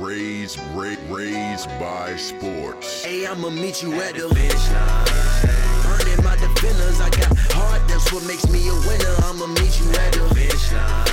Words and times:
raised, 0.00 0.58
ra- 0.74 0.96
raised 1.08 1.68
by 1.78 2.16
sports. 2.16 3.04
Hey, 3.04 3.26
I'ma 3.26 3.50
meet 3.50 3.82
you 3.82 3.92
at 4.00 4.14
the 4.14 4.28
finish 4.34 4.70
line. 4.72 5.06
Burning 5.84 6.24
my 6.24 6.36
defenders, 6.36 7.00
I 7.00 7.10
got 7.10 7.36
heart, 7.52 7.82
that's 7.86 8.10
what 8.12 8.24
makes 8.24 8.48
me 8.48 8.66
a 8.68 8.74
winner. 8.88 9.14
I'ma 9.28 9.46
meet 9.46 9.78
you 9.78 9.86
at 10.00 10.12
the 10.12 10.24
finish 10.34 10.72
line. 10.72 11.06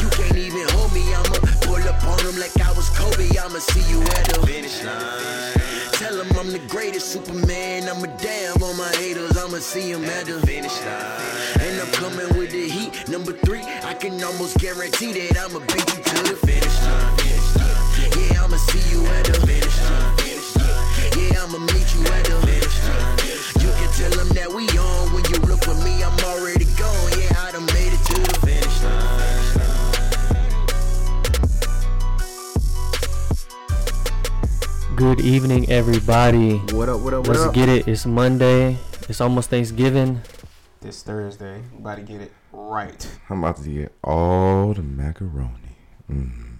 You 0.00 0.08
can't 0.10 0.36
even 0.36 0.68
hold 0.76 0.92
me, 0.92 1.02
I'ma 1.14 1.40
pull 1.64 1.82
up 1.88 2.04
on 2.04 2.18
them 2.24 2.38
like 2.38 2.52
I 2.60 2.72
was 2.72 2.90
Kobe. 2.90 3.28
I'ma 3.38 3.58
see 3.58 3.84
you 3.90 4.02
at 4.02 4.24
the 4.28 4.46
finish 4.46 4.84
line. 4.84 5.56
Tell 5.96 6.16
them 6.16 6.28
I'm 6.36 6.52
the 6.52 6.62
greatest 6.68 7.12
Superman. 7.12 7.88
I'm 7.88 8.04
a 8.04 8.08
damn 8.18 8.62
on 8.62 8.76
my 8.76 8.92
haters. 8.96 9.38
I'ma 9.38 9.58
see 9.58 9.92
them 9.92 10.04
at 10.04 10.26
the 10.26 10.38
finish 10.46 10.78
line. 10.84 11.64
And 11.64 11.80
I'm 11.80 11.92
coming 11.92 12.28
with 12.36 12.50
the 12.50 12.68
heat. 12.68 13.08
Number 13.08 13.32
three, 13.32 13.62
I 13.84 13.94
can 13.94 14.22
almost 14.22 14.58
guarantee 14.58 15.12
that 15.12 15.38
I'ma 15.38 15.60
beat 15.60 15.88
you 15.96 16.02
to 16.02 16.22
the 16.28 16.36
finish 16.44 16.82
line. 16.82 17.81
Yeah, 18.52 18.58
I'ma 18.58 18.66
see 18.66 18.84
you 18.90 19.00
at 19.06 19.24
the 19.24 19.32
finish 19.46 19.80
line. 19.80 20.12
Yeah, 21.16 21.42
I'ma 21.42 21.58
meet 21.58 21.88
you 21.94 22.04
at 22.04 22.24
the 22.26 22.36
finish 22.44 22.84
line. 22.84 23.16
You 23.64 23.70
can 23.72 23.90
tell 23.96 24.10
them 24.10 24.28
that 24.36 24.52
we 24.52 24.68
on. 24.76 25.12
When 25.14 25.24
you 25.24 25.38
look 25.48 25.64
for 25.64 25.74
me, 25.76 26.04
I'm 26.04 26.12
already 26.20 26.66
gone. 26.76 27.12
Yeah, 27.18 27.32
I 27.38 27.52
done 27.52 27.64
made 27.66 27.94
it 27.94 28.04
to 28.04 28.20
the 28.20 28.34
finish 28.44 28.82
line. 34.84 34.96
Good 34.96 35.20
evening, 35.22 35.70
everybody. 35.70 36.58
What 36.76 36.90
up? 36.90 37.00
What 37.00 37.14
up? 37.14 37.20
What 37.26 37.28
Let's 37.28 37.40
up? 37.48 37.54
get 37.54 37.70
it. 37.70 37.88
It's 37.88 38.04
Monday. 38.04 38.76
It's 39.08 39.22
almost 39.22 39.48
Thanksgiving. 39.48 40.20
This 40.82 41.02
Thursday, 41.02 41.62
about 41.78 41.96
to 41.96 42.02
get 42.02 42.20
it 42.20 42.32
right. 42.52 43.18
I'm 43.30 43.42
about 43.42 43.62
to 43.62 43.70
get 43.70 43.94
all 44.04 44.74
the 44.74 44.82
macaroni. 44.82 45.78
Mm. 46.10 46.51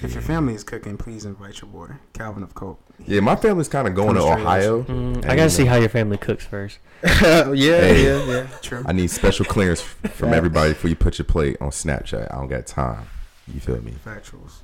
If 0.00 0.12
your 0.14 0.22
family 0.22 0.54
is 0.54 0.62
cooking, 0.62 0.96
please 0.96 1.24
invite 1.24 1.60
your 1.60 1.68
boy 1.70 1.88
Calvin 2.12 2.42
of 2.42 2.54
Coke. 2.54 2.80
Yeah, 3.06 3.20
my 3.20 3.34
family's 3.36 3.68
kind 3.68 3.88
of 3.88 3.94
going 3.94 4.14
to 4.14 4.22
Ohio. 4.22 4.82
Mm, 4.84 5.24
I 5.28 5.34
gotta 5.36 5.50
see 5.50 5.64
how 5.64 5.76
your 5.76 5.88
family 5.88 6.16
cooks 6.18 6.44
first. 6.44 6.78
yeah, 7.02 7.50
Hey. 7.52 8.04
yeah, 8.04 8.24
yeah. 8.26 8.46
True. 8.62 8.84
I 8.86 8.92
need 8.92 9.10
special 9.10 9.44
clearance 9.44 9.80
from 9.80 10.32
everybody 10.32 10.72
before 10.72 10.90
you 10.90 10.96
put 10.96 11.18
your 11.18 11.24
plate 11.26 11.56
on 11.60 11.70
Snapchat. 11.70 12.32
I 12.32 12.36
don't 12.36 12.48
got 12.48 12.66
time. 12.66 13.06
You 13.52 13.60
feel 13.60 13.80
me? 13.82 13.94
Factuals. 14.04 14.62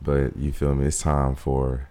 But 0.00 0.36
you 0.36 0.52
feel 0.52 0.74
me? 0.74 0.86
It's 0.86 1.00
time 1.00 1.34
for. 1.36 1.88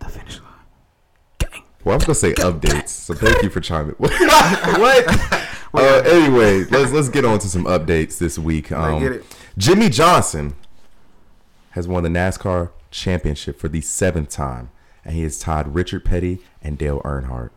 The 0.00 0.06
finish 0.10 0.40
line. 0.40 1.62
Well, 1.84 1.94
I 1.94 1.96
was 1.96 2.04
gonna 2.04 2.14
say 2.14 2.34
updates. 2.34 2.88
So 2.88 3.14
thank 3.14 3.42
you 3.42 3.50
for 3.50 3.60
chiming. 3.60 3.94
what? 3.98 5.40
Uh, 5.74 6.02
anyway, 6.06 6.64
let's 6.64 6.92
let's 6.92 7.08
get 7.08 7.24
on 7.24 7.38
to 7.40 7.48
some 7.48 7.64
updates 7.64 8.18
this 8.18 8.38
week. 8.38 8.70
I 8.72 8.92
Um, 8.92 9.02
get 9.02 9.12
it. 9.12 9.24
Jimmy 9.56 9.88
Johnson 9.88 10.54
has 11.70 11.86
won 11.88 12.02
the 12.02 12.08
NASCAR 12.08 12.70
championship 12.90 13.58
for 13.58 13.68
the 13.68 13.80
seventh 13.80 14.30
time, 14.30 14.70
and 15.04 15.14
he 15.14 15.22
has 15.22 15.38
tied 15.38 15.74
Richard 15.74 16.04
Petty 16.04 16.38
and 16.62 16.78
Dale 16.78 17.00
Earnhardt. 17.02 17.50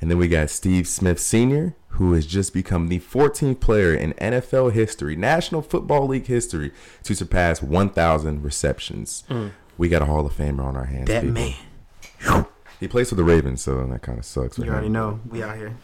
And 0.00 0.10
then 0.10 0.18
we 0.18 0.28
got 0.28 0.50
Steve 0.50 0.88
Smith 0.88 1.20
Sr., 1.20 1.74
who 1.94 2.14
has 2.14 2.24
just 2.26 2.54
become 2.54 2.88
the 2.88 3.00
14th 3.00 3.60
player 3.60 3.92
in 3.92 4.14
NFL 4.14 4.72
history, 4.72 5.16
National 5.16 5.60
Football 5.60 6.06
League 6.06 6.26
history, 6.26 6.72
to 7.02 7.14
surpass 7.14 7.62
1,000 7.62 8.42
receptions. 8.42 9.24
Mm. 9.28 9.50
We 9.76 9.88
got 9.88 10.02
a 10.02 10.06
Hall 10.06 10.24
of 10.24 10.32
Famer 10.32 10.64
on 10.64 10.76
our 10.76 10.86
hands. 10.86 11.08
That 11.08 11.24
people. 11.24 11.34
man. 11.34 12.46
He 12.78 12.88
plays 12.88 13.10
for 13.10 13.14
the 13.14 13.24
Ravens, 13.24 13.60
so 13.60 13.86
that 13.86 14.02
kind 14.02 14.18
of 14.18 14.24
sucks. 14.24 14.56
You 14.56 14.64
him. 14.64 14.70
already 14.70 14.88
know. 14.88 15.20
We 15.28 15.42
out 15.42 15.56
here. 15.56 15.74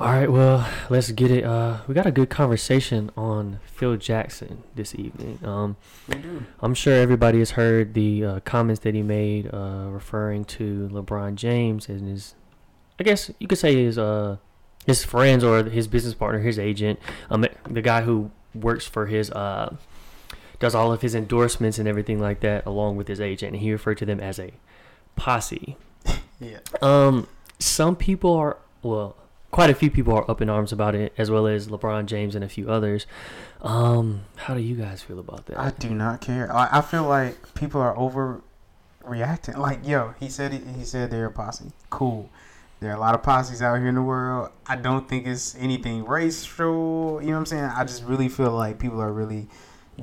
All 0.00 0.12
right, 0.12 0.30
well, 0.30 0.64
let's 0.90 1.10
get 1.10 1.32
it. 1.32 1.42
Uh, 1.42 1.78
we 1.88 1.94
got 1.94 2.06
a 2.06 2.12
good 2.12 2.30
conversation 2.30 3.10
on 3.16 3.58
Phil 3.64 3.96
Jackson 3.96 4.62
this 4.76 4.94
evening. 4.94 5.40
Um, 5.42 5.76
I'm 6.60 6.74
sure 6.74 6.94
everybody 6.94 7.40
has 7.40 7.52
heard 7.52 7.94
the 7.94 8.24
uh, 8.24 8.40
comments 8.44 8.82
that 8.82 8.94
he 8.94 9.02
made 9.02 9.52
uh, 9.52 9.88
referring 9.90 10.44
to 10.44 10.88
LeBron 10.92 11.34
James 11.34 11.88
and 11.88 12.06
his, 12.06 12.36
I 13.00 13.02
guess 13.02 13.32
you 13.40 13.48
could 13.48 13.58
say 13.58 13.74
his 13.74 13.98
uh, 13.98 14.36
his 14.86 15.04
friends 15.04 15.42
or 15.42 15.64
his 15.64 15.88
business 15.88 16.14
partner, 16.14 16.38
his 16.38 16.60
agent, 16.60 17.00
um, 17.28 17.44
the 17.68 17.82
guy 17.82 18.02
who 18.02 18.30
works 18.54 18.86
for 18.86 19.06
his 19.06 19.32
uh, 19.32 19.74
does 20.60 20.76
all 20.76 20.92
of 20.92 21.02
his 21.02 21.16
endorsements 21.16 21.76
and 21.76 21.88
everything 21.88 22.20
like 22.20 22.38
that, 22.38 22.64
along 22.66 22.96
with 22.96 23.08
his 23.08 23.20
agent, 23.20 23.54
and 23.54 23.62
he 23.62 23.72
referred 23.72 23.98
to 23.98 24.06
them 24.06 24.20
as 24.20 24.38
a 24.38 24.52
posse. 25.16 25.76
Yeah. 26.40 26.60
Um, 26.80 27.26
some 27.58 27.96
people 27.96 28.32
are 28.34 28.58
well, 28.84 29.16
quite 29.50 29.70
a 29.70 29.74
few 29.74 29.90
people 29.90 30.14
are 30.14 30.30
up 30.30 30.40
in 30.40 30.48
arms 30.48 30.72
about 30.72 30.94
it, 30.94 31.12
as 31.16 31.30
well 31.30 31.46
as 31.46 31.68
LeBron 31.68 32.06
James 32.06 32.34
and 32.34 32.44
a 32.44 32.48
few 32.48 32.70
others. 32.70 33.06
Um, 33.62 34.24
how 34.36 34.54
do 34.54 34.60
you 34.60 34.76
guys 34.76 35.02
feel 35.02 35.18
about 35.18 35.46
that? 35.46 35.58
I 35.58 35.70
do 35.70 35.90
not 35.90 36.20
care. 36.20 36.54
I, 36.54 36.78
I 36.78 36.80
feel 36.80 37.04
like 37.04 37.54
people 37.54 37.80
are 37.80 37.94
overreacting. 37.94 39.56
Like, 39.56 39.86
yo, 39.86 40.14
he 40.20 40.28
said 40.28 40.52
he, 40.52 40.58
he 40.76 40.84
said 40.84 41.10
they're 41.10 41.26
a 41.26 41.32
posse. 41.32 41.72
Cool. 41.90 42.30
There 42.80 42.90
are 42.92 42.96
a 42.96 43.00
lot 43.00 43.16
of 43.16 43.24
posses 43.24 43.60
out 43.60 43.78
here 43.78 43.88
in 43.88 43.96
the 43.96 44.02
world. 44.02 44.50
I 44.66 44.76
don't 44.76 45.08
think 45.08 45.26
it's 45.26 45.56
anything 45.56 46.04
racial. 46.04 47.20
You 47.20 47.28
know 47.28 47.32
what 47.32 47.38
I'm 47.38 47.46
saying? 47.46 47.64
I 47.64 47.82
just 47.84 48.04
really 48.04 48.28
feel 48.28 48.52
like 48.52 48.78
people 48.78 49.00
are 49.00 49.12
really 49.12 49.48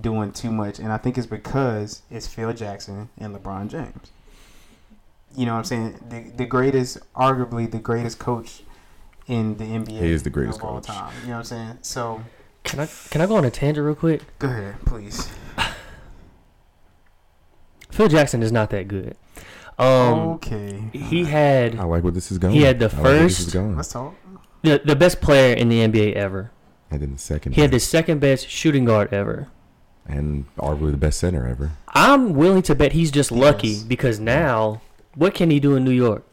doing 0.01 0.34
too 0.34 0.51
much, 0.51 0.79
and 0.79 0.91
I 0.91 0.97
think 0.97 1.17
it's 1.17 1.28
because 1.28 2.01
it's 2.11 2.28
Phil 2.28 2.51
Jackson 2.51 3.07
and 3.17 3.34
LeBron 3.34 3.69
James. 3.69 4.11
You 5.34 5.45
know 5.45 5.53
what 5.53 5.59
I'm 5.59 5.63
saying? 5.63 6.00
The 6.09 6.31
the 6.35 6.45
greatest, 6.45 6.97
arguably 7.13 7.69
the 7.72 7.79
greatest 7.79 8.19
coach 8.19 8.63
in 9.27 9.57
the 9.57 9.63
NBA. 9.65 9.99
He 10.01 10.11
is 10.11 10.23
the 10.23 10.29
greatest 10.29 10.59
of 10.59 10.65
all 10.65 10.75
coach. 10.75 10.85
time. 10.87 11.13
You 11.23 11.27
know 11.29 11.33
what 11.33 11.39
I'm 11.39 11.43
saying? 11.45 11.77
So 11.81 12.21
Can 12.63 12.79
I 12.79 12.87
can 13.09 13.21
I 13.21 13.25
go 13.25 13.35
on 13.35 13.45
a 13.45 13.51
tangent 13.51 13.85
real 13.85 13.95
quick? 13.95 14.21
go 14.39 14.47
ahead, 14.47 14.75
please. 14.85 15.29
Phil 17.91 18.07
Jackson 18.07 18.43
is 18.43 18.51
not 18.51 18.69
that 18.71 18.87
good. 18.87 19.15
Um, 19.77 20.19
okay, 20.35 20.89
he 20.93 21.25
had 21.25 21.75
I 21.77 21.83
like 21.83 22.03
where 22.03 22.11
this 22.11 22.31
is 22.31 22.37
going. 22.37 22.53
He 22.53 22.61
had 22.61 22.79
the 22.79 22.85
I 22.85 22.89
like 22.95 23.03
where 23.03 23.19
this 23.23 23.39
is 23.39 23.45
first- 23.45 23.53
going. 23.53 23.75
let's 23.75 23.89
talk. 23.89 24.15
the 24.61 24.81
the 24.83 24.95
best 24.95 25.19
player 25.21 25.53
in 25.55 25.69
the 25.69 25.79
NBA 25.85 26.13
ever. 26.13 26.51
and 26.89 27.01
then 27.01 27.11
the 27.13 27.17
second. 27.19 27.53
He 27.53 27.61
had 27.61 27.71
the 27.71 27.79
second 27.79 28.19
best 28.19 28.47
shooting 28.49 28.85
guard 28.85 29.13
ever. 29.13 29.47
and 30.07 30.45
arguably 30.57 30.91
the 30.91 30.97
best 30.97 31.19
center 31.19 31.47
ever. 31.47 31.71
I'm 31.89 32.33
willing 32.35 32.61
to 32.63 32.75
bet 32.75 32.91
he's 32.93 33.11
just 33.11 33.31
lucky 33.31 33.69
Yes. 33.69 33.83
because 33.83 34.19
now 34.19 34.81
what 35.15 35.33
can 35.33 35.49
he 35.49 35.59
do 35.59 35.75
in 35.75 35.83
New 35.83 35.91
York? 35.91 36.23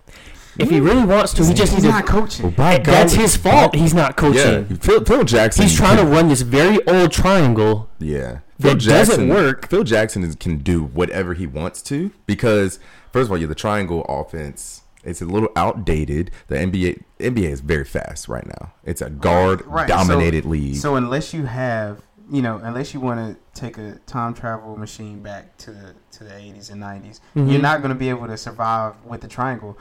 If 0.59 0.71
he 0.71 0.81
really 0.81 1.05
wants 1.05 1.33
to, 1.35 1.45
he 1.45 1.55
just 1.55 1.73
He's 1.73 1.83
needs 1.85 1.95
not 1.95 2.07
to. 2.07 2.13
coaching. 2.13 2.51
by 2.51 2.79
That's 2.79 3.15
his 3.15 3.37
fault. 3.37 3.75
He's 3.75 3.95
not 3.95 4.17
coaching. 4.17 4.67
Yeah, 4.69 4.77
Phil, 4.81 5.05
Phil 5.05 5.25
Jackson. 5.25 5.63
He's 5.65 5.75
trying 5.77 5.97
to 5.97 6.05
run 6.05 6.29
this 6.29 6.43
very 6.43 6.85
old 6.87 7.11
triangle. 7.13 7.89
Yeah, 7.99 8.41
that 8.59 8.81
doesn't 8.81 9.29
work. 9.29 9.69
Phil 9.69 9.85
Jackson 9.85 10.23
is, 10.25 10.35
can 10.37 10.59
do 10.59 10.83
whatever 10.83 11.35
he 11.35 11.47
wants 11.47 11.81
to 11.83 12.11
because 12.27 12.79
first 13.13 13.27
of 13.29 13.33
all, 13.33 13.39
yeah, 13.39 13.47
the 13.47 13.55
triangle 13.55 14.05
offense. 14.09 14.81
It's 15.05 15.21
a 15.21 15.25
little 15.25 15.49
outdated. 15.57 16.31
The 16.47 16.55
NBA 16.57 17.03
NBA 17.19 17.49
is 17.51 17.61
very 17.61 17.84
fast 17.84 18.29
right 18.29 18.47
now. 18.47 18.73
It's 18.84 19.01
a 19.03 19.11
guard 19.11 19.67
Right, 19.67 19.89
dominated 19.89 20.45
so, 20.45 20.49
league. 20.51 20.77
So 20.77 20.95
unless 20.95 21.34
you 21.34 21.47
have, 21.47 22.03
you 22.31 22.41
know, 22.41 22.61
unless 22.63 22.95
you 22.95 23.01
want 23.01 23.19
to 23.19 23.61
take 23.61 23.79
a 23.79 23.99
time 24.07 24.33
travel 24.33 24.77
machine 24.77 25.21
back 25.21 25.57
to 25.59 25.73
the 25.73 25.95
to 26.13 26.25
the 26.25 26.37
eighties 26.37 26.71
and 26.71 26.81
90s 26.81 27.19
Mhm. 27.34 27.51
you're 27.51 27.61
not 27.61 27.81
going 27.83 27.89
to 27.93 27.99
be 27.99 28.11
able 28.11 28.29
to 28.29 28.37
survive 28.37 28.95
with 29.05 29.23
the 29.23 29.29
triangle. 29.29 29.77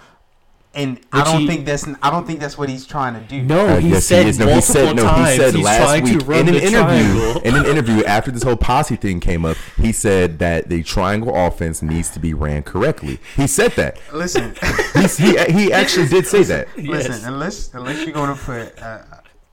And 0.73 1.01
I 1.11 1.25
don't 1.25 1.41
he- 1.41 1.47
think 1.47 1.65
that's 1.65 1.85
I 2.01 2.09
don't 2.09 2.25
think 2.25 2.39
that's 2.39 2.57
what 2.57 2.69
he's 2.69 2.85
trying 2.85 3.13
to 3.15 3.19
do. 3.19 3.41
No, 3.41 3.67
Uh, 3.67 3.79
he 3.79 3.89
yes, 3.89 4.05
said 4.05 4.25
is. 4.25 4.39
No, 4.39 4.45
multiple 4.45 4.79
he 4.79 4.85
said, 4.87 4.95
no, 4.95 5.03
times 5.03 5.29
he 5.31 5.37
said 5.37 5.55
last 5.59 6.03
week 6.03 6.13
in 6.21 6.47
an 6.47 6.55
interview. 6.55 6.69
triangle. 6.71 7.41
In 7.41 7.55
an 7.57 7.65
interview 7.65 8.03
after 8.05 8.31
this 8.31 8.43
whole 8.43 8.55
posse 8.55 8.95
thing 8.95 9.19
came 9.19 9.43
up, 9.43 9.57
he 9.77 9.91
said 9.91 10.39
that 10.39 10.69
the 10.69 10.81
triangle 10.83 11.33
offense 11.35 11.81
needs 11.81 12.09
to 12.11 12.19
be 12.19 12.33
ran 12.33 12.63
correctly. 12.63 13.19
He 13.35 13.47
said 13.47 13.71
that. 13.73 13.99
Listen, 14.13 14.55
He's, 14.93 15.17
he 15.17 15.37
he 15.51 15.73
actually 15.73 16.07
did 16.07 16.25
say 16.25 16.43
that. 16.43 16.69
listen. 16.77 17.11
Yes. 17.11 17.25
Unless 17.25 17.73
unless 17.73 18.03
you're 18.05 18.13
going 18.13 18.33
to 18.33 18.41
put 18.41 18.81
uh, 18.81 18.99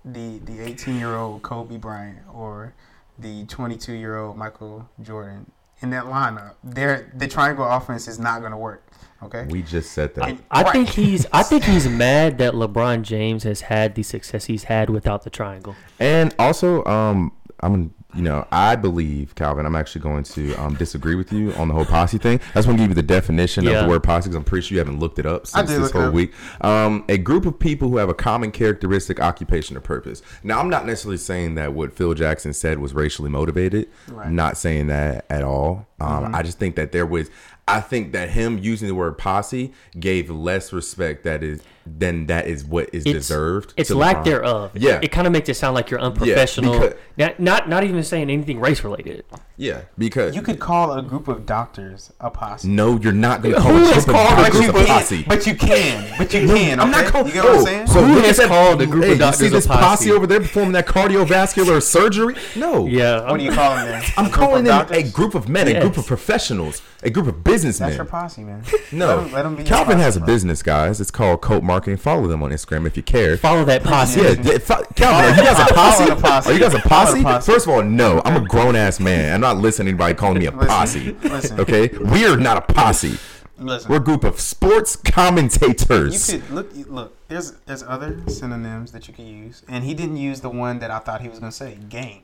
the 0.04 0.38
the 0.44 0.60
18 0.60 0.98
year 1.00 1.16
old 1.16 1.42
Kobe 1.42 1.78
Bryant 1.78 2.18
or 2.32 2.74
the 3.18 3.44
22 3.46 3.92
year 3.94 4.16
old 4.18 4.36
Michael 4.36 4.88
Jordan 5.02 5.50
in 5.82 5.90
that 5.90 6.04
lineup, 6.04 6.54
there 6.62 7.12
the 7.16 7.26
triangle 7.26 7.64
offense 7.68 8.06
is 8.06 8.20
not 8.20 8.38
going 8.38 8.52
to 8.52 8.56
work. 8.58 8.87
Okay. 9.22 9.46
We 9.48 9.62
just 9.62 9.92
said 9.92 10.14
that. 10.14 10.28
And- 10.28 10.42
I 10.50 10.70
think 10.70 10.88
he's 10.90 11.26
I 11.32 11.42
think 11.42 11.64
he's 11.72 11.88
mad 11.88 12.38
that 12.38 12.54
LeBron 12.54 13.02
James 13.02 13.42
has 13.42 13.62
had 13.62 13.94
the 13.94 14.02
success 14.02 14.44
he's 14.44 14.64
had 14.64 14.90
without 14.90 15.24
the 15.24 15.30
triangle. 15.30 15.74
And 15.98 16.34
also, 16.38 16.84
um, 16.84 17.32
I'm, 17.60 17.92
you 18.14 18.22
know, 18.22 18.46
I 18.50 18.76
believe 18.76 19.34
Calvin. 19.34 19.66
I'm 19.66 19.76
actually 19.76 20.00
going 20.00 20.22
to 20.24 20.54
um, 20.54 20.74
disagree 20.76 21.14
with 21.14 21.32
you 21.32 21.52
on 21.54 21.68
the 21.68 21.74
whole 21.74 21.84
posse 21.84 22.16
thing. 22.16 22.40
I 22.50 22.58
just 22.58 22.68
want 22.68 22.78
to 22.78 22.84
give 22.84 22.90
you 22.90 22.94
the 22.94 23.02
definition 23.02 23.66
of 23.66 23.74
the 23.74 23.88
word 23.88 24.02
posse 24.02 24.28
because 24.28 24.36
I'm 24.36 24.44
pretty 24.44 24.66
sure 24.66 24.76
you 24.76 24.78
haven't 24.78 24.98
looked 24.98 25.18
it 25.18 25.26
up 25.26 25.46
since 25.46 25.68
this 25.68 25.90
whole 25.90 26.02
up. 26.04 26.14
week. 26.14 26.32
Um, 26.60 27.04
a 27.08 27.18
group 27.18 27.44
of 27.44 27.58
people 27.58 27.88
who 27.88 27.96
have 27.96 28.08
a 28.08 28.14
common 28.14 28.50
characteristic, 28.50 29.20
occupation, 29.20 29.76
or 29.76 29.80
purpose. 29.80 30.22
Now, 30.42 30.60
I'm 30.60 30.70
not 30.70 30.86
necessarily 30.86 31.18
saying 31.18 31.56
that 31.56 31.74
what 31.74 31.92
Phil 31.92 32.14
Jackson 32.14 32.52
said 32.52 32.78
was 32.78 32.94
racially 32.94 33.28
motivated. 33.28 33.88
Right. 34.06 34.18
Mm-hmm. 34.18 34.28
I'm 34.28 34.36
not 34.36 34.56
saying 34.56 34.86
that 34.86 35.26
at 35.28 35.42
all. 35.42 35.86
Um, 36.00 36.34
I 36.34 36.42
just 36.42 36.58
think 36.58 36.76
that 36.76 36.92
there 36.92 37.06
was. 37.06 37.28
I 37.68 37.80
think 37.80 38.12
that 38.12 38.30
him 38.30 38.58
using 38.58 38.88
the 38.88 38.94
word 38.94 39.18
posse 39.18 39.72
gave 39.98 40.30
less 40.30 40.72
respect 40.72 41.24
that 41.24 41.42
is 41.42 41.62
then 41.98 42.26
that 42.26 42.46
is 42.46 42.64
what 42.64 42.88
is 42.92 43.06
It's- 43.06 43.14
deserved. 43.14 43.74
It's 43.76 43.90
lack 43.90 44.18
LeBron. 44.18 44.24
thereof. 44.24 44.70
Yeah. 44.74 44.98
It 45.02 45.12
kind 45.12 45.26
of 45.26 45.32
makes 45.32 45.48
it 45.48 45.54
sound 45.54 45.74
like 45.74 45.90
you're 45.90 46.00
unprofessional. 46.00 46.72
because- 46.78 46.94
not, 47.16 47.40
not 47.40 47.68
not 47.68 47.82
even 47.84 48.02
saying 48.04 48.30
anything 48.30 48.60
race 48.60 48.84
related. 48.84 49.24
Yeah, 49.56 49.80
because 49.98 50.36
You 50.36 50.42
could 50.42 50.60
call 50.60 50.92
a 50.92 51.02
group 51.02 51.26
of 51.26 51.44
doctors 51.44 52.12
a 52.20 52.30
posse. 52.30 52.68
no, 52.68 52.96
you're 53.00 53.12
not 53.12 53.42
going 53.42 53.56
to 53.56 53.60
Who 53.60 53.68
call 53.68 53.76
a 53.76 53.92
group 53.92 53.96
of 53.96 54.14
called 54.14 54.32
a 54.38 54.42
doctors 54.42 54.60
group 54.60 54.76
a 54.76 54.84
posse. 54.86 55.24
But 55.26 55.46
you 55.46 55.54
can. 55.56 56.14
But 56.16 56.32
you 56.32 56.46
can. 56.46 56.78
I'm 56.78 56.92
not 56.92 57.06
calling. 57.06 57.26
You 57.26 57.32
get 57.32 57.42
what 57.44 57.54
oh, 57.54 57.58
I'm 57.58 57.64
saying? 57.64 57.86
So 57.88 58.00
Who 58.04 58.14
look 58.14 58.24
has 58.24 58.36
that- 58.36 58.46
called 58.48 58.80
a 58.82 58.86
group 58.86 59.04
of 59.10 59.18
doctors 59.18 59.40
You 59.40 59.46
see 59.48 59.52
a 59.52 59.56
this 59.58 59.66
posse? 59.66 59.80
posse 59.80 60.12
over 60.12 60.28
there 60.28 60.38
performing 60.40 60.72
that 60.72 60.86
cardiovascular 60.86 61.82
surgery? 61.96 62.36
No. 62.54 62.86
Yeah. 62.86 63.28
what 63.28 63.38
do 63.38 63.44
you 63.44 63.50
call 63.50 63.74
them? 63.74 64.02
I'm 64.16 64.30
calling 64.30 64.62
them 64.64 64.86
a 64.90 65.02
group 65.02 65.34
of 65.34 65.48
men, 65.48 65.66
a 65.66 65.80
group 65.80 65.96
of 65.98 66.06
professionals, 66.06 66.80
a 67.02 67.10
group 67.10 67.26
of 67.26 67.42
businessmen. 67.42 67.88
That's 67.88 67.96
your 67.96 68.04
posse, 68.06 68.44
man. 68.44 68.62
No, 68.92 69.06
Let 69.08 69.18
'em- 69.18 69.32
let 69.32 69.46
'em 69.46 69.56
be 69.56 69.64
Calvin 69.64 69.98
has 69.98 70.16
a 70.16 70.20
business, 70.20 70.62
guys. 70.62 71.00
It's 71.00 71.10
called 71.10 71.40
Coat 71.40 71.64
Marketing. 71.78 71.96
Follow 71.96 72.26
them 72.26 72.42
on 72.42 72.50
Instagram 72.50 72.88
if 72.88 72.96
you 72.96 73.04
care. 73.04 73.36
Follow 73.36 73.64
that 73.66 73.84
posse. 73.84 74.20
Yeah, 74.20 74.30
yeah, 74.42 74.58
fo- 74.58 74.82
Calvin, 74.96 75.32
are 75.32 75.36
you 75.36 75.44
guys 75.44 75.70
a 75.70 75.72
posse? 75.72 76.06
posse. 76.20 76.50
Are 76.50 76.52
you 76.52 76.58
guys 76.58 76.74
a 76.74 76.80
posse? 76.80 77.22
posse. 77.22 77.52
First 77.52 77.66
of 77.68 77.72
all, 77.72 77.82
no. 77.84 78.20
I'm 78.24 78.42
a 78.42 78.44
grown 78.48 78.74
ass 78.74 78.98
man. 78.98 79.34
I'm 79.34 79.40
not 79.40 79.58
listening 79.58 79.86
to 79.86 79.90
anybody 79.90 80.14
calling 80.14 80.38
me 80.40 80.46
a 80.46 80.50
Listen, 80.50 80.66
posse. 80.68 81.16
listen. 81.28 81.60
Okay, 81.60 81.86
we 81.98 82.26
are 82.26 82.36
not 82.36 82.56
a 82.56 82.72
posse. 82.72 83.16
Listen. 83.60 83.90
We're 83.92 83.98
a 83.98 84.00
group 84.00 84.24
of 84.24 84.40
sports 84.40 84.98
You 85.04 85.12
commentators. 85.12 86.30
could 86.32 86.50
look. 86.50 86.70
Look, 86.88 87.28
there's 87.28 87.52
there's 87.66 87.84
other 87.84 88.18
synonyms 88.26 88.90
that 88.90 89.06
you 89.06 89.14
could 89.14 89.26
use, 89.26 89.62
and 89.68 89.84
he 89.84 89.94
didn't 89.94 90.16
use 90.16 90.40
the 90.40 90.50
one 90.50 90.80
that 90.80 90.90
I 90.90 90.98
thought 90.98 91.20
he 91.20 91.28
was 91.28 91.38
gonna 91.38 91.52
say. 91.52 91.78
Gang. 91.88 92.22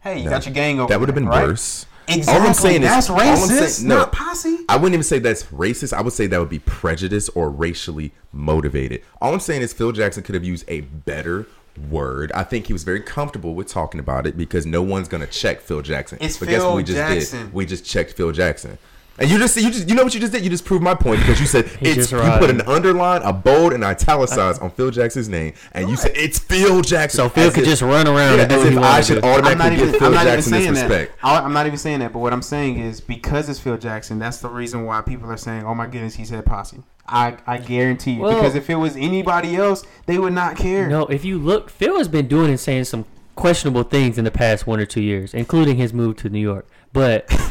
Hey, 0.00 0.18
you 0.20 0.24
No. 0.24 0.30
got 0.30 0.46
your 0.46 0.54
gang 0.54 0.80
over 0.80 0.88
That 0.88 1.00
would 1.00 1.08
have 1.10 1.14
been 1.16 1.26
right? 1.26 1.46
worse. 1.48 1.84
Exactly. 2.08 2.40
All 2.40 2.46
I'm 2.48 2.54
saying 2.54 2.82
is 2.82 2.88
that's 2.88 3.10
all 3.10 3.20
I'm 3.20 3.36
racist, 3.36 3.68
saying- 3.68 3.88
no. 3.88 3.98
not 3.98 4.12
posse. 4.12 4.58
I 4.68 4.76
wouldn't 4.76 4.94
even 4.94 5.02
say 5.02 5.18
that's 5.18 5.44
racist. 5.44 5.92
I 5.92 6.02
would 6.02 6.12
say 6.12 6.26
that 6.26 6.38
would 6.38 6.48
be 6.48 6.60
prejudice 6.60 7.28
or 7.30 7.50
racially 7.50 8.12
motivated. 8.32 9.02
All 9.20 9.32
I'm 9.34 9.40
saying 9.40 9.62
is 9.62 9.72
Phil 9.72 9.92
Jackson 9.92 10.22
could 10.22 10.34
have 10.34 10.44
used 10.44 10.64
a 10.68 10.82
better 10.82 11.46
word. 11.90 12.32
I 12.32 12.42
think 12.42 12.68
he 12.68 12.72
was 12.72 12.84
very 12.84 13.00
comfortable 13.00 13.54
with 13.54 13.66
talking 13.68 14.00
about 14.00 14.26
it 14.26 14.36
because 14.36 14.64
no 14.66 14.82
one's 14.82 15.08
gonna 15.08 15.26
check 15.26 15.60
Phil 15.60 15.82
Jackson. 15.82 16.18
It's 16.20 16.38
but 16.38 16.48
guess 16.48 16.62
what 16.62 16.76
we 16.76 16.82
just 16.84 16.96
Jackson. 16.96 17.46
did? 17.46 17.52
We 17.54 17.66
just 17.66 17.84
checked 17.84 18.12
Phil 18.12 18.32
Jackson. 18.32 18.78
And 19.18 19.30
you 19.30 19.38
just 19.38 19.56
you 19.56 19.70
just 19.70 19.88
you 19.88 19.94
know 19.94 20.04
what 20.04 20.12
you 20.14 20.20
just 20.20 20.32
did? 20.32 20.44
You 20.44 20.50
just 20.50 20.64
proved 20.64 20.82
my 20.82 20.94
point 20.94 21.20
because 21.20 21.40
you 21.40 21.46
said 21.46 21.66
He 21.80 21.88
it's 21.88 22.12
you 22.12 22.18
put 22.18 22.50
an 22.50 22.60
underline, 22.62 23.22
a 23.22 23.32
bold, 23.32 23.72
and 23.72 23.82
italicized 23.82 24.60
uh, 24.60 24.64
on 24.66 24.70
Phil 24.70 24.90
Jackson's 24.90 25.28
name, 25.28 25.54
and 25.72 25.88
you 25.88 25.96
said 25.96 26.12
it's 26.14 26.38
Phil 26.38 26.82
Jackson. 26.82 27.16
So 27.18 27.28
Phil 27.30 27.48
As 27.48 27.54
could 27.54 27.62
if- 27.62 27.68
just 27.70 27.82
run 27.82 28.06
around 28.06 28.36
yeah, 28.36 28.42
and 28.42 28.50
do 28.50 28.54
as 28.56 28.58
what 28.64 28.66
if 28.66 28.72
he 28.72 28.78
I 28.78 29.00
should 29.00 29.14
to 29.16 29.20
do. 29.22 29.26
I'm 29.28 29.32
not 29.40 29.46
automatically 29.46 29.76
even. 29.76 29.90
give 29.92 29.98
Phil 30.00 30.08
I'm 30.08 30.14
not 30.14 30.22
even 30.26 30.34
Jackson 30.36 30.52
this 30.52 30.62
saying 30.64 30.72
respect. 30.74 31.22
that. 31.22 31.26
I- 31.26 31.38
I'm 31.40 31.52
not 31.52 31.66
even 31.66 31.78
saying 31.78 31.98
that. 32.00 32.12
But 32.12 32.18
what 32.18 32.32
I'm 32.32 32.42
saying 32.42 32.78
is 32.78 33.00
because 33.00 33.48
it's 33.48 33.58
Phil 33.58 33.78
Jackson, 33.78 34.18
that's 34.18 34.38
the 34.38 34.48
reason 34.48 34.84
why 34.84 35.00
people 35.00 35.30
are 35.30 35.36
saying, 35.38 35.64
"Oh 35.64 35.74
my 35.74 35.86
goodness, 35.86 36.14
he 36.14 36.24
said 36.24 36.44
posse." 36.44 36.82
I 37.08 37.36
I 37.46 37.56
guarantee 37.58 38.12
you. 38.12 38.20
Well- 38.20 38.34
because 38.34 38.54
if 38.54 38.68
it 38.68 38.74
was 38.74 38.96
anybody 38.96 39.56
else, 39.56 39.84
they 40.06 40.18
would 40.18 40.32
not 40.34 40.56
care. 40.56 40.88
No, 40.88 41.06
if 41.06 41.24
you 41.24 41.38
look, 41.38 41.70
Phil 41.70 41.96
has 41.96 42.08
been 42.08 42.28
doing 42.28 42.50
and 42.50 42.60
saying 42.60 42.84
some 42.84 43.06
questionable 43.36 43.84
things 43.84 44.18
in 44.18 44.24
the 44.24 44.30
past 44.30 44.66
one 44.66 44.80
or 44.80 44.86
two 44.86 45.02
years, 45.02 45.32
including 45.34 45.76
his 45.76 45.92
move 45.92 46.16
to 46.16 46.28
New 46.28 46.40
York. 46.40 46.66
But 46.92 47.30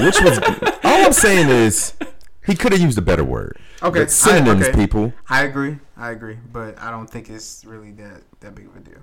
Which 0.00 0.20
was 0.22 0.38
all 0.82 1.06
I'm 1.06 1.12
saying 1.12 1.48
is 1.48 1.92
he 2.46 2.54
could 2.54 2.72
have 2.72 2.80
used 2.80 2.98
a 2.98 3.02
better 3.02 3.24
word. 3.24 3.58
Okay, 3.82 4.00
But 4.00 4.10
synonyms, 4.10 4.66
I- 4.66 4.70
okay. 4.70 4.78
people. 4.80 5.12
I 5.28 5.44
agree. 5.44 5.78
I 5.96 6.10
agree. 6.10 6.38
But 6.52 6.78
I 6.80 6.90
don't 6.90 7.08
think 7.08 7.28
it's 7.30 7.64
really 7.64 7.92
that 7.92 8.22
that 8.40 8.54
big 8.54 8.66
of 8.66 8.76
a 8.76 8.80
deal. 8.80 8.98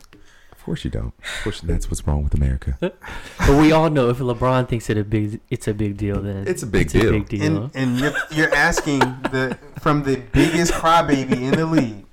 Of 0.52 0.64
course 0.66 0.86
you 0.86 0.92
don't. 0.92 1.08
Of 1.20 1.44
course 1.44 1.62
that's 1.62 1.92
what's 1.92 2.08
wrong 2.08 2.24
with 2.24 2.34
America. 2.34 2.78
but 2.80 3.60
we 3.60 3.72
all 3.74 3.90
know 3.90 4.10
if 4.10 4.20
LeBron 4.20 4.70
thinks 4.70 4.90
it 4.90 4.98
a 4.98 5.04
big, 5.04 5.42
it's 5.50 5.68
a 5.68 5.74
big 5.74 5.98
deal. 5.98 6.22
Then 6.22 6.48
It's 6.48 6.64
a 6.64 6.68
big 6.68 6.84
it's 6.84 6.94
deal. 6.94 7.10
A 7.10 7.12
big 7.12 7.28
deal. 7.28 7.64
And 7.66 7.72
and 7.76 8.00
you're, 8.00 8.14
you're 8.32 8.56
asking 8.56 9.00
the 9.00 9.58
from 9.82 10.04
the 10.04 10.22
biggest 10.32 10.72
crybaby 10.72 11.42
in 11.42 11.52
the 11.52 11.66
league. 11.66 12.06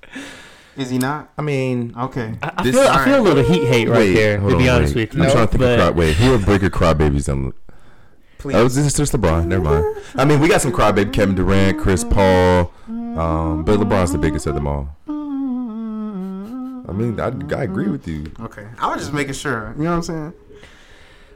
Is 0.77 0.89
he 0.89 0.97
not? 0.97 1.29
I 1.37 1.41
mean, 1.41 1.93
Okay. 1.97 2.33
I, 2.41 2.51
I 2.57 2.63
this- 2.63 2.75
feel, 2.75 2.87
I 2.87 3.05
feel 3.05 3.19
a 3.19 3.21
little 3.21 3.43
heat 3.43 3.65
hate 3.67 3.87
right 3.89 3.97
wait, 3.99 4.13
there. 4.13 4.39
To 4.39 4.57
be 4.57 4.69
on, 4.69 4.77
honest 4.77 4.95
wait. 4.95 5.09
with 5.09 5.17
you, 5.17 5.23
I'm 5.25 5.31
trying 5.31 5.47
to 5.47 5.51
think 5.51 5.59
but 5.61 5.79
of 5.79 5.93
cry. 5.93 5.99
Wait, 5.99 6.15
who 6.15 6.33
are 6.33 6.37
bigger 6.39 6.69
crybabies 6.69 7.25
than? 7.25 7.53
Please. 8.37 8.55
Oh, 8.55 8.63
this 8.63 8.77
is 8.77 8.93
just 8.95 9.13
LeBron. 9.13 9.45
Never 9.47 9.63
mind. 9.63 9.97
I 10.15 10.25
mean, 10.25 10.39
we 10.39 10.47
got 10.47 10.61
some 10.61 10.71
crybaby: 10.71 11.11
Kevin 11.13 11.35
Durant, 11.35 11.77
Chris 11.79 12.03
Paul, 12.03 12.71
um, 12.87 13.63
but 13.65 13.79
LeBron's 13.79 14.11
the 14.13 14.17
biggest 14.17 14.47
of 14.47 14.55
them 14.55 14.65
all. 14.67 14.95
I 15.07 16.93
mean, 16.93 17.19
I, 17.19 17.27
I 17.55 17.63
agree 17.63 17.87
with 17.87 18.07
you. 18.07 18.31
Okay. 18.39 18.67
I 18.79 18.87
was 18.87 18.99
just 19.01 19.13
making 19.13 19.33
sure. 19.33 19.73
You 19.77 19.83
know 19.83 19.91
what 19.91 19.95
I'm 19.97 20.03
saying? 20.03 20.33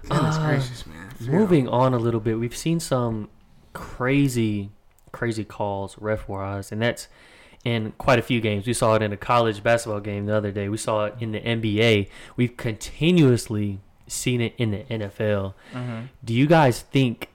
Goodness 0.10 0.36
Uh, 0.38 0.48
gracious, 0.48 0.86
man. 0.88 1.10
Phil. 1.12 1.32
Moving 1.34 1.68
on 1.68 1.94
a 1.94 1.98
little 1.98 2.20
bit, 2.20 2.40
we've 2.40 2.56
seen 2.56 2.80
some 2.80 3.30
crazy, 3.74 4.72
crazy 5.12 5.44
calls 5.46 5.96
ref 6.00 6.28
wise, 6.28 6.72
and 6.72 6.82
that's 6.82 7.08
in 7.66 7.92
quite 7.98 8.20
a 8.20 8.22
few 8.22 8.40
games. 8.40 8.66
We 8.66 8.74
saw 8.74 8.94
it 8.96 9.02
in 9.02 9.12
a 9.12 9.18
college 9.18 9.62
basketball 9.62 10.00
game 10.00 10.28
the 10.28 10.36
other 10.36 10.52
day. 10.52 10.70
We 10.70 10.78
saw 10.78 11.06
it 11.06 11.16
in 11.20 11.34
the 11.34 11.42
NBA. 11.42 12.08
We've 12.38 12.56
continuously 12.56 13.82
seen 14.08 14.40
it 14.40 14.54
in 14.58 14.72
the 14.72 14.84
NFL. 14.84 15.56
Do 16.24 16.34
you 16.34 16.46
guys 16.46 16.82
think 16.82 17.30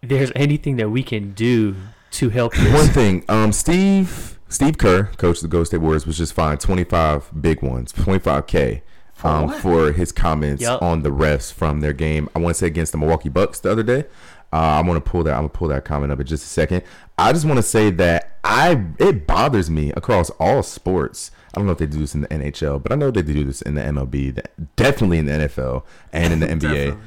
there's 0.00 0.32
anything 0.34 0.76
that 0.76 0.88
we 0.88 1.02
can 1.02 1.32
do 1.32 1.76
to 2.12 2.30
help 2.30 2.56
One 2.56 2.88
thing, 2.88 3.24
um, 3.28 3.52
Steve 3.52 4.38
Steve 4.48 4.78
Kerr, 4.78 5.04
coach 5.16 5.36
of 5.36 5.42
the 5.42 5.48
Golden 5.48 5.66
State 5.66 5.80
Warriors, 5.80 6.06
was 6.06 6.18
just 6.18 6.32
fined 6.32 6.60
twenty 6.60 6.82
five 6.82 7.30
big 7.40 7.62
ones, 7.62 7.92
twenty 7.92 8.18
five 8.18 8.46
k. 8.46 8.82
Um, 9.22 9.50
for 9.50 9.92
his 9.92 10.12
comments 10.12 10.62
Yup. 10.62 10.80
on 10.80 11.02
the 11.02 11.10
refs 11.10 11.52
from 11.52 11.80
their 11.80 11.92
game, 11.92 12.26
I 12.34 12.38
want 12.38 12.54
to 12.54 12.58
say 12.58 12.68
against 12.68 12.92
the 12.92 12.96
Milwaukee 12.96 13.28
Bucks 13.28 13.60
the 13.60 13.70
other 13.70 13.82
day. 13.82 14.06
Uh, 14.50 14.56
I'm 14.56 14.86
gonna 14.86 15.02
pull 15.02 15.22
that. 15.24 15.34
I'm 15.34 15.40
gonna 15.40 15.50
pull 15.50 15.68
that 15.68 15.84
comment 15.84 16.10
up 16.10 16.20
in 16.20 16.26
just 16.26 16.42
a 16.42 16.48
second. 16.48 16.82
I 17.18 17.34
just 17.34 17.44
want 17.44 17.58
to 17.58 17.62
say 17.62 17.90
that 17.90 18.29
I 18.42 18.86
it 18.98 19.26
bothers 19.26 19.70
me 19.70 19.92
across 19.92 20.30
all 20.30 20.62
sports. 20.62 21.30
I 21.54 21.58
don't 21.58 21.66
know 21.66 21.72
if 21.72 21.78
they 21.78 21.86
do 21.86 21.98
this 21.98 22.14
in 22.14 22.20
the 22.22 22.28
NHL, 22.28 22.82
but 22.82 22.92
I 22.92 22.94
know 22.94 23.10
they 23.10 23.22
do 23.22 23.44
this 23.44 23.60
in 23.62 23.74
the 23.74 23.82
MLB, 23.82 24.40
definitely 24.76 25.18
in 25.18 25.26
the 25.26 25.32
NFL 25.32 25.82
and 26.12 26.32
in 26.32 26.40
the 26.40 26.46
NBA. 26.68 26.98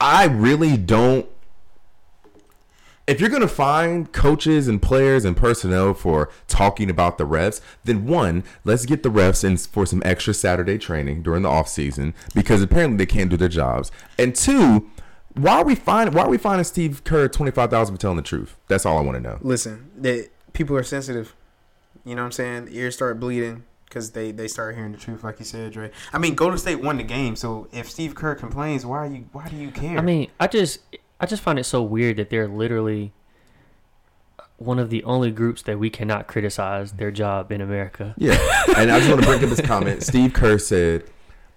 I 0.00 0.26
really 0.26 0.76
don't 0.76 1.28
if 3.10 3.20
you're 3.20 3.28
going 3.28 3.42
to 3.42 3.48
find 3.48 4.12
coaches 4.12 4.68
and 4.68 4.80
players 4.80 5.24
and 5.24 5.36
personnel 5.36 5.94
for 5.94 6.30
talking 6.46 6.88
about 6.88 7.18
the 7.18 7.26
refs, 7.26 7.60
then 7.82 8.06
one, 8.06 8.44
let's 8.62 8.86
get 8.86 9.02
the 9.02 9.08
refs 9.08 9.42
in 9.42 9.56
for 9.56 9.84
some 9.84 10.00
extra 10.04 10.32
Saturday 10.32 10.78
training 10.78 11.22
during 11.22 11.42
the 11.42 11.48
off 11.48 11.66
season 11.66 12.14
because 12.36 12.62
apparently 12.62 12.96
they 12.98 13.06
can't 13.06 13.28
do 13.28 13.36
their 13.36 13.48
jobs. 13.48 13.90
And 14.16 14.32
two, 14.32 14.88
why 15.34 15.58
are 15.58 15.64
we 15.64 15.74
finding 15.74 16.14
why 16.14 16.22
are 16.22 16.28
we 16.28 16.38
finding 16.38 16.62
Steve 16.64 17.02
Kerr 17.02 17.26
twenty 17.26 17.50
five 17.50 17.70
thousand 17.70 17.96
for 17.96 18.00
telling 18.00 18.16
the 18.16 18.22
truth? 18.22 18.56
That's 18.68 18.86
all 18.86 18.96
I 18.96 19.00
want 19.00 19.16
to 19.16 19.20
know. 19.20 19.38
Listen, 19.40 19.90
that 19.96 20.30
people 20.52 20.76
are 20.76 20.82
sensitive. 20.82 21.34
You 22.04 22.14
know 22.14 22.22
what 22.22 22.26
I'm 22.26 22.32
saying? 22.32 22.64
The 22.66 22.78
ears 22.78 22.94
start 22.94 23.20
bleeding 23.20 23.64
because 23.84 24.12
they, 24.12 24.30
they 24.30 24.46
start 24.48 24.76
hearing 24.76 24.92
the 24.92 24.98
truth, 24.98 25.24
like 25.24 25.38
you 25.38 25.44
said, 25.44 25.72
Dre. 25.72 25.90
I 26.12 26.18
mean, 26.18 26.34
Golden 26.34 26.58
State 26.58 26.76
won 26.76 26.96
the 26.96 27.02
game, 27.02 27.34
so 27.36 27.68
if 27.72 27.90
Steve 27.90 28.14
Kerr 28.14 28.34
complains, 28.36 28.86
why 28.86 28.98
are 28.98 29.06
you? 29.06 29.26
Why 29.32 29.48
do 29.48 29.56
you 29.56 29.70
care? 29.70 29.98
I 29.98 30.00
mean, 30.00 30.30
I 30.38 30.46
just 30.46 30.78
I 31.18 31.26
just 31.26 31.42
find 31.42 31.58
it 31.58 31.64
so 31.64 31.82
weird 31.82 32.16
that 32.16 32.30
they're 32.30 32.48
literally 32.48 33.12
one 34.56 34.78
of 34.78 34.90
the 34.90 35.02
only 35.04 35.30
groups 35.30 35.62
that 35.62 35.78
we 35.78 35.90
cannot 35.90 36.26
criticize 36.26 36.92
their 36.92 37.10
job 37.10 37.50
in 37.50 37.60
America. 37.60 38.14
Yeah, 38.16 38.38
and 38.76 38.90
I 38.90 38.98
just 38.98 39.10
want 39.10 39.22
to 39.22 39.26
bring 39.26 39.42
up 39.42 39.50
this 39.50 39.60
comment. 39.60 40.02
Steve 40.02 40.32
Kerr 40.32 40.58
said, 40.58 41.04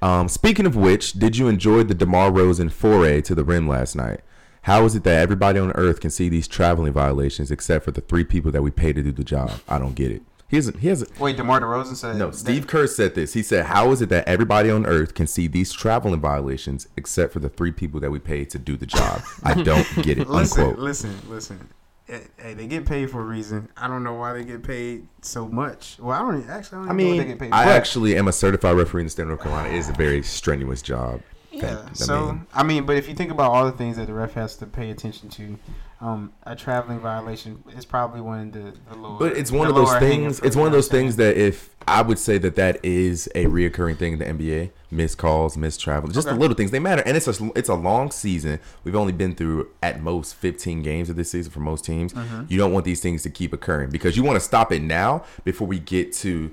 um, 0.02 0.28
"Speaking 0.28 0.66
of 0.66 0.76
which, 0.76 1.14
did 1.14 1.38
you 1.38 1.48
enjoy 1.48 1.84
the 1.84 1.94
DeMar 1.94 2.32
DeRozan 2.32 2.72
foray 2.72 3.22
to 3.22 3.36
the 3.36 3.44
rim 3.44 3.68
last 3.68 3.96
night? 3.96 4.22
How 4.64 4.86
is 4.86 4.96
it 4.96 5.04
that 5.04 5.20
everybody 5.22 5.60
on 5.60 5.72
Earth 5.74 6.00
can 6.00 6.10
see 6.10 6.30
these 6.30 6.48
traveling 6.48 6.94
violations 6.94 7.52
except 7.52 7.84
for 7.86 7.92
the 7.92 8.02
three 8.02 8.24
people 8.24 8.52
that 8.52 8.62
we 8.62 8.72
pay 8.72 8.94
to 8.94 9.04
do 9.04 9.12
the 9.12 9.24
job? 9.24 9.52
I 9.68 9.78
don't 9.78 9.94
get 9.96 10.12
it. 10.12 10.22
He 10.48 10.58
hasn't. 10.58 10.80
He 10.80 10.88
hasn't. 10.88 11.20
Wait, 11.20 11.36
DeMar 11.36 11.62
DeRozan 11.62 11.96
said 11.96 12.16
No, 12.16 12.30
Steve 12.32 12.68
Kerr 12.68 12.86
said 12.88 13.16
this. 13.16 13.34
He 13.34 13.42
said, 13.42 13.66
"How 13.66 13.92
is 13.92 14.02
it 14.02 14.10
that 14.10 14.28
everybody 14.28 14.70
on 14.70 14.86
Earth 14.86 15.16
can 15.16 15.26
see 15.28 15.48
these 15.48 15.72
traveling 15.74 16.22
violations 16.22 16.88
except 16.96 17.34
for 17.34 17.40
the 17.40 17.50
three 17.50 17.72
people 17.72 18.00
that 18.02 18.12
we 18.12 18.20
pay 18.20 18.46
to 18.46 18.60
do 18.60 18.78
the 18.78 18.86
job? 18.86 19.22
I 19.44 19.54
don't 19.64 19.88
get 20.04 20.18
it." 20.20 20.30
Listen, 20.30 20.64
Unquote. 20.64 20.80
listen, 20.80 21.18
listen. 21.28 21.70
Eh, 22.08 22.20
Hey, 22.38 22.54
they 22.54 22.68
get 22.68 22.86
paid 22.86 23.10
for 23.10 23.22
a 23.22 23.26
reason. 23.26 23.70
I 23.76 23.88
don't 23.88 24.04
know 24.04 24.14
why 24.14 24.34
they 24.34 24.44
get 24.44 24.62
paid 24.64 25.08
so 25.22 25.48
much. 25.48 25.98
Well, 26.00 26.12
I 26.12 26.20
don't 26.20 26.48
actually. 26.50 26.78
I, 26.78 26.82
don't 26.82 26.90
I 26.90 26.94
even 26.94 26.98
know 26.98 27.04
what 27.06 27.12
mean, 27.12 27.18
they 27.18 27.26
get 27.26 27.40
paid. 27.40 27.52
I 27.52 27.64
actually 27.72 28.16
am 28.16 28.28
a 28.28 28.32
certified 28.34 28.76
referee 28.78 29.02
in 29.02 29.06
the 29.08 29.12
state 29.12 29.24
of 29.24 29.30
North 29.30 29.42
Carolina. 29.42 29.70
It 29.70 29.78
is 29.78 29.90
a 29.90 29.94
very 29.94 30.22
strenuous 30.22 30.82
job. 30.84 31.22
Yeah. 31.54 31.86
I 31.90 31.94
So 31.94 32.26
mean- 32.28 32.48
I 32.54 32.64
mean, 32.64 32.86
but 32.86 32.96
if 32.98 33.08
you 33.08 33.14
think 33.16 33.32
about 33.32 33.52
all 33.52 33.66
the 33.66 33.72
things 33.72 33.98
that 33.98 34.08
the 34.08 34.14
ref 34.14 34.34
has 34.34 34.56
to 34.58 34.66
pay 34.66 34.90
attention 34.90 35.30
to, 35.30 35.58
um, 36.02 36.34
a 36.44 36.56
traveling 36.56 37.00
violation 37.00 37.64
is 37.78 37.86
probably 37.86 38.20
one 38.20 38.48
of 38.48 38.52
the, 38.52 38.74
the 38.92 38.98
lower. 38.98 39.18
But 39.20 39.38
it's 39.38 39.52
one 39.52 39.68
of 39.68 39.76
those 39.76 39.94
things. 39.98 40.40
It's 40.42 40.56
one 40.56 40.68
of 40.68 40.74
those 40.74 40.88
things 40.90 41.16
that 41.18 41.38
if 41.38 41.70
I 41.88 42.02
would 42.02 42.20
say 42.20 42.38
that 42.40 42.56
that 42.56 42.84
is 42.84 43.28
a 43.36 43.46
reoccurring 43.46 43.98
thing 43.98 44.14
in 44.14 44.20
the 44.20 44.26
NBA, 44.26 44.72
missed 44.92 45.18
calls, 45.18 45.56
missed 45.56 45.80
travel, 45.80 46.10
just 46.10 46.28
the 46.28 46.36
little 46.36 46.56
things 46.58 46.72
they 46.72 46.80
matter. 46.80 47.04
And 47.06 47.16
it's 47.16 47.28
a 47.28 47.52
it's 47.56 47.70
a 47.70 47.76
long 47.76 48.12
season. 48.12 48.60
We've 48.84 48.96
only 48.96 49.14
been 49.14 49.34
through 49.36 49.70
at 49.82 50.02
most 50.02 50.36
15 50.36 50.82
games 50.82 51.10
of 51.10 51.16
this 51.16 51.32
season 51.32 51.52
for 51.54 51.62
most 51.62 51.86
teams. 51.86 52.14
Mm-hmm. 52.14 52.46
You 52.50 52.58
don't 52.58 52.74
want 52.74 52.84
these 52.86 53.00
things 53.00 53.24
to 53.24 53.30
keep 53.30 53.54
occurring 53.54 53.90
because 53.90 54.18
you 54.18 54.24
want 54.24 54.36
to 54.36 54.42
stop 54.42 54.72
it 54.74 54.82
now 54.82 55.24
before 55.46 55.68
we 55.68 55.80
get 55.80 56.12
to 56.16 56.52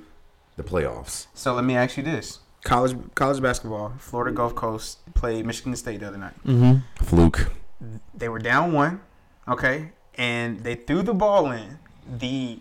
the 0.57 0.62
playoffs. 0.62 1.26
So 1.35 1.54
let 1.54 1.64
me 1.64 1.75
ask 1.75 1.97
you 1.97 2.02
this: 2.04 2.38
college 2.62 2.96
college 3.14 3.42
basketball, 3.42 3.92
Florida 3.98 4.34
Gulf 4.34 4.54
Coast 4.54 4.98
played 5.14 5.46
Michigan 5.46 5.74
State 5.76 6.00
the 6.00 6.08
other 6.08 6.18
night. 6.18 6.34
Mm-hmm. 6.46 7.04
Fluke. 7.04 7.50
They 8.14 8.28
were 8.28 8.38
down 8.38 8.72
one, 8.72 9.00
okay, 9.48 9.92
and 10.16 10.60
they 10.60 10.74
threw 10.74 11.02
the 11.02 11.14
ball 11.14 11.50
in. 11.50 11.78
the 12.18 12.58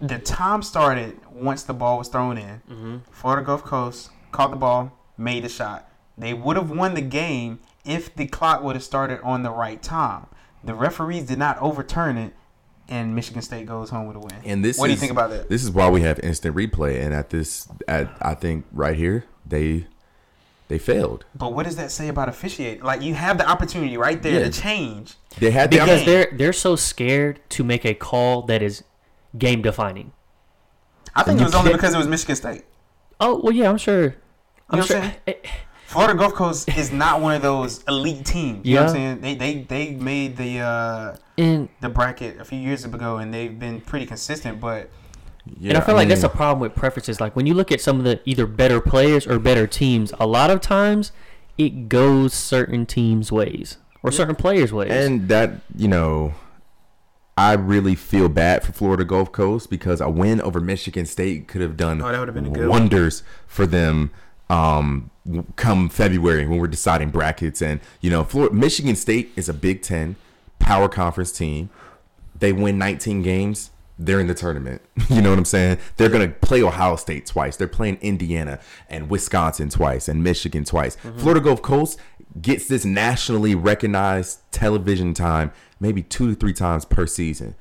the 0.00 0.18
time 0.18 0.62
started 0.62 1.20
once 1.30 1.62
the 1.62 1.74
ball 1.74 1.98
was 1.98 2.08
thrown 2.08 2.36
in. 2.36 3.02
Florida 3.12 3.44
Gulf 3.46 3.62
Coast 3.62 4.10
caught 4.32 4.50
the 4.50 4.56
ball, 4.56 4.92
made 5.16 5.44
the 5.44 5.48
shot. 5.48 5.88
They 6.18 6.34
would 6.34 6.56
have 6.56 6.70
won 6.70 6.94
the 6.94 7.00
game 7.02 7.60
if 7.84 8.12
the 8.14 8.26
clock 8.26 8.62
would 8.64 8.74
have 8.74 8.82
started 8.82 9.20
on 9.22 9.44
the 9.44 9.50
right 9.50 9.80
time. 9.80 10.26
The 10.64 10.74
referees 10.74 11.26
did 11.26 11.38
not 11.38 11.56
overturn 11.58 12.18
it, 12.18 12.32
and 12.88 13.14
Michigan 13.14 13.42
State 13.42 13.66
goes 13.66 13.90
home 13.90 14.06
with 14.06 14.16
a 14.16 14.20
win. 14.20 14.34
And 14.44 14.64
this 14.64 14.78
what 14.78 14.86
do 14.86 14.92
you 14.92 14.98
think 14.98 15.12
about 15.12 15.30
that? 15.30 15.48
This 15.48 15.62
is 15.62 15.70
why 15.70 15.88
we 15.88 16.02
have 16.02 16.18
instant 16.20 16.54
replay, 16.56 17.00
and 17.02 17.14
at 17.14 17.30
this, 17.30 17.68
at 17.88 18.10
I 18.20 18.34
think 18.34 18.64
right 18.72 18.96
here 18.96 19.24
they 19.46 19.86
they 20.68 20.78
failed. 20.78 21.24
But 21.34 21.52
what 21.52 21.64
does 21.66 21.76
that 21.76 21.90
say 21.90 22.08
about 22.08 22.28
officiating? 22.28 22.82
Like 22.82 23.02
you 23.02 23.14
have 23.14 23.38
the 23.38 23.48
opportunity 23.48 23.96
right 23.96 24.22
there 24.22 24.40
Yeah. 24.40 24.48
to 24.48 24.50
change. 24.50 25.14
They 25.38 25.50
had 25.50 25.70
the 25.70 25.78
because 25.78 26.00
game. 26.00 26.06
they're 26.06 26.28
they're 26.32 26.52
so 26.52 26.76
scared 26.76 27.40
to 27.50 27.64
make 27.64 27.84
a 27.84 27.94
call 27.94 28.42
that 28.42 28.62
is 28.62 28.82
game 29.38 29.62
defining. 29.62 30.12
I 31.14 31.22
think 31.24 31.38
You 31.40 31.44
it 31.44 31.48
was 31.48 31.54
only 31.54 31.72
because 31.72 31.94
it 31.94 31.98
was 31.98 32.08
Michigan 32.08 32.36
State. 32.36 32.64
Oh 33.20 33.40
well, 33.42 33.52
yeah, 33.52 33.68
I'm 33.68 33.78
sure. 33.78 34.14
I'm 34.70 34.78
know 34.78 34.84
what 34.84 34.86
sure. 34.86 35.34
I'm 35.94 36.00
saying? 36.00 36.18
Florida 36.18 36.18
Gulf 36.18 36.34
Coast 36.34 36.68
is 36.76 36.90
not 36.92 37.20
one 37.20 37.34
of 37.34 37.42
those 37.42 37.82
elite 37.88 38.24
teams. 38.24 38.64
You 38.66 38.76
know 38.76 38.82
what 38.84 38.90
I'm 38.90 38.96
Yeah. 38.96 39.02
saying? 39.14 39.20
They 39.20 39.34
they 39.34 39.62
they 39.62 39.90
made 39.94 40.36
the 40.36 40.58
uh 40.60 41.16
And 41.38 41.68
the 41.80 41.88
bracket 41.88 42.40
a 42.40 42.44
few 42.44 42.58
years 42.58 42.84
ago 42.84 43.16
and 43.18 43.32
they've 43.32 43.58
been 43.58 43.80
pretty 43.80 44.06
consistent, 44.06 44.60
but 44.60 44.90
Yeah, 45.58 45.70
and 45.70 45.78
I 45.78 45.80
feel 45.80 45.94
like 45.94 46.08
that's 46.08 46.22
a 46.22 46.28
problem 46.28 46.60
with 46.60 46.74
preferences. 46.74 47.20
Like 47.20 47.34
when 47.36 47.46
you 47.46 47.54
look 47.54 47.72
at 47.72 47.80
some 47.80 47.98
of 47.98 48.04
the 48.04 48.20
either 48.24 48.46
better 48.46 48.80
players 48.80 49.26
or 49.26 49.38
better 49.38 49.66
teams, 49.66 50.12
a 50.20 50.26
lot 50.26 50.50
of 50.50 50.60
times 50.60 51.12
it 51.58 51.88
goes 51.88 52.32
certain 52.32 52.86
teams' 52.86 53.30
ways 53.32 53.76
or 54.02 54.10
certain 54.10 54.34
players' 54.36 54.72
ways. 54.72 54.90
and 54.90 55.28
that 55.28 55.50
you 55.76 55.88
know. 55.88 56.34
I 57.36 57.54
really 57.54 57.94
feel 57.94 58.28
bad 58.28 58.62
for 58.62 58.72
Florida 58.72 59.04
Gulf 59.06 59.32
Coast 59.32 59.70
because 59.70 60.02
a 60.02 60.10
win 60.10 60.38
over 60.42 60.60
Michigan 60.60 61.06
State 61.06 61.48
could 61.48 61.62
have 61.62 61.78
done 61.78 62.02
Oh, 62.02 62.12
that 62.12 62.18
would 62.18 62.28
have 62.28 62.34
been 62.34 62.44
a 62.46 62.50
good 62.50 62.68
one. 62.68 62.80
wonders 62.80 63.22
for 63.46 63.64
them 63.66 64.10
um, 64.52 65.10
come 65.56 65.88
February 65.88 66.46
when 66.46 66.58
we're 66.58 66.66
deciding 66.66 67.10
brackets. 67.10 67.62
And 67.62 67.80
you 68.00 68.10
know, 68.10 68.22
Florida, 68.22 68.54
Michigan 68.54 68.96
State 68.96 69.32
is 69.34 69.48
a 69.48 69.54
Big 69.54 69.82
Ten 69.82 70.16
power 70.58 70.88
conference 70.88 71.32
team. 71.32 71.70
They 72.38 72.52
win 72.52 72.78
19 72.78 73.22
games. 73.22 73.70
They're 73.98 74.20
in 74.20 74.26
the 74.26 74.34
tournament. 74.34 74.82
You 75.08 75.20
know 75.20 75.30
what 75.30 75.38
I'm 75.38 75.44
saying? 75.44 75.78
They're 75.96 76.08
gonna 76.08 76.28
play 76.28 76.62
Ohio 76.62 76.96
State 76.96 77.26
twice. 77.26 77.56
They're 77.56 77.68
playing 77.68 77.98
Indiana 78.00 78.60
and 78.88 79.10
Wisconsin 79.10 79.68
twice 79.68 80.08
and 80.08 80.22
Michigan 80.22 80.64
twice. 80.64 80.96
Florida 81.18 81.40
Gulf 81.40 81.60
Coast 81.60 81.98
gets 82.40 82.66
this 82.66 82.84
nationally 82.84 83.54
recognized 83.54 84.40
television 84.52 85.12
time 85.12 85.52
maybe 85.80 86.02
two 86.02 86.30
to 86.30 86.34
three 86.34 86.54
times 86.54 86.84
per 86.86 87.06
season. 87.06 87.54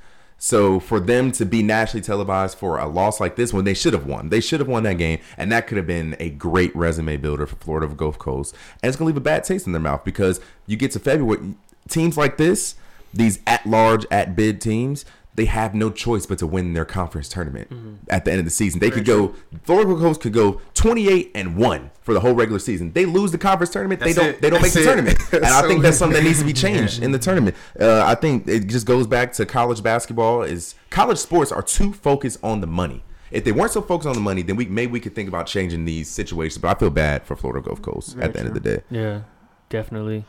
So 0.43 0.79
for 0.79 0.99
them 0.99 1.31
to 1.33 1.45
be 1.45 1.61
nationally 1.61 2.01
televised 2.01 2.57
for 2.57 2.79
a 2.79 2.87
loss 2.87 3.19
like 3.19 3.35
this 3.35 3.53
one, 3.53 3.63
they 3.63 3.75
should 3.75 3.93
have 3.93 4.07
won. 4.07 4.29
They 4.29 4.41
should 4.41 4.59
have 4.59 4.67
won 4.67 4.81
that 4.83 4.97
game, 4.97 5.19
and 5.37 5.51
that 5.51 5.67
could 5.67 5.77
have 5.77 5.85
been 5.85 6.15
a 6.19 6.31
great 6.31 6.75
resume 6.75 7.17
builder 7.17 7.45
for 7.45 7.57
Florida 7.57 7.87
Gulf 7.93 8.17
Coast. 8.17 8.55
And 8.81 8.89
it's 8.89 8.97
gonna 8.97 9.05
leave 9.05 9.17
a 9.17 9.21
bad 9.21 9.43
taste 9.43 9.67
in 9.67 9.71
their 9.71 9.79
mouth 9.79 10.03
because 10.03 10.41
you 10.65 10.77
get 10.77 10.89
to 10.93 10.99
February, 10.99 11.53
teams 11.89 12.17
like 12.17 12.37
this, 12.37 12.73
these 13.13 13.37
at 13.45 13.67
large, 13.67 14.07
at 14.09 14.35
bid 14.35 14.59
teams, 14.59 15.05
they 15.41 15.45
have 15.45 15.73
no 15.73 15.89
choice 15.89 16.25
but 16.27 16.37
to 16.39 16.45
win 16.45 16.73
their 16.73 16.85
conference 16.85 17.27
tournament 17.27 17.67
at 18.09 18.25
the 18.25 18.31
end 18.31 18.39
of 18.39 18.45
the 18.45 18.51
season. 18.51 18.79
They 18.79 18.91
could 18.91 19.05
go 19.05 19.33
Florida 19.63 19.89
Gulf 19.89 20.01
Coast 20.01 20.21
could 20.21 20.33
go 20.33 20.61
28 20.75 21.31
and 21.33 21.55
1 21.57 21.91
for 22.01 22.13
the 22.13 22.19
whole 22.19 22.33
regular 22.33 22.59
season. 22.59 22.91
They 22.93 23.05
lose 23.05 23.31
the 23.31 23.37
conference 23.37 23.71
tournament, 23.71 23.99
That's 24.01 24.13
they 24.15 24.21
don't 24.21 24.29
it. 24.35 24.41
they 24.41 24.49
don't 24.49 24.61
make 24.61 24.71
That's 24.73 24.75
the 24.75 24.81
it. 24.81 24.93
tournament. 24.93 25.19
And 25.33 25.45
I 25.45 25.61
think 25.67 25.81
that's 25.81 25.97
something 25.97 26.17
that 26.21 26.23
needs 26.27 26.39
to 26.39 26.45
be 26.45 26.53
changed 26.53 27.01
in 27.01 27.11
the 27.11 27.19
tournament. 27.19 27.55
Uh, 27.79 28.03
I 28.05 28.15
think 28.15 28.47
it 28.47 28.67
just 28.67 28.85
goes 28.85 29.07
back 29.07 29.33
to 29.33 29.45
college 29.45 29.81
basketball 29.81 30.43
is 30.43 30.75
college 30.91 31.17
sports 31.17 31.51
are 31.51 31.63
too 31.63 31.91
focused 31.93 32.37
on 32.43 32.61
the 32.61 32.67
money. 32.67 33.03
If 33.31 33.43
they 33.45 33.51
weren't 33.51 33.71
so 33.71 33.81
focused 33.81 34.07
on 34.07 34.13
the 34.15 34.21
money, 34.21 34.41
then 34.43 34.55
we 34.57 34.65
maybe 34.65 34.91
we 34.91 34.99
could 34.99 35.15
think 35.15 35.27
about 35.29 35.47
changing 35.47 35.85
these 35.85 36.09
situations. 36.09 36.57
But 36.61 36.75
I 36.75 36.79
feel 36.79 36.89
bad 36.89 37.23
for 37.25 37.35
Florida 37.35 37.65
Gulf 37.65 37.81
Coast 37.81 38.17
at 38.19 38.33
the 38.33 38.39
end 38.39 38.47
of 38.49 38.53
the 38.53 38.59
day. 38.59 38.81
yeah, 38.89 39.21
definitely. 39.69 40.25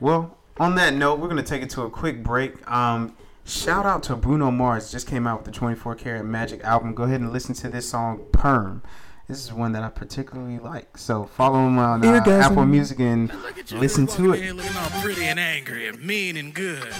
Well, 0.00 0.36
on 0.58 0.74
that 0.74 0.94
note, 0.94 1.18
we're 1.20 1.28
gonna 1.28 1.42
take 1.42 1.62
it 1.62 1.70
to 1.70 1.82
a 1.82 1.90
quick 1.90 2.22
break. 2.22 2.68
Um, 2.70 3.16
shout 3.44 3.86
out 3.86 4.02
to 4.04 4.16
Bruno 4.16 4.50
Mars. 4.50 4.90
Just 4.90 5.06
came 5.06 5.26
out 5.26 5.38
with 5.38 5.46
the 5.46 5.52
24 5.52 5.94
Karat 5.96 6.24
Magic 6.24 6.62
album. 6.64 6.94
Go 6.94 7.04
ahead 7.04 7.20
and 7.20 7.32
listen 7.32 7.54
to 7.56 7.68
this 7.68 7.88
song, 7.88 8.24
Perm. 8.32 8.82
This 9.28 9.42
is 9.42 9.52
one 9.52 9.72
that 9.72 9.82
I 9.82 9.88
particularly 9.88 10.58
like. 10.58 10.98
So 10.98 11.24
follow 11.24 11.66
him 11.66 11.78
on 11.78 12.04
uh, 12.04 12.22
Apple 12.26 12.66
Music 12.66 13.00
and 13.00 13.32
Look 13.42 13.58
at 13.58 13.70
you 13.70 13.78
listen 13.78 14.06
to 14.08 14.34
it. 14.34 14.42
in 14.42 14.56
Looking 14.56 14.76
all 14.76 14.90
pretty 15.00 15.24
and 15.24 15.40
angry 15.40 15.88
and 15.88 15.98
mean 16.04 16.36
and 16.36 16.52
good. 16.52 16.86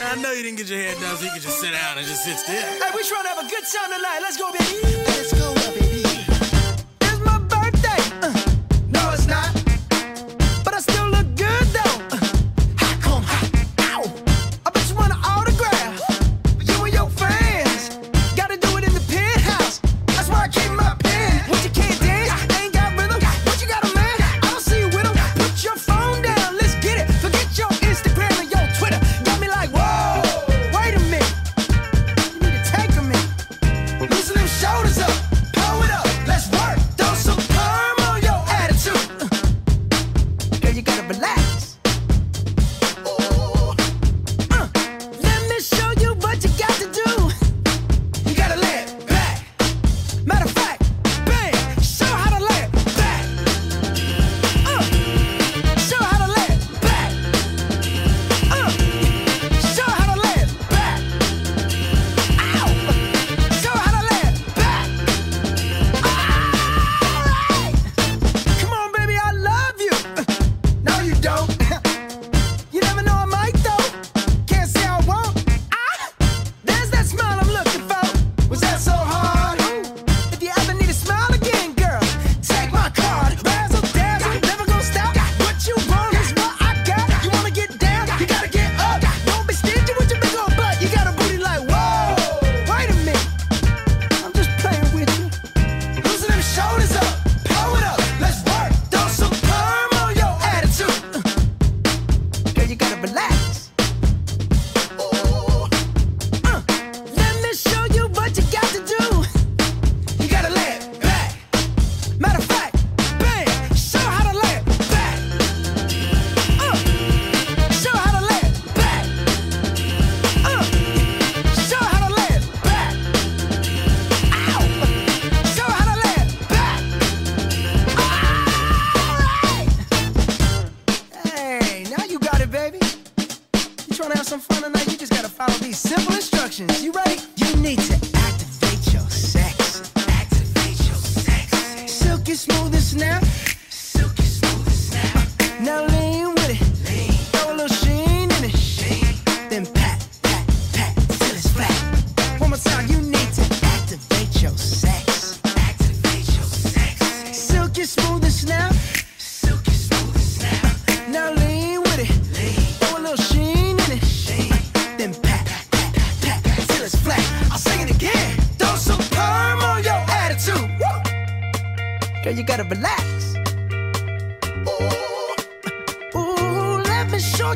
I 0.00 0.14
know 0.20 0.32
you 0.32 0.42
didn't 0.42 0.58
get 0.58 0.68
your 0.68 0.78
hair 0.78 0.94
done, 1.00 1.16
so 1.16 1.24
you 1.24 1.30
can 1.30 1.40
just 1.40 1.60
sit 1.60 1.72
down 1.72 1.98
and 1.98 2.06
just 2.06 2.24
sit 2.24 2.38
still. 2.38 2.54
Hey, 2.54 2.90
we 2.94 3.02
trying 3.04 3.22
to 3.24 3.28
have 3.30 3.38
a 3.44 3.48
good 3.48 3.64
time 3.64 3.90
tonight. 3.90 4.18
Let's 4.20 4.36
go, 4.36 4.52
baby. 4.52 4.96
Let's 5.06 5.32
go, 5.32 5.54
baby. 5.54 5.77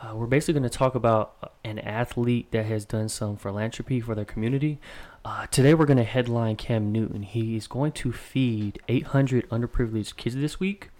Uh, 0.00 0.14
we're 0.14 0.26
basically 0.26 0.54
going 0.54 0.68
to 0.68 0.78
talk 0.78 0.94
about 0.94 1.52
an 1.64 1.78
athlete 1.78 2.50
that 2.50 2.66
has 2.66 2.84
done 2.84 3.08
some 3.08 3.36
philanthropy 3.36 4.00
for 4.00 4.14
their 4.14 4.24
community. 4.24 4.78
Uh, 5.24 5.46
today, 5.46 5.72
we're 5.72 5.86
going 5.86 5.96
to 5.96 6.04
headline 6.04 6.56
Cam 6.56 6.92
Newton. 6.92 7.22
He 7.22 7.56
is 7.56 7.66
going 7.66 7.92
to 7.92 8.12
feed 8.12 8.78
800 8.88 9.48
underprivileged 9.50 10.16
kids 10.16 10.34
this 10.34 10.58
week. 10.60 10.90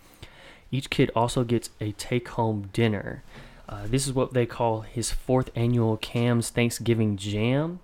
Each 0.70 0.88
kid 0.90 1.10
also 1.14 1.44
gets 1.44 1.70
a 1.80 1.92
take 1.92 2.28
home 2.28 2.70
dinner. 2.72 3.22
Uh, 3.68 3.86
this 3.86 4.06
is 4.06 4.12
what 4.12 4.32
they 4.32 4.46
call 4.46 4.82
his 4.82 5.10
fourth 5.10 5.50
annual 5.54 5.96
Cam's 5.96 6.50
Thanksgiving 6.50 7.16
Jam. 7.16 7.80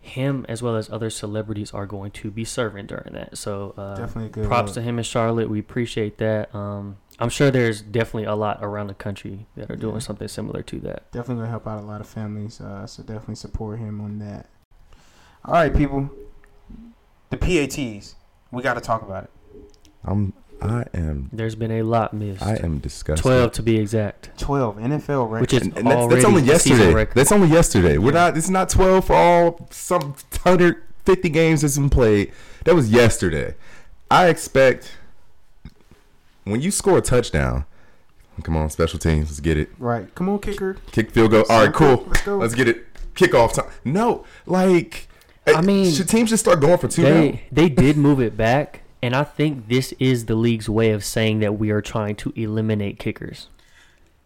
Him, 0.00 0.44
as 0.48 0.60
well 0.62 0.74
as 0.76 0.90
other 0.90 1.10
celebrities, 1.10 1.70
are 1.70 1.86
going 1.86 2.10
to 2.12 2.30
be 2.30 2.44
serving 2.44 2.86
during 2.86 3.12
that. 3.14 3.38
So, 3.38 3.72
uh, 3.76 3.94
Definitely 3.96 4.26
a 4.26 4.30
good 4.30 4.46
props 4.46 4.70
look. 4.70 4.74
to 4.74 4.82
him 4.82 4.98
and 4.98 5.06
Charlotte. 5.06 5.48
We 5.48 5.60
appreciate 5.60 6.18
that. 6.18 6.52
Um, 6.54 6.96
I'm 7.18 7.28
sure 7.28 7.50
there's 7.50 7.82
definitely 7.82 8.24
a 8.24 8.34
lot 8.34 8.58
around 8.62 8.88
the 8.88 8.94
country 8.94 9.46
that 9.56 9.70
are 9.70 9.76
doing 9.76 9.94
Yeah. 9.94 10.00
something 10.00 10.28
similar 10.28 10.62
to 10.62 10.80
that. 10.80 11.10
Definitely 11.12 11.42
gonna 11.42 11.50
help 11.50 11.66
out 11.66 11.80
a 11.82 11.86
lot 11.86 12.00
of 12.00 12.06
families. 12.08 12.60
Uh, 12.60 12.86
so 12.86 13.02
definitely 13.02 13.34
support 13.36 13.78
him 13.78 14.00
on 14.00 14.18
that. 14.18 14.46
All 15.44 15.54
right, 15.54 15.74
people. 15.74 16.10
The 17.30 17.36
PATs. 17.36 18.14
We 18.50 18.62
got 18.62 18.74
to 18.74 18.80
talk 18.80 19.02
about 19.02 19.24
it. 19.24 19.30
I'm 20.04 20.32
I 20.60 20.84
am 20.94 21.28
There's 21.32 21.54
been 21.56 21.72
a 21.72 21.82
lot 21.82 22.12
missed. 22.14 22.42
I 22.42 22.54
am 22.56 22.78
disgusted. 22.78 23.22
12 23.22 23.52
to 23.52 23.62
be 23.62 23.78
exact, 23.78 24.30
Twelve 24.38 24.76
NFL 24.76 25.28
record. 25.28 25.40
which 25.40 25.52
is 25.54 25.62
And, 25.62 25.78
and 25.78 25.86
that's, 25.88 26.12
that's 26.12 26.24
only 26.24 26.42
yesterday. 26.42 27.06
That's 27.14 27.32
only 27.32 27.48
yesterday. 27.48 27.98
We're 27.98 28.12
Yeah. 28.12 28.26
not. 28.28 28.36
It's 28.36 28.48
not 28.48 28.68
twelve 28.68 29.06
for 29.06 29.14
all 29.14 29.66
some 29.70 30.14
hundred 30.44 30.82
fifty 31.04 31.28
games 31.30 31.62
that's 31.62 31.76
been 31.76 31.90
played. 31.90 32.32
That 32.64 32.74
was 32.76 32.90
yesterday. 32.92 33.54
I 34.10 34.28
expect 34.28 34.92
when 36.44 36.60
you 36.60 36.70
score 36.70 36.98
a 36.98 37.02
touchdown. 37.02 37.64
Come 38.42 38.56
on, 38.56 38.70
special 38.70 38.98
teams. 38.98 39.28
Let's 39.28 39.40
get 39.40 39.58
it. 39.58 39.70
right. 39.78 40.12
Come 40.14 40.28
on, 40.28 40.38
kicker. 40.38 40.76
Kick 40.90 41.10
field 41.10 41.32
goal. 41.32 41.44
All 41.50 41.64
right, 41.64 41.74
cool. 41.74 42.04
Let's 42.06 42.22
go. 42.22 42.38
Let's 42.38 42.54
get 42.54 42.66
it. 42.66 42.86
Kickoff 43.14 43.52
time. 43.52 43.70
No, 43.84 44.24
like 44.46 45.06
I 45.46 45.58
eh, 45.58 45.60
mean, 45.60 45.92
should 45.92 46.08
teams 46.08 46.30
just 46.30 46.42
start 46.42 46.60
going 46.60 46.78
for 46.78 46.88
two 46.88 47.02
now? 47.02 47.08
They 47.10 47.42
they 47.52 47.68
did 47.68 47.96
move 47.96 48.20
it 48.20 48.36
back, 48.36 48.82
and 49.02 49.14
I 49.14 49.24
think 49.24 49.68
this 49.68 49.92
is 49.98 50.26
the 50.26 50.34
league's 50.34 50.68
way 50.68 50.90
of 50.92 51.04
saying 51.04 51.40
that 51.40 51.58
we 51.58 51.70
are 51.70 51.82
trying 51.82 52.16
to 52.16 52.32
eliminate 52.34 52.98
kickers. 52.98 53.48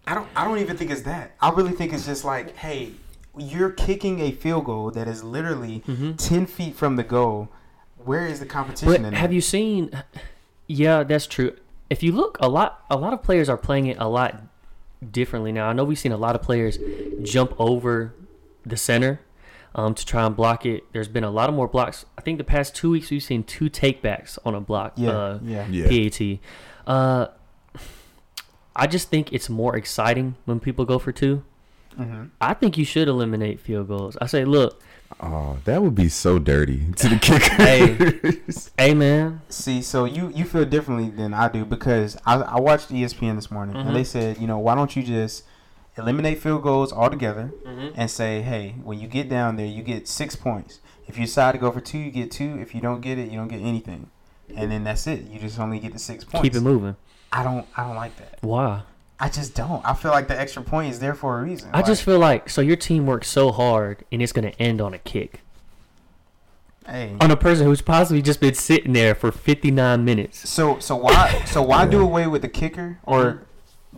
I 0.07 0.15
don't. 0.15 0.29
I 0.37 0.45
don't 0.45 0.59
even 0.59 0.77
think 0.77 0.91
it's 0.91 1.03
that. 1.03 1.33
I 1.41 1.51
really 1.51 1.73
think 1.73 1.93
it's 1.93 2.07
just 2.07 2.25
like, 2.25 2.57
hey, 2.57 2.93
you're 3.37 3.71
kicking 3.71 4.21
a 4.21 4.31
field 4.31 4.67
goal 4.67 4.93
that 4.93 5.09
is 5.09 5.25
literally 5.25 5.83
mm-hmm. 5.87 6.13
ten 6.13 6.47
feet 6.47 6.77
from 6.77 6.97
the 6.97 7.05
goal. 7.05 7.49
Where 7.97 8.27
is 8.27 8.39
the 8.39 8.47
competition? 8.47 8.89
But 8.89 9.01
in 9.01 9.13
have 9.15 9.31
that? 9.31 9.35
you 9.35 9.41
seen? 9.41 9.91
Yeah, 10.69 11.03
that's 11.03 11.27
true. 11.27 11.57
If 11.89 12.03
you 12.03 12.13
look, 12.13 12.37
a 12.41 12.49
lot 12.49 12.85
a 12.91 12.97
lot 12.97 13.13
of 13.13 13.23
players 13.23 13.49
are 13.49 13.57
playing 13.57 13.87
it 13.87 13.97
a 13.99 14.09
lot 14.09 14.43
differently 15.11 15.53
now. 15.53 15.69
I 15.69 15.73
know 15.73 15.85
we've 15.85 15.99
seen 15.99 16.13
a 16.13 16.17
lot 16.17 16.35
of 16.35 16.43
players 16.43 16.79
jump 17.23 17.55
over 17.59 18.15
the 18.65 18.77
center 18.77 19.21
um, 19.75 19.95
to 19.95 20.05
try 20.05 20.25
and 20.27 20.35
block 20.35 20.67
it. 20.67 20.85
There's 20.93 21.09
been 21.09 21.25
a 21.25 21.31
lot 21.31 21.49
of 21.49 21.55
more 21.55 21.69
blocks. 21.69 22.05
I 22.19 22.23
think 22.23 22.39
the 22.39 22.45
past 22.45 22.75
two 22.75 22.91
weeks 22.91 23.11
we've 23.11 23.23
seen 23.23 23.45
two 23.45 23.71
takebacks 23.71 24.39
on 24.45 24.55
a 24.55 24.61
block. 24.61 24.95
Yeah, 24.97 25.11
uh, 25.11 25.39
yeah. 25.43 25.67
Yeah. 25.69 26.09
PAT. 26.09 26.39
Uh, 26.87 27.29
I 28.75 28.87
just 28.87 29.09
think 29.09 29.33
it's 29.33 29.49
more 29.49 29.77
exciting 29.77 30.37
when 30.45 30.61
people 30.61 30.85
go 30.85 30.99
for 30.99 31.13
2 31.13 31.43
Mm-hmm. 31.99 32.25
I 32.41 32.55
think 32.55 32.77
you 32.77 32.85
should 32.85 33.09
eliminate 33.09 33.59
field 33.61 33.89
goals. 33.89 34.17
I 34.21 34.27
say, 34.27 34.45
look, 34.45 34.83
Oh, 35.21 35.59
that 35.65 35.83
would 35.83 35.95
be 35.95 36.09
so 36.09 36.39
dirty 36.39 36.93
to 36.97 37.09
the 37.09 37.17
kicker. 37.21 37.55
Hey. 37.55 38.39
hey 38.79 38.95
man, 38.95 39.41
See, 39.49 39.83
so 39.83 40.05
you 40.05 40.31
you 40.35 40.45
feel 40.45 40.65
differently 40.65 41.11
than 41.11 41.33
I 41.33 41.49
do 41.49 41.65
because 41.65 42.17
I, 42.27 42.37
I 42.37 42.61
watched 42.61 42.91
ESPN 42.91 43.37
this 43.37 43.51
morning 43.51 43.77
and 43.77 43.91
they 43.91 44.01
mm-hmm. 44.01 44.05
said, 44.05 44.39
you 44.39 44.47
know, 44.47 44.59
why 44.59 44.75
don't 44.75 44.95
you 44.95 45.03
just 45.03 45.45
eliminate 45.97 46.39
field 46.39 46.63
goals 46.63 46.93
altogether 46.93 47.53
mm-hmm. 47.65 47.99
and 47.99 48.11
say, 48.11 48.43
hey, 48.43 48.75
when 48.83 48.99
you 48.99 49.09
get 49.09 49.29
down 49.29 49.57
there, 49.57 49.67
you 49.67 49.83
get 49.83 50.07
six 50.07 50.37
points. 50.37 50.81
If 51.07 51.17
you 51.17 51.25
decide 51.25 51.53
to 51.53 51.59
go 51.59 51.71
for 51.71 51.81
two, 51.81 51.99
you 51.99 52.11
get 52.11 52.31
two. 52.31 52.59
If 52.61 52.75
you 52.75 52.81
don't 52.81 53.01
get 53.01 53.19
it, 53.19 53.31
you 53.31 53.39
don't 53.39 53.49
get 53.49 53.61
anything, 53.61 54.11
and 54.55 54.71
then 54.71 54.85
that's 54.85 55.07
it. 55.07 55.23
You 55.31 55.39
just 55.39 55.59
only 55.59 55.79
get 55.79 55.93
the 55.93 55.99
six 55.99 56.25
points. 56.25 56.43
keep 56.43 56.55
it 56.55 56.61
moving. 56.61 56.97
I 57.33 57.43
don't 57.43 57.67
I 57.77 57.85
don't 57.85 57.97
like 57.97 58.17
that. 58.17 58.39
Why? 58.43 58.83
I 59.19 59.29
just 59.29 59.55
don't. 59.55 59.85
I 59.85 59.95
feel 59.95 60.11
like 60.11 60.29
the 60.29 60.39
extra 60.39 60.63
point 60.63 60.93
is 60.93 61.01
there 61.01 61.15
for 61.15 61.39
a 61.39 61.43
reason. 61.43 61.71
I 61.73 61.83
just 61.83 62.03
feel 62.03 62.19
like 62.19 62.51
so 62.51 62.61
your 62.61 62.77
team 62.77 63.07
works 63.07 63.29
so 63.29 63.51
hard 63.51 64.05
and 64.13 64.21
it's 64.21 64.33
gonna 64.33 64.53
end 64.59 64.81
on 64.81 64.93
a 64.93 64.99
kick 64.99 65.41
hey. 66.87 67.17
on 67.21 67.31
a 67.31 67.37
person 67.37 67.67
who's 67.67 67.83
possibly 67.83 68.23
just 68.23 68.41
been 68.41 68.55
sitting 68.55 68.93
there 68.93 69.15
for 69.15 69.33
59 69.33 70.05
minutes. 70.05 70.49
So 70.49 70.79
so 70.79 70.97
why 70.97 71.43
so 71.47 71.63
why 71.63 71.87
do 71.87 72.01
away 72.01 72.27
with 72.27 72.43
the 72.43 72.49
kicker 72.49 72.99
or 73.05 73.43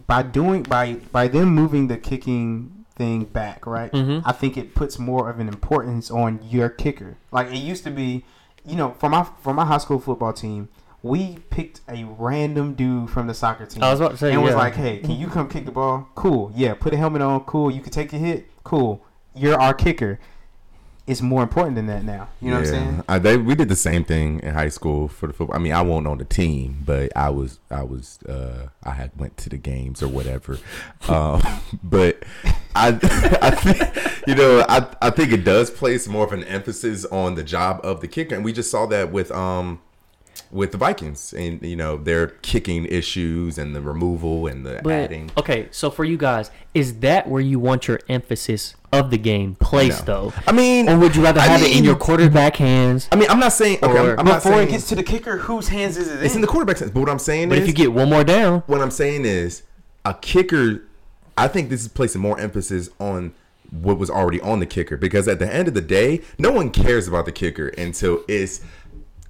by 0.07 0.23
doing 0.23 0.63
by 0.63 0.95
by 1.13 1.29
them 1.29 1.49
moving 1.49 1.89
the 1.89 1.99
kicking 1.99 2.85
thing 2.95 3.25
back, 3.25 3.67
right? 3.67 3.93
Mhm. 3.93 4.23
I 4.25 4.33
think 4.33 4.57
it 4.57 4.75
puts 4.75 4.99
more 4.99 5.31
of 5.31 5.39
an 5.41 5.49
importance 5.49 6.11
on 6.11 6.41
your 6.43 6.69
kicker. 6.69 7.17
Like 7.31 7.49
it 7.49 7.59
used 7.59 7.85
to 7.85 7.91
be, 7.91 8.25
you 8.65 8.77
know, 8.77 8.95
for 8.99 9.09
my 9.09 9.27
for 9.41 9.55
my 9.55 9.65
high 9.65 9.79
school 9.79 9.99
football 9.99 10.33
team, 10.33 10.69
we 11.03 11.39
picked 11.51 11.81
a 11.89 12.05
random 12.05 12.75
dude 12.75 13.11
from 13.11 13.27
the 13.27 13.35
soccer 13.35 13.67
team. 13.67 13.83
I 13.83 13.91
was 13.91 14.01
about 14.01 14.13
to 14.13 14.17
say, 14.17 14.33
and 14.33 14.43
was 14.43 14.55
like, 14.55 14.75
"Hey, 14.75 14.99
can 14.99 15.13
you 15.13 15.29
come 15.29 15.49
kick 15.49 15.65
the 15.65 15.71
ball? 15.71 16.09
Cool. 16.15 16.53
Yeah, 16.55 16.75
put 16.75 16.93
a 16.93 16.97
helmet 16.97 17.23
on. 17.23 17.41
Cool. 17.41 17.71
You 17.71 17.81
can 17.81 17.93
take 17.93 18.13
a 18.13 18.19
hit. 18.19 18.47
Cool. 18.65 19.05
You're 19.35 19.61
our 19.61 19.75
kicker." 19.75 20.19
It's 21.07 21.23
more 21.23 21.43
important 21.43 21.75
than 21.77 21.87
that 21.87 22.05
now. 22.05 22.29
You 22.39 22.51
know 22.51 22.59
what 22.59 22.67
I'm 22.67 22.71
saying? 22.71 23.05
I, 23.09 23.19
they, 23.19 23.39
we 23.39 23.55
did 23.55 23.71
the 23.71 23.77
same 23.77 24.05
thing 24.05 24.41
in 24.41 24.53
high 24.53 24.69
school 24.69 25.09
for 25.09 25.27
the 25.27 25.33
football. 25.33 25.57
I 25.57 25.59
mean, 25.59 25.73
I 25.73 25.81
wasn't 25.81 26.07
on 26.07 26.19
the 26.19 26.27
team, 26.27 26.83
but 26.85 27.11
I 27.17 27.31
was, 27.31 27.61
I 27.71 27.83
was, 27.83 28.23
uh, 28.25 28.69
I 28.83 28.91
had 28.91 29.13
went 29.19 29.39
to 29.39 29.49
the 29.49 29.57
games 29.57 30.03
or 30.03 30.09
whatever. 30.09 30.59
um, 31.09 31.41
but 31.83 32.25
I, 32.77 32.89
I 33.41 33.51
think, 33.53 34.27
you 34.27 34.35
know, 34.35 34.67
I, 34.69 34.87
I 35.01 35.09
think 35.09 35.33
it 35.33 35.45
does 35.45 35.71
place 35.71 36.07
more 36.09 36.27
of 36.27 36.33
an 36.35 36.45
emphasis 36.45 37.07
on 37.07 37.37
the 37.37 37.43
job 37.43 37.81
of 37.83 38.03
the 38.03 38.09
kicker, 38.09 38.35
and 38.35 38.45
we 38.45 38.53
just 38.53 38.71
saw 38.71 38.85
that 38.85 39.11
with, 39.11 39.31
um, 39.31 39.81
with 40.51 40.73
the 40.73 40.79
Vikings 40.79 41.33
and 41.35 41.61
you 41.63 41.77
know 41.77 41.97
their 41.97 42.29
kicking 42.29 42.87
issues 42.87 43.59
and 43.59 43.75
the 43.75 43.81
removal 43.83 44.47
and 44.47 44.65
the 44.65 44.81
But 44.83 44.93
adding. 44.93 45.31
okay, 45.37 45.69
so 45.71 45.91
for 45.91 46.05
you 46.05 46.17
guys, 46.17 46.51
is 46.75 47.01
that 47.01 47.29
where 47.29 47.41
you 47.43 47.59
want 47.59 47.87
your 47.89 48.01
emphasis 48.09 48.75
of 48.93 49.11
the 49.11 49.19
game 49.19 49.55
placed 49.57 50.07
No. 50.07 50.31
though? 50.31 50.33
I 50.47 50.53
mean, 50.53 50.89
Or 50.89 50.99
would 50.99 51.15
you 51.15 51.23
rather 51.23 51.41
I 51.41 51.45
have 51.45 51.63
it 51.63 51.77
in 51.77 51.85
your 51.85 51.97
quarterback 51.97 52.57
hands? 52.57 53.09
I 53.13 53.17
mean, 53.17 53.29
I'm 53.29 53.39
not 53.41 53.53
saying. 53.53 53.79
Okay, 53.83 53.93
Or- 53.99 54.13
I'm, 54.15 54.21
I'm 54.21 54.25
not 54.27 54.37
Before 54.43 54.53
saying 54.53 54.69
it 54.69 54.71
gets 54.71 54.89
to 54.89 54.95
the 54.95 55.03
kicker, 55.03 55.37
whose 55.39 55.69
hands 55.69 55.97
is 55.99 56.09
it 56.11 56.23
it's 56.23 56.33
in 56.35 56.39
in? 56.39 56.41
the 56.43 56.47
quarterback 56.49 56.79
hands. 56.79 56.93
But 56.93 57.01
what 57.01 57.11
I'm 57.11 57.19
saying 57.19 57.51
But 57.51 57.59
is, 57.59 57.63
if 57.63 57.69
you 57.69 57.75
get 57.75 57.93
one 57.93 58.09
more 58.09 58.25
down, 58.25 58.63
what 58.67 58.81
I'm 58.81 58.91
saying 58.91 59.25
is 59.27 59.63
a 60.05 60.15
kicker. 60.15 60.85
I 61.37 61.47
think 61.47 61.69
this 61.69 61.83
is 61.83 61.89
placing 61.89 62.21
more 62.21 62.39
emphasis 62.41 62.89
on 62.99 63.33
what 63.71 63.99
was 63.99 64.09
already 64.11 64.41
on 64.41 64.61
the 64.61 64.67
kicker 64.67 64.97
because 64.97 65.29
at 65.29 65.39
the 65.39 65.55
end 65.55 65.69
of 65.69 65.75
the 65.75 65.83
day, 65.83 66.23
no 66.39 66.51
one 66.51 66.71
cares 66.71 67.07
about 67.07 67.27
the 67.27 67.33
kicker 67.33 67.69
until 67.69 68.25
it's 68.27 68.61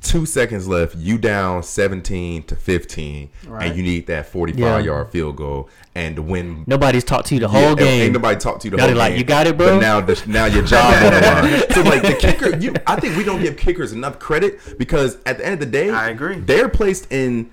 two 0.03 0.25
seconds 0.27 0.69
left. 0.69 0.95
You 0.97 1.19
down 1.19 1.63
17 1.63 2.45
to 2.45 2.57
15, 2.57 3.31
Right. 3.47 3.67
and 3.69 3.77
you 3.77 3.83
need 3.83 4.07
that 4.07 4.27
45 4.27 4.59
Yeah. 4.61 4.79
yard 4.79 5.11
field 5.11 5.37
goal 5.37 5.69
and 5.95 6.17
to 6.17 6.23
win. 6.23 6.65
nobody's 6.67 7.05
talked 7.05 7.27
to 7.29 7.35
you 7.35 7.41
the 7.41 7.49
whole 7.49 7.71
ain't- 7.71 7.79
game. 7.79 8.03
Ain't 8.03 8.13
nobody 8.13 8.39
talk 8.39 8.61
to 8.61 8.69
you 8.69 8.77
the 8.77 8.79
whole 8.83 8.89
they 8.91 8.95
like, 8.95 9.11
game. 9.13 9.19
"You 9.19 9.25
got 9.25 9.47
it, 9.47 9.57
bro?" 9.59 9.75
But 9.77 9.81
now, 9.81 10.01
the, 10.01 10.23
now 10.27 10.45
your 10.47 10.63
job 10.63 10.95
on 11.03 11.13
the 11.13 11.21
line. 11.21 11.63
So 11.75 11.83
like 11.83 12.03
the 12.03 12.15
kicker, 12.15 12.57
you, 12.57 12.75
I 12.87 12.97
think 12.97 13.17
we 13.17 13.25
don't 13.25 13.43
give 13.43 13.57
kickers 13.57 13.93
enough 13.93 14.19
credit 14.19 14.79
because 14.79 15.19
at 15.27 15.39
the 15.39 15.45
end 15.47 15.55
of 15.55 15.61
the 15.61 15.67
day, 15.67 15.91
I 15.91 16.09
agree. 16.11 16.37
They're 16.41 16.69
placed 16.69 17.11
in 17.13 17.51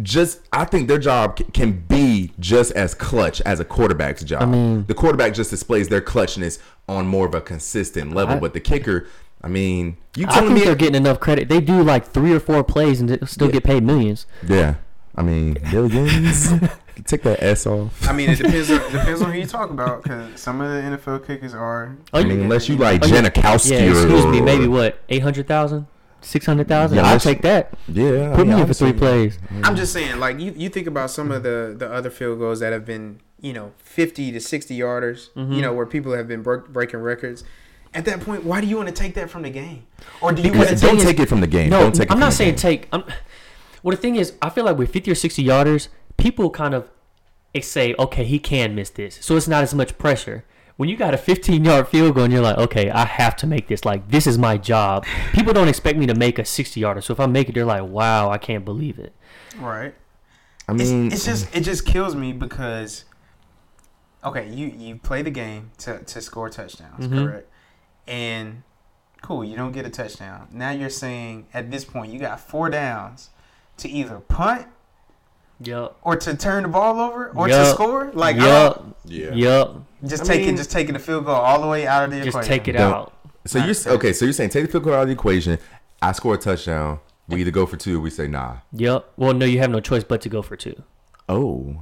just 0.00 0.40
I 0.52 0.64
think 0.64 0.88
their 0.88 0.98
job 0.98 1.38
can 1.52 1.72
be 1.88 2.32
just 2.40 2.72
as 2.72 2.94
clutch 2.94 3.40
as 3.42 3.60
a 3.60 3.64
quarterback's 3.64 4.24
job. 4.24 4.42
I 4.42 4.46
mean- 4.46 4.84
the 4.88 4.94
quarterback 4.94 5.32
just 5.34 5.50
displays 5.50 5.88
their 5.88 6.00
clutchness 6.00 6.58
on 6.88 7.06
more 7.06 7.26
of 7.26 7.34
a 7.34 7.40
consistent 7.40 8.12
level, 8.14 8.36
I- 8.36 8.40
but 8.40 8.52
the 8.52 8.60
kicker, 8.60 9.06
I 9.44 9.48
mean, 9.48 9.96
you 10.16 10.26
I 10.28 10.40
think 10.40 10.52
me 10.52 10.60
they're 10.64 10.74
getting 10.76 10.94
enough 10.94 11.18
credit. 11.20 11.48
They 11.48 11.60
do 11.60 11.82
like 11.82 12.06
three 12.12 12.32
or 12.32 12.40
four 12.40 12.62
plays 12.62 13.00
and 13.00 13.28
still 13.28 13.48
Yeah. 13.48 13.52
get 13.54 13.64
paid 13.64 13.82
millions. 13.82 14.26
yeah, 14.46 14.76
I 15.16 15.22
mean 15.22 15.56
millions. 15.72 16.52
Take 17.06 17.22
that 17.22 17.42
S 17.42 17.66
off. 17.66 18.06
I 18.06 18.12
mean, 18.12 18.30
it 18.30 18.36
depends. 18.36 18.70
On, 18.70 18.78
depends 18.92 19.22
on 19.22 19.32
who 19.32 19.38
you 19.38 19.46
talk 19.46 19.70
about, 19.70 20.02
because 20.02 20.38
some 20.38 20.60
of 20.60 20.70
the 20.70 20.96
NFL 20.96 21.26
kickers 21.26 21.54
are. 21.54 21.96
Oh, 22.12 22.20
I 22.20 22.24
mean, 22.24 22.42
unless 22.42 22.68
you 22.68 22.76
like 22.76 23.02
Oh, 23.02 23.06
yeah. 23.06 23.22
Janikowski 23.22 23.70
Yeah, 23.70 23.86
or 23.88 23.92
excuse 23.92 24.26
me, 24.26 24.40
maybe 24.42 24.68
what 24.68 25.00
eight 25.08 25.22
hundred 25.22 25.48
thousand, 25.48 25.86
six 26.20 26.44
hundred 26.46 26.68
thousand. 26.68 26.98
Yeah, 26.98 27.04
I'll 27.10 27.18
take 27.18 27.40
that. 27.42 27.72
Yeah, 27.88 28.34
Put 28.36 28.46
mean, 28.46 28.56
me 28.56 28.60
in 28.62 28.66
for 28.68 28.74
three 28.74 28.88
honestly, 28.88 28.92
plays. 28.92 29.38
I'm 29.64 29.74
just 29.74 29.92
saying, 29.92 30.20
like 30.20 30.38
you, 30.38 30.52
you 30.54 30.68
think 30.68 30.86
about 30.86 31.10
some 31.10 31.32
of 31.32 31.42
the 31.42 31.74
the 31.76 31.90
other 31.90 32.10
field 32.10 32.38
goals 32.38 32.60
that 32.60 32.72
have 32.72 32.84
been 32.84 33.20
you 33.40 33.52
know, 33.52 33.72
50 33.78 34.30
to 34.30 34.38
60 34.40 34.78
yarders, 34.78 35.30
Mm-hmm. 35.34 35.52
you 35.54 35.62
know, 35.62 35.72
where 35.72 35.86
people 35.86 36.12
have 36.12 36.28
been 36.28 36.42
break 36.42 36.68
breaking 36.68 37.00
records. 37.00 37.42
At 37.94 38.04
that 38.06 38.20
point, 38.20 38.44
why 38.44 38.60
do 38.60 38.66
you 38.66 38.76
want 38.76 38.88
to 38.88 38.94
take 38.94 39.14
that 39.14 39.28
from 39.30 39.42
the 39.42 39.50
game? 39.50 39.86
Or 40.20 40.32
do 40.32 40.40
you 40.42 40.50
Because 40.50 40.66
want 40.68 40.78
to 40.78 40.86
don't 40.86 40.96
take 40.98 41.06
take 41.16 41.20
it 41.20 41.28
from 41.28 41.40
the 41.40 41.46
game. 41.46 41.68
No, 41.70 41.80
don't 41.80 41.92
take 41.94 42.04
it 42.08 42.10
I'm 42.10 42.16
from 42.16 42.20
not 42.20 42.30
the 42.30 42.36
saying 42.36 42.50
game. 42.52 42.58
take. 42.58 42.88
I'm, 42.92 43.04
well, 43.82 43.94
the 43.94 44.00
thing 44.00 44.16
is, 44.16 44.32
I 44.40 44.48
feel 44.50 44.64
like 44.64 44.78
with 44.78 44.90
50 44.92 45.10
or 45.10 45.14
60 45.14 45.44
yarders, 45.44 45.88
people 46.16 46.48
kind 46.50 46.72
of 46.74 46.88
say, 47.60 47.94
okay, 47.98 48.24
he 48.24 48.38
can 48.38 48.74
miss 48.74 48.88
this, 48.90 49.18
so 49.20 49.36
it's 49.36 49.46
not 49.48 49.62
as 49.62 49.74
much 49.74 49.98
pressure. 49.98 50.44
When 50.78 50.88
you 50.88 50.96
got 50.96 51.12
a 51.12 51.18
15 51.18 51.64
yard 51.64 51.86
field 51.88 52.14
goal 52.14 52.24
and 52.24 52.32
you're 52.32 52.42
like, 52.42 52.56
okay, 52.56 52.90
I 52.90 53.04
have 53.04 53.36
to 53.36 53.46
make 53.46 53.68
this. 53.68 53.84
Like, 53.84 54.08
this 54.10 54.26
is 54.26 54.38
my 54.38 54.56
job. 54.56 55.04
People 55.34 55.52
don't 55.52 55.68
expect 55.68 55.98
me 55.98 56.06
to 56.06 56.14
make 56.14 56.38
a 56.38 56.44
60 56.46 56.80
yarder. 56.80 57.02
So 57.02 57.12
if 57.12 57.20
I 57.20 57.26
make 57.26 57.50
it, 57.50 57.54
they're 57.54 57.66
like, 57.66 57.82
wow, 57.84 58.30
I 58.30 58.38
can't 58.38 58.64
believe 58.64 58.98
it. 58.98 59.12
Right. 59.58 59.94
I 60.66 60.72
mean, 60.72 61.12
it's 61.12 61.26
just 61.26 61.54
it 61.54 61.60
just 61.60 61.84
kills 61.84 62.14
me 62.16 62.32
because 62.32 63.04
okay, 64.24 64.48
you 64.48 64.68
you 64.68 64.96
play 64.96 65.20
the 65.22 65.30
game 65.30 65.72
to 65.78 65.98
to 65.98 66.20
score 66.22 66.48
touchdowns, 66.48 67.06
Mhm. 67.06 67.26
correct? 67.26 67.48
And 68.06 68.62
cool, 69.20 69.44
you 69.44 69.56
don't 69.56 69.72
get 69.72 69.86
a 69.86 69.90
touchdown. 69.90 70.48
Now 70.52 70.70
you're 70.70 70.90
saying 70.90 71.46
at 71.54 71.70
this 71.70 71.84
point 71.84 72.12
you 72.12 72.18
got 72.18 72.40
four 72.40 72.68
downs 72.70 73.30
to 73.78 73.88
either 73.88 74.18
punt 74.20 74.66
Yup. 75.60 75.96
or 76.02 76.16
to 76.16 76.36
turn 76.36 76.64
the 76.64 76.68
ball 76.68 77.00
over 77.00 77.28
or 77.30 77.48
to 77.48 77.66
score. 77.66 78.10
Like 78.12 78.36
I 78.36 78.46
yup. 78.46 78.76
don't- 78.76 78.96
yeah. 79.04 79.32
Yup. 79.32 79.84
just 80.04 80.24
I 80.24 80.26
taking 80.26 80.46
mean- 80.48 80.56
just 80.56 80.70
taking 80.72 80.94
the 80.94 80.98
field 80.98 81.24
goal 81.24 81.34
all 81.36 81.60
the 81.60 81.68
way 81.68 81.86
out 81.86 82.04
of 82.04 82.10
the 82.10 82.16
Just 82.18 82.28
equation. 82.30 82.40
Just 82.40 82.48
take 82.64 82.68
it 82.68 82.72
Don't- 82.78 82.92
out. 82.92 83.12
So 83.46 83.58
you're 83.58 83.70
s- 83.70 83.86
okay. 83.86 84.12
So 84.12 84.24
you're 84.24 84.32
saying 84.32 84.50
take 84.50 84.66
the 84.66 84.70
field 84.72 84.84
goal 84.84 84.94
out 84.94 85.02
of 85.02 85.08
the 85.08 85.14
equation. 85.14 85.58
I 86.00 86.12
score 86.12 86.34
a 86.34 86.38
touchdown. 86.38 86.98
We 87.28 87.40
either 87.40 87.50
go 87.52 87.66
for 87.66 87.76
two 87.76 87.98
or 87.98 88.00
we 88.00 88.10
say 88.10 88.26
nah. 88.26 88.56
Yep. 88.72 89.12
Well, 89.16 89.32
no, 89.32 89.46
you 89.46 89.58
have 89.60 89.70
no 89.70 89.80
choice 89.80 90.02
but 90.04 90.20
to 90.22 90.28
go 90.28 90.42
for 90.42 90.56
two. 90.56 90.82
Oh, 91.28 91.76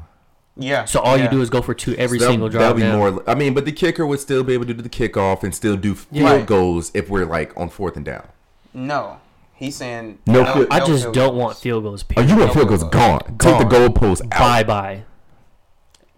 Yeah. 0.60 0.84
So 0.84 1.00
all 1.00 1.16
yeah. 1.16 1.24
you 1.24 1.30
do 1.30 1.40
is 1.40 1.50
go 1.50 1.62
for 1.62 1.74
two 1.74 1.94
every 1.96 2.18
So 2.18 2.24
that'll- 2.26 2.32
single 2.34 2.48
That'll 2.50 2.74
be 2.76 2.82
now. 2.82 2.96
more. 2.96 3.22
I 3.28 3.34
mean, 3.34 3.54
but 3.54 3.64
the 3.64 3.72
kicker 3.72 4.06
would 4.06 4.20
still 4.20 4.44
be 4.44 4.52
able 4.54 4.66
to 4.66 4.74
do 4.74 4.82
the 4.82 4.88
kickoff 4.88 5.42
and 5.42 5.54
still 5.54 5.76
do 5.76 5.94
field 5.94 6.22
Yeah. 6.22 6.40
Goals 6.42 6.90
if 6.94 7.08
we're 7.08 7.24
like 7.26 7.52
on 7.56 7.68
fourth 7.70 7.96
and 7.96 8.04
down. 8.04 8.26
no. 8.74 9.16
He's 9.54 9.76
saying 9.76 10.18
No 10.26 10.44
field- 10.54 10.68
I 10.70 10.78
just 10.80 11.02
field 11.02 11.14
don't 11.14 11.24
goals. 11.28 11.34
Oh, 11.34 11.38
want 11.44 11.56
field 11.58 11.82
goals. 11.84 12.02
Oh, 12.02 12.14
Period. 12.14 12.30
you 12.30 12.36
want 12.36 12.48
No 12.48 12.54
field 12.54 12.68
goals 12.68 12.80
field 12.80 12.92
gone? 12.92 13.20
Take 13.38 13.58
the 13.58 13.64
Gone. 13.64 13.88
goalpost 13.92 14.22
out. 14.22 14.30
Bye 14.40 14.62
bye. 14.64 15.02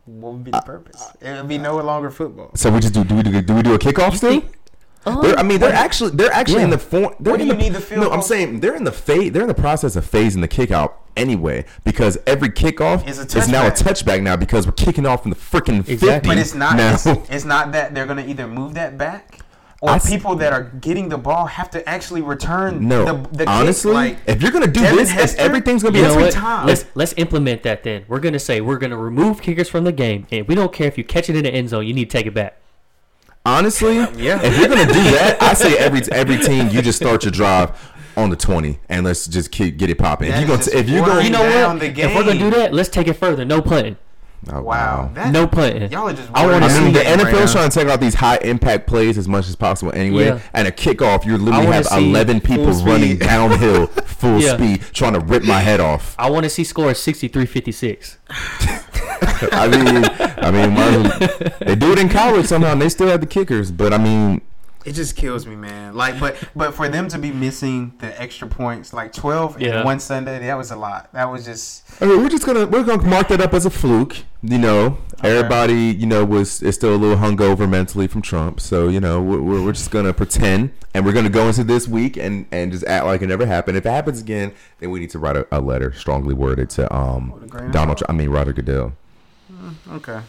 What 0.04 0.32
would 0.34 0.44
be 0.44 0.50
the 0.52 0.60
purpose? 0.60 1.04
It 1.20 1.30
would 1.36 1.48
be 1.48 1.58
no 1.58 1.76
longer 1.78 2.10
football. 2.10 2.50
So 2.54 2.70
we 2.70 2.80
just 2.80 2.94
do 2.94 3.02
do 3.04 3.16
we 3.16 3.22
do, 3.22 3.40
do 3.42 3.54
we 3.54 3.62
do 3.62 3.74
a 3.74 3.78
kickoff 3.78 4.16
still? 4.16 4.30
think- 4.30 4.58
Oh, 5.04 5.20
They're, 5.20 5.36
I 5.38 5.42
mean, 5.42 5.58
they're 5.58 5.72
actually 5.72 6.10
they're 6.12 6.32
actually 6.32 6.58
Yeah. 6.58 6.64
in 6.64 6.70
the 6.70 6.78
form. 6.78 7.14
They're 7.18 7.32
What 7.32 7.38
do 7.38 7.42
in 7.42 7.48
you 7.48 7.54
the, 7.54 7.58
need 7.62 7.72
the 7.72 7.80
field 7.80 8.02
No, 8.02 8.10
I'm 8.10 8.22
saying 8.22 8.60
they're 8.60 8.76
in 8.76 8.84
the 8.84 8.92
phase. 8.92 9.32
They're 9.32 9.42
in 9.42 9.48
the 9.48 9.54
process 9.54 9.96
of 9.96 10.08
phasing 10.08 10.40
the 10.42 10.48
kick 10.48 10.70
out 10.70 11.00
anyway 11.16 11.64
because 11.84 12.18
every 12.26 12.48
kickoff 12.50 13.06
Is 13.08 13.18
a 13.18 13.22
is 13.38 13.48
now 13.48 13.66
a 13.66 13.70
touchback. 13.70 14.04
touchback 14.04 14.22
now 14.22 14.36
because 14.36 14.64
we're 14.66 14.72
kicking 14.72 15.04
off 15.04 15.22
from 15.22 15.30
the 15.32 15.36
freaking 15.36 15.80
Exactly. 15.88 15.96
fifty. 16.08 16.28
But 16.28 16.38
it's 16.38 16.54
not. 16.54 16.76
now. 16.76 16.94
It's, 16.94 17.06
it's 17.30 17.44
not 17.44 17.72
that 17.72 17.94
they're 17.94 18.06
gonna 18.06 18.24
either 18.26 18.46
move 18.46 18.74
that 18.74 18.96
back, 18.96 19.40
or 19.80 19.90
I 19.90 19.96
s- 19.96 20.08
people 20.08 20.36
that 20.36 20.52
are 20.52 20.62
getting 20.80 21.08
the 21.08 21.18
ball 21.18 21.46
have 21.46 21.68
to 21.70 21.86
actually 21.88 22.22
return. 22.22 22.86
no, 22.86 23.04
the, 23.04 23.28
the 23.30 23.38
kick, 23.38 23.48
honestly, 23.48 23.92
like, 23.92 24.18
if 24.28 24.40
you're 24.40 24.52
gonna 24.52 24.68
do 24.68 24.80
Devin 24.82 24.98
this, 24.98 25.10
Hester, 25.10 25.40
everything's 25.40 25.82
gonna 25.82 25.92
be 25.94 25.98
You 25.98 26.04
know 26.04 26.10
every 26.12 26.22
what? 26.26 26.32
time. 26.32 26.66
Let's 26.68 26.84
let's 26.94 27.12
implement 27.16 27.64
that 27.64 27.82
then. 27.82 28.04
We're 28.06 28.20
gonna 28.20 28.38
say 28.38 28.60
we're 28.60 28.78
gonna 28.78 28.96
remove 28.96 29.42
kickers 29.42 29.68
from 29.68 29.82
the 29.82 29.90
game, 29.92 30.28
and 30.30 30.46
we 30.46 30.54
don't 30.54 30.72
care 30.72 30.86
if 30.86 30.96
you 30.96 31.02
catch 31.02 31.28
it 31.28 31.34
in 31.34 31.42
the 31.42 31.50
end 31.52 31.70
zone. 31.70 31.86
You 31.88 31.92
need 31.92 32.08
to 32.08 32.16
take 32.16 32.26
it 32.26 32.34
back. 32.34 32.58
Honestly, 33.44 33.96
Yeah. 34.16 34.40
if 34.42 34.58
you're 34.58 34.68
gonna 34.68 34.86
do 34.86 35.02
that, 35.12 35.38
I 35.40 35.54
say 35.54 35.76
every 35.78 36.00
every 36.12 36.38
team 36.38 36.68
you 36.68 36.82
just 36.82 36.98
start 36.98 37.24
your 37.24 37.32
drive 37.32 37.70
on 38.16 38.30
the 38.30 38.36
twenty 38.36 38.78
and 38.88 39.04
let's 39.04 39.26
just 39.26 39.50
keep, 39.50 39.76
get 39.78 39.90
it 39.90 39.98
popping. 39.98 40.28
If 40.30 40.38
you're 40.38 40.46
gonna 40.48 40.58
is 40.60 40.66
t- 40.66 40.72
just 40.72 40.84
if 40.84 40.88
you're 40.88 41.00
boring. 41.04 41.14
going, 41.14 41.24
You 41.26 41.30
know 41.32 41.68
what? 41.74 41.82
If 41.82 42.14
we're 42.14 42.24
gonna 42.24 42.38
do 42.38 42.50
that, 42.50 42.72
let's 42.74 42.88
take 42.88 43.08
it 43.08 43.14
further. 43.14 43.44
No 43.44 43.62
punting. 43.62 43.96
Oh, 44.50 44.62
wow, 44.62 45.10
that, 45.14 45.32
No 45.32 45.46
punting. 45.46 45.90
y'all 45.92 46.08
are 46.08 46.12
just. 46.12 46.28
I 46.34 46.46
wanna 46.46 46.66
I 46.66 46.68
see 46.68 46.80
mean, 46.84 46.92
the 46.92 47.02
game 47.02 47.18
right 47.18 47.48
trying 47.48 47.70
to 47.70 47.74
take 47.78 47.88
out 47.88 48.00
these 48.00 48.14
high 48.14 48.38
impact 48.38 48.86
plays 48.86 49.18
as 49.18 49.28
much 49.28 49.48
as 49.48 49.56
possible 49.56 49.92
anyway. 49.94 50.26
Yeah. 50.26 50.40
And 50.54 50.66
a 50.66 50.70
kickoff, 50.72 51.24
you 51.24 51.36
literally 51.38 51.66
have 51.66 51.86
11 51.92 52.40
people 52.40 52.72
speed. 52.74 52.86
running 52.88 53.16
downhill 53.18 53.86
full 53.86 54.40
Yeah. 54.40 54.56
speed 54.56 54.82
trying 54.92 55.12
to 55.14 55.20
rip 55.20 55.44
my 55.44 55.60
head 55.60 55.80
off. 55.80 56.14
I 56.18 56.30
want 56.30 56.44
to 56.44 56.50
see 56.50 56.64
scores 56.64 56.98
63-56. 57.04 58.16
I 59.52 59.68
mean, 59.68 60.04
I 60.38 60.50
mean, 60.50 60.74
might 60.74 60.94
as 60.94 61.20
well- 61.20 61.52
they 61.66 61.74
do 61.74 61.92
it 61.92 61.98
in 61.98 62.08
college 62.08 62.46
somehow 62.46 62.72
and 62.72 62.82
they 62.82 62.88
still 62.88 63.08
have 63.08 63.20
the 63.20 63.26
kickers. 63.26 63.70
But 63.70 63.92
I 63.92 63.98
mean, 63.98 64.40
It 64.84 64.92
just 64.94 65.14
kills 65.16 65.46
me, 65.46 65.54
man. 65.54 65.94
Like, 65.94 66.18
but 66.18 66.36
but 66.56 66.74
for 66.74 66.88
them 66.88 67.06
to 67.08 67.18
be 67.18 67.30
missing 67.30 67.92
the 67.98 68.20
extra 68.20 68.48
points, 68.48 68.92
like 68.92 69.12
twelve 69.12 69.60
Yeah. 69.60 69.80
in 69.80 69.84
one 69.84 70.00
Sunday, 70.00 70.40
that 70.40 70.56
was 70.58 70.70
a 70.72 70.76
lot. 70.76 71.12
That 71.12 71.30
was 71.30 71.44
just. 71.44 71.84
I 72.02 72.06
mean, 72.06 72.20
we're 72.20 72.28
just 72.28 72.44
gonna 72.44 72.66
we're 72.66 72.82
gonna 72.82 73.02
mark 73.04 73.28
that 73.28 73.40
up 73.40 73.54
as 73.54 73.64
a 73.64 73.70
fluke. 73.70 74.16
You 74.42 74.58
know, 74.58 74.98
everybody 75.22 75.74
you 75.96 76.06
know 76.06 76.24
was 76.24 76.62
is 76.62 76.74
still 76.74 76.94
a 76.94 76.96
little 76.96 77.16
hungover 77.16 77.68
mentally 77.68 78.08
from 78.08 78.22
Trump. 78.22 78.58
So 78.60 78.88
you 78.88 78.98
know, 78.98 79.22
we're, 79.22 79.40
we're 79.40 79.64
we're 79.64 79.72
just 79.72 79.92
gonna 79.92 80.12
pretend 80.12 80.72
and 80.94 81.06
we're 81.06 81.12
gonna 81.12 81.28
go 81.30 81.46
into 81.46 81.62
this 81.62 81.86
week 81.86 82.16
and 82.16 82.46
and 82.50 82.72
just 82.72 82.84
act 82.86 83.04
like 83.06 83.22
it 83.22 83.28
never 83.28 83.46
happened. 83.46 83.76
If 83.76 83.86
it 83.86 83.90
happens 83.90 84.20
again, 84.20 84.52
then 84.80 84.90
we 84.90 84.98
need 84.98 85.10
to 85.10 85.20
write 85.20 85.36
a, 85.36 85.46
a 85.52 85.60
letter 85.60 85.92
strongly 85.92 86.34
worded 86.34 86.70
to 86.70 86.92
um 86.92 87.30
With 87.30 87.44
a 87.44 87.46
grain 87.46 87.66
of 87.66 87.72
Donald. 87.72 87.98
salt. 88.00 88.08
Tr- 88.08 88.12
I 88.12 88.14
mean 88.16 88.30
Roger 88.30 88.52
Goodell. 88.52 88.94
Okay. 89.92 90.20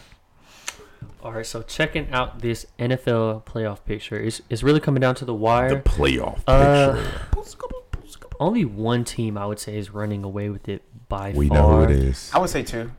All 1.24 1.32
right, 1.32 1.46
so 1.46 1.62
checking 1.62 2.10
out 2.12 2.40
this 2.40 2.66
NFL 2.78 3.44
playoff 3.44 3.82
picture, 3.86 4.16
it's, 4.20 4.42
it's 4.50 4.62
really 4.62 4.78
coming 4.80 5.00
down 5.00 5.14
to 5.16 5.24
the 5.24 5.32
wire. 5.34 5.70
The 5.70 5.80
playoff 5.80 6.40
Uh, 6.46 6.92
picture. 7.32 7.48
Only 8.38 8.64
one 8.66 9.04
team 9.04 9.38
I 9.38 9.46
would 9.46 9.58
say 9.58 9.76
is 9.78 9.90
running 9.90 10.22
away 10.22 10.50
with 10.50 10.68
it 10.68 10.82
by 11.08 11.32
We 11.34 11.48
far. 11.48 11.56
know 11.56 11.76
who 11.76 11.82
it 11.84 11.90
is. 11.92 12.30
I 12.34 12.38
would 12.38 12.50
say 12.50 12.62
two. 12.62 12.90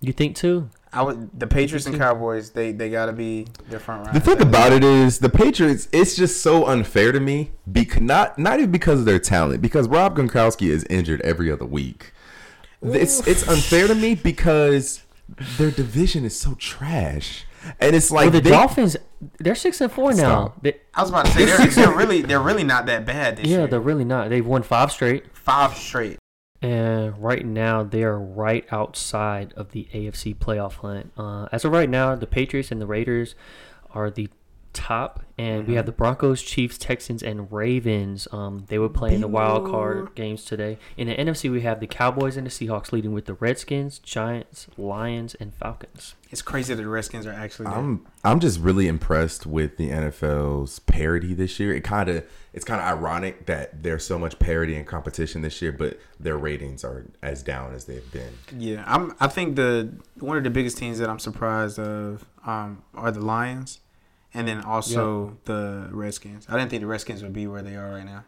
You 0.00 0.12
think 0.12 0.36
too? 0.36 0.70
I 0.92 1.02
would. 1.02 1.38
The 1.38 1.46
Patriots 1.46 1.84
and 1.86 1.98
Cowboys. 1.98 2.50
They 2.50 2.70
they 2.72 2.88
gotta 2.88 3.12
be 3.12 3.46
the 3.68 3.80
front 3.80 4.12
The 4.12 4.20
thing 4.20 4.40
about 4.40 4.72
it 4.72 4.84
is 4.84 5.18
the 5.18 5.28
Patriots. 5.28 5.88
It's 5.92 6.14
just 6.14 6.40
so 6.40 6.66
unfair 6.66 7.12
to 7.12 7.18
me. 7.20 7.50
Bec- 7.66 8.00
not 8.00 8.38
not 8.38 8.58
even 8.60 8.70
because 8.70 9.00
of 9.00 9.06
their 9.06 9.18
talent, 9.18 9.60
because 9.60 9.88
Rob 9.88 10.16
Gronkowski 10.16 10.68
is 10.68 10.84
injured 10.84 11.20
every 11.22 11.50
other 11.50 11.66
week. 11.66 12.12
It's 12.80 13.26
it's 13.26 13.46
unfair 13.48 13.88
to 13.88 13.94
me 13.94 14.14
because 14.14 15.02
their 15.58 15.72
division 15.72 16.24
is 16.24 16.38
so 16.38 16.54
trash, 16.54 17.44
and 17.80 17.96
it's 17.96 18.10
like 18.10 18.24
well, 18.26 18.30
the 18.32 18.40
they- 18.40 18.50
Dolphins, 18.50 18.96
they're 19.38 19.54
six 19.54 19.80
and 19.80 19.90
four 19.90 20.12
now. 20.14 20.54
They, 20.62 20.76
I 20.94 21.00
was 21.02 21.10
about 21.10 21.26
to 21.26 21.32
say 21.32 21.44
they're, 21.46 21.66
they're 21.68 21.96
really 21.96 22.22
they're 22.22 22.40
really 22.40 22.64
not 22.64 22.86
that 22.86 23.04
bad 23.06 23.36
this 23.36 23.46
yeah, 23.46 23.58
year. 23.58 23.66
they're 23.66 23.80
really 23.80 24.04
not. 24.04 24.28
They've 24.30 24.46
won 24.46 24.62
five 24.62 24.92
straight, 24.92 25.24
Five 25.36 25.74
straight. 25.76 26.18
and 26.62 27.16
right 27.18 27.44
now 27.44 27.82
they 27.82 28.02
are 28.02 28.18
right 28.18 28.66
outside 28.70 29.52
of 29.56 29.72
the 29.72 29.88
AFC 29.94 30.36
playoff 30.36 30.74
hunt. 30.74 31.12
Uh, 31.16 31.48
as 31.52 31.64
of 31.64 31.72
right 31.72 31.88
now, 31.88 32.14
the 32.14 32.26
Patriots 32.26 32.70
and 32.70 32.80
the 32.80 32.86
Raiders 32.86 33.34
are 33.92 34.10
the 34.10 34.28
top, 34.76 35.24
and 35.38 35.66
we 35.66 35.74
have 35.74 35.86
the 35.86 35.92
Broncos, 35.92 36.42
Chiefs, 36.42 36.76
Texans, 36.78 37.22
and 37.22 37.50
Ravens. 37.50 38.28
Um, 38.30 38.66
they 38.68 38.78
were 38.78 38.90
playing 38.90 39.22
the 39.22 39.28
wild 39.28 39.66
card 39.66 40.14
games 40.14 40.44
today. 40.44 40.78
In 40.96 41.08
the 41.08 41.14
NFC, 41.14 41.50
we 41.50 41.62
have 41.62 41.80
the 41.80 41.86
Cowboys 41.86 42.36
and 42.36 42.46
the 42.46 42.50
Seahawks 42.50 42.92
leading 42.92 43.12
with 43.12 43.24
the 43.24 43.34
Redskins, 43.34 43.98
Giants, 43.98 44.68
Lions, 44.76 45.34
and 45.34 45.54
Falcons. 45.54 46.14
It's 46.30 46.42
crazy 46.42 46.74
that 46.74 46.82
the 46.82 46.88
Redskins 46.88 47.26
are 47.26 47.32
actually. 47.32 47.66
There. 47.66 47.74
I'm 47.74 48.06
I'm 48.22 48.40
just 48.40 48.60
really 48.60 48.86
impressed 48.86 49.46
with 49.46 49.78
the 49.78 49.90
NFL's 49.90 50.80
parity 50.80 51.32
this 51.32 51.58
year. 51.58 51.74
It 51.74 51.82
kind 51.82 52.08
of 52.08 52.26
it's 52.52 52.64
kind 52.64 52.80
of 52.80 52.86
ironic 52.86 53.46
that 53.46 53.82
there's 53.82 54.04
so 54.04 54.18
much 54.18 54.38
parity 54.38 54.76
and 54.76 54.86
competition 54.86 55.42
this 55.42 55.62
year, 55.62 55.72
but 55.72 55.98
their 56.18 56.36
ratings 56.36 56.84
are 56.84 57.06
as 57.22 57.42
down 57.42 57.74
as 57.74 57.84
they've 57.84 58.10
been. 58.12 58.32
Yeah, 58.56 58.84
I'm. 58.86 59.14
I 59.20 59.28
think 59.28 59.56
the 59.56 59.94
one 60.18 60.36
of 60.36 60.44
the 60.44 60.50
biggest 60.50 60.78
teams 60.78 60.98
that 60.98 61.08
I'm 61.08 61.18
surprised 61.18 61.78
of 61.78 62.26
um, 62.44 62.82
are 62.94 63.10
the 63.10 63.20
Lions, 63.20 63.80
and 64.36 64.46
then 64.46 64.62
also 64.62 65.36
the 65.44 65.88
Redskins. 65.90 66.46
I 66.48 66.56
didn't 66.58 66.70
think 66.70 66.82
the 66.82 66.86
Redskins 66.86 67.22
would 67.22 67.32
be 67.32 67.46
where 67.46 67.62
they 67.62 67.74
are 67.74 67.90
right 67.90 68.04
now, 68.04 68.24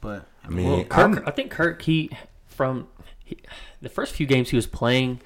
but 0.00 0.26
I 0.44 0.48
mean, 0.48 0.66
Well, 0.70 0.84
Kirk, 0.84 1.22
I'm- 1.26 1.32
think 1.34 1.50
Kirk, 1.50 1.82
he 1.82 2.10
from 2.46 2.88
he, 3.24 3.38
the 3.80 3.88
first 3.88 4.12
few 4.14 4.26
games 4.26 4.50
he 4.50 4.56
was 4.56 4.66
playing, 4.66 5.20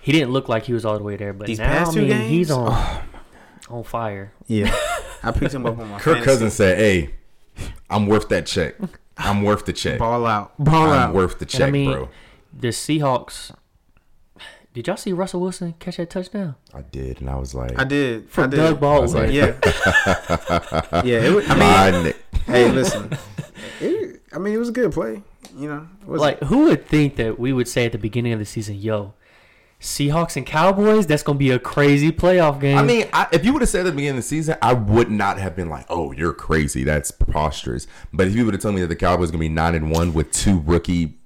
he 0.00 0.12
didn't 0.12 0.30
look 0.32 0.48
like 0.48 0.64
he 0.64 0.72
was 0.72 0.84
all 0.84 0.96
the 0.98 1.02
way 1.04 1.16
there. 1.16 1.32
But 1.32 1.46
These 1.48 1.58
now, 1.58 1.66
past 1.68 1.90
I 1.92 1.94
two 1.94 2.06
mean, 2.06 2.20
he's 2.28 2.48
games? 2.48 2.50
on 2.52 2.68
oh. 3.70 3.76
on 3.78 3.82
fire. 3.84 4.32
yeah, 4.46 4.74
I 5.22 5.32
picked 5.32 5.54
him 5.54 5.66
up 5.66 5.78
on 5.78 5.88
my 5.90 5.98
Kirk 5.98 6.16
fantasy. 6.18 6.24
Cousins 6.24 6.52
said, 6.54 6.78
"Hey, 6.78 7.14
I'm 7.90 8.06
worth 8.06 8.28
that 8.28 8.46
check. 8.46 8.74
I'm 9.18 9.42
worth 9.42 9.64
the 9.64 9.72
check. 9.72 9.98
ball 9.98 10.26
out, 10.26 10.52
ball 10.62 10.90
I'm 10.90 11.08
out. 11.10 11.14
worth 11.14 11.38
the 11.38 11.46
check, 11.46 11.68
I 11.68 11.70
mean, 11.70 11.90
bro." 11.90 12.08
the 12.52 12.68
Seahawks. 12.68 13.54
Did 14.76 14.88
y'all 14.88 14.98
see 14.98 15.14
Russell 15.14 15.40
Wilson 15.40 15.72
catch 15.78 15.96
that 15.96 16.10
touchdown 16.10 16.54
I 16.74 16.82
did, 16.82 17.22
and 17.22 17.30
I 17.30 17.36
was 17.36 17.54
like, 17.54 17.78
I 17.80 17.84
did. 17.84 18.24
I 18.24 18.26
from 18.28 18.50
did. 18.50 18.56
Doug 18.58 18.78
Baldwin? 18.78 19.10
like- 19.10 19.32
Yeah, 19.32 19.54
yeah. 21.02 21.22
It 21.24 21.34
was, 21.34 21.48
I 21.48 22.02
mean, 22.02 22.12
hey, 22.44 22.70
listen. 22.70 23.10
It, 23.80 24.20
I 24.34 24.38
mean, 24.38 24.52
it 24.52 24.58
was 24.58 24.68
a 24.68 24.72
good 24.72 24.92
play. 24.92 25.22
You 25.56 25.68
know, 25.68 25.88
was 26.04 26.20
like, 26.20 26.40
who 26.42 26.64
would 26.64 26.86
think 26.86 27.16
that 27.16 27.38
we 27.38 27.54
would 27.54 27.66
say 27.68 27.86
at 27.86 27.92
the 27.92 27.98
beginning 27.98 28.34
of 28.34 28.38
the 28.38 28.44
season, 28.44 28.76
"Yo, 28.76 29.14
Seahawks 29.80 30.36
and 30.36 30.44
Cowboys, 30.46 31.06
that's 31.06 31.22
gonna 31.22 31.38
be 31.38 31.50
a 31.50 31.58
crazy 31.58 32.12
playoff 32.12 32.60
game." 32.60 32.76
I 32.76 32.82
mean, 32.82 33.06
I, 33.14 33.26
if 33.32 33.44
you 33.46 33.52
would 33.54 33.62
have 33.62 33.68
said 33.70 33.80
at 33.80 33.84
the 33.84 33.92
beginning 33.92 34.10
of 34.10 34.16
the 34.16 34.22
season, 34.28 34.56
I 34.60 34.74
would 34.74 35.10
not 35.10 35.38
have 35.38 35.56
been 35.56 35.70
like, 35.70 35.86
"Oh, 35.88 36.12
you're 36.12 36.34
crazy. 36.34 36.84
That's 36.84 37.10
preposterous." 37.10 37.86
But 38.12 38.28
if 38.28 38.34
you 38.36 38.44
would 38.44 38.52
have 38.52 38.62
told 38.62 38.74
me 38.74 38.82
that 38.82 38.88
the 38.88 38.96
Cowboys 38.96 39.30
gonna 39.30 39.40
be 39.40 39.48
nine 39.48 39.74
and 39.74 39.90
one 39.90 40.12
with 40.12 40.30
two 40.32 40.60
rookie 40.60 41.16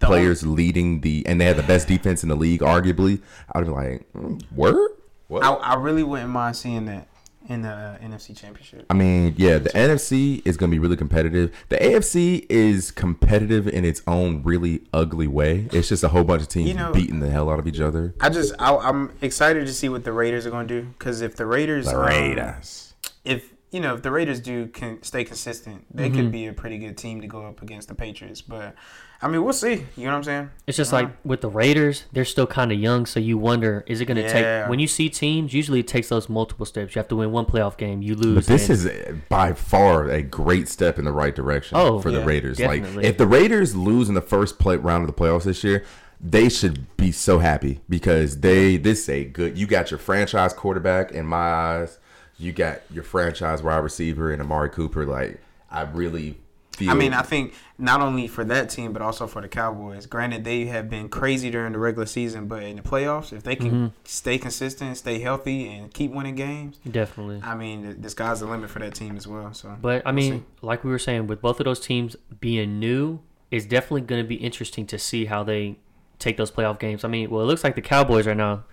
players 0.00 0.46
leading 0.46 1.00
the, 1.00 1.24
and 1.26 1.40
they 1.40 1.44
had 1.46 1.56
the 1.56 1.62
best 1.62 1.88
defense 1.88 2.22
in 2.22 2.28
the 2.28 2.36
league, 2.36 2.60
arguably, 2.60 3.20
I'd 3.52 3.64
be 3.64 3.70
like, 3.70 4.12
mm, 4.12 4.40
"Word." 4.52 4.90
What? 5.28 5.42
I, 5.42 5.52
I 5.54 5.74
really 5.74 6.02
wouldn't 6.04 6.30
mind 6.30 6.56
seeing 6.56 6.84
that 6.86 7.08
in 7.48 7.62
the 7.62 7.68
uh, 7.70 7.98
NFC 7.98 8.36
Championship. 8.36 8.86
I 8.90 8.94
mean, 8.94 9.34
yeah, 9.36 9.58
the 9.58 9.70
NFC 9.70 10.42
is 10.44 10.56
going 10.56 10.70
to 10.70 10.74
be 10.74 10.78
really 10.78 10.96
competitive. 10.96 11.52
The 11.68 11.76
AFC 11.76 12.46
is 12.48 12.90
competitive 12.90 13.66
in 13.68 13.84
its 13.84 14.02
own 14.06 14.42
really 14.42 14.82
ugly 14.92 15.26
way. 15.26 15.68
It's 15.72 15.88
just 15.88 16.02
a 16.04 16.08
whole 16.08 16.24
bunch 16.24 16.42
of 16.42 16.48
teams 16.48 16.68
You 16.68 16.74
know- 16.74 16.92
beating 16.92 17.20
the 17.20 17.30
hell 17.30 17.50
out 17.50 17.58
of 17.58 17.66
each 17.66 17.80
other. 17.80 18.14
I 18.20 18.28
just 18.28 18.54
I, 18.58 18.76
I'm 18.76 19.12
excited 19.20 19.66
to 19.66 19.72
see 19.72 19.88
what 19.88 20.04
the 20.04 20.12
Raiders 20.12 20.46
are 20.46 20.50
going 20.50 20.68
to 20.68 20.82
do 20.82 20.88
because 20.98 21.20
if 21.22 21.36
the 21.36 21.46
Raiders 21.46 21.86
The 21.86 21.98
um, 21.98 22.06
Raiders. 22.06 22.94
if 23.24 23.52
you 23.70 23.80
know 23.80 23.94
if 23.94 24.02
the 24.02 24.10
Raiders 24.10 24.40
do 24.40 24.68
can 24.68 25.02
stay 25.02 25.24
consistent, 25.24 25.84
they 25.94 26.08
Mm-hmm. 26.08 26.16
could 26.16 26.32
be 26.32 26.46
a 26.46 26.52
pretty 26.52 26.78
good 26.78 26.96
team 26.96 27.20
to 27.20 27.26
go 27.26 27.44
up 27.46 27.62
against 27.62 27.88
the 27.88 27.94
Patriots. 27.94 28.40
But 28.40 28.74
I 29.22 29.28
mean, 29.28 29.42
we'll 29.42 29.52
see. 29.54 29.84
You 29.96 30.04
know 30.04 30.10
what 30.10 30.16
I'm 30.18 30.24
saying? 30.24 30.50
It's 30.66 30.76
just 30.76 30.92
like 30.92 31.08
with 31.24 31.40
the 31.40 31.48
Raiders, 31.48 32.04
they're 32.12 32.24
still 32.26 32.46
kind 32.46 32.70
of 32.70 32.78
young, 32.78 33.06
so 33.06 33.18
you 33.18 33.38
wonder 33.38 33.82
is 33.86 34.00
it 34.00 34.04
going 34.04 34.16
to 34.18 34.22
Yeah. 34.22 34.62
take 34.62 34.70
when 34.70 34.78
you 34.78 34.86
see 34.86 35.08
teams? 35.08 35.52
Usually, 35.54 35.80
it 35.80 35.88
takes 35.88 36.08
those 36.10 36.28
multiple 36.28 36.66
steps. 36.66 36.94
You 36.94 37.00
have 37.00 37.08
to 37.08 37.16
win 37.16 37.32
one 37.32 37.46
playoff 37.46 37.76
game, 37.76 38.02
you 38.02 38.14
lose. 38.14 38.34
But 38.34 38.46
this 38.46 38.68
and- 38.68 38.90
is 38.90 39.16
by 39.28 39.52
far 39.54 40.08
a 40.10 40.22
great 40.22 40.68
step 40.68 40.98
in 40.98 41.04
the 41.04 41.12
right 41.12 41.34
direction 41.34 41.76
Oh, 41.78 41.98
for 42.00 42.10
the 42.10 42.24
Raiders. 42.24 42.58
definitely. 42.58 42.96
Like, 42.96 43.04
if 43.06 43.16
the 43.18 43.26
Raiders 43.26 43.74
lose 43.74 44.08
in 44.08 44.14
the 44.14 44.20
first 44.20 44.58
play 44.58 44.76
round 44.76 45.08
of 45.08 45.14
the 45.14 45.20
playoffs 45.20 45.44
this 45.44 45.64
year, 45.64 45.82
they 46.20 46.48
should 46.48 46.86
be 46.96 47.10
so 47.12 47.38
happy 47.40 47.80
because 47.88 48.40
they 48.40 48.76
this 48.76 49.00
is 49.04 49.08
a 49.08 49.24
good. 49.24 49.56
You 49.58 49.66
got 49.66 49.90
your 49.90 49.98
franchise 49.98 50.52
quarterback 50.52 51.10
in 51.12 51.26
my 51.26 51.36
eyes. 51.52 51.98
You 52.38 52.52
got 52.52 52.82
your 52.90 53.02
franchise 53.04 53.62
wide 53.62 53.78
receiver 53.78 54.32
and 54.32 54.42
Amari 54.42 54.68
Cooper. 54.70 55.06
Like, 55.06 55.40
I 55.70 55.82
really 55.82 56.38
feel. 56.76 56.90
I 56.90 56.94
mean, 56.94 57.14
I 57.14 57.22
think 57.22 57.54
not 57.78 58.02
only 58.02 58.28
for 58.28 58.44
that 58.44 58.68
team, 58.68 58.92
but 58.92 59.00
also 59.00 59.26
for 59.26 59.40
the 59.40 59.48
Cowboys. 59.48 60.04
Granted, 60.06 60.44
they 60.44 60.66
have 60.66 60.90
been 60.90 61.08
crazy 61.08 61.50
during 61.50 61.72
the 61.72 61.78
regular 61.78 62.04
season, 62.06 62.46
but 62.46 62.62
in 62.62 62.76
the 62.76 62.82
playoffs, 62.82 63.32
if 63.32 63.42
they 63.42 63.56
can 63.56 63.70
Mm-hmm. 63.70 63.86
stay 64.04 64.36
consistent, 64.36 64.98
stay 64.98 65.18
healthy, 65.20 65.66
and 65.66 65.92
keep 65.94 66.10
winning 66.12 66.34
games, 66.34 66.78
definitely. 66.90 67.40
I 67.42 67.54
mean, 67.54 67.88
the, 67.88 67.94
the 67.94 68.10
sky's 68.10 68.40
the 68.40 68.46
limit 68.46 68.68
for 68.68 68.80
that 68.80 68.94
team 68.94 69.16
as 69.16 69.26
well. 69.26 69.54
So, 69.54 69.74
But 69.80 70.02
I 70.06 70.10
we'll 70.10 70.16
mean, 70.16 70.46
like 70.60 70.84
we 70.84 70.90
were 70.90 70.98
saying, 70.98 71.26
with 71.28 71.40
both 71.40 71.58
of 71.60 71.64
those 71.64 71.80
teams 71.80 72.16
being 72.40 72.78
new, 72.78 73.20
it's 73.50 73.64
definitely 73.64 74.02
going 74.02 74.22
to 74.22 74.28
be 74.28 74.34
interesting 74.36 74.86
to 74.88 74.98
see 74.98 75.24
how 75.24 75.42
they 75.42 75.78
take 76.18 76.36
those 76.36 76.50
playoff 76.50 76.78
games. 76.78 77.02
I 77.04 77.08
mean, 77.08 77.30
well, 77.30 77.40
it 77.42 77.46
looks 77.46 77.64
like 77.64 77.74
the 77.76 77.80
Cowboys 77.82 78.26
right 78.26 78.36
now, 78.36 78.64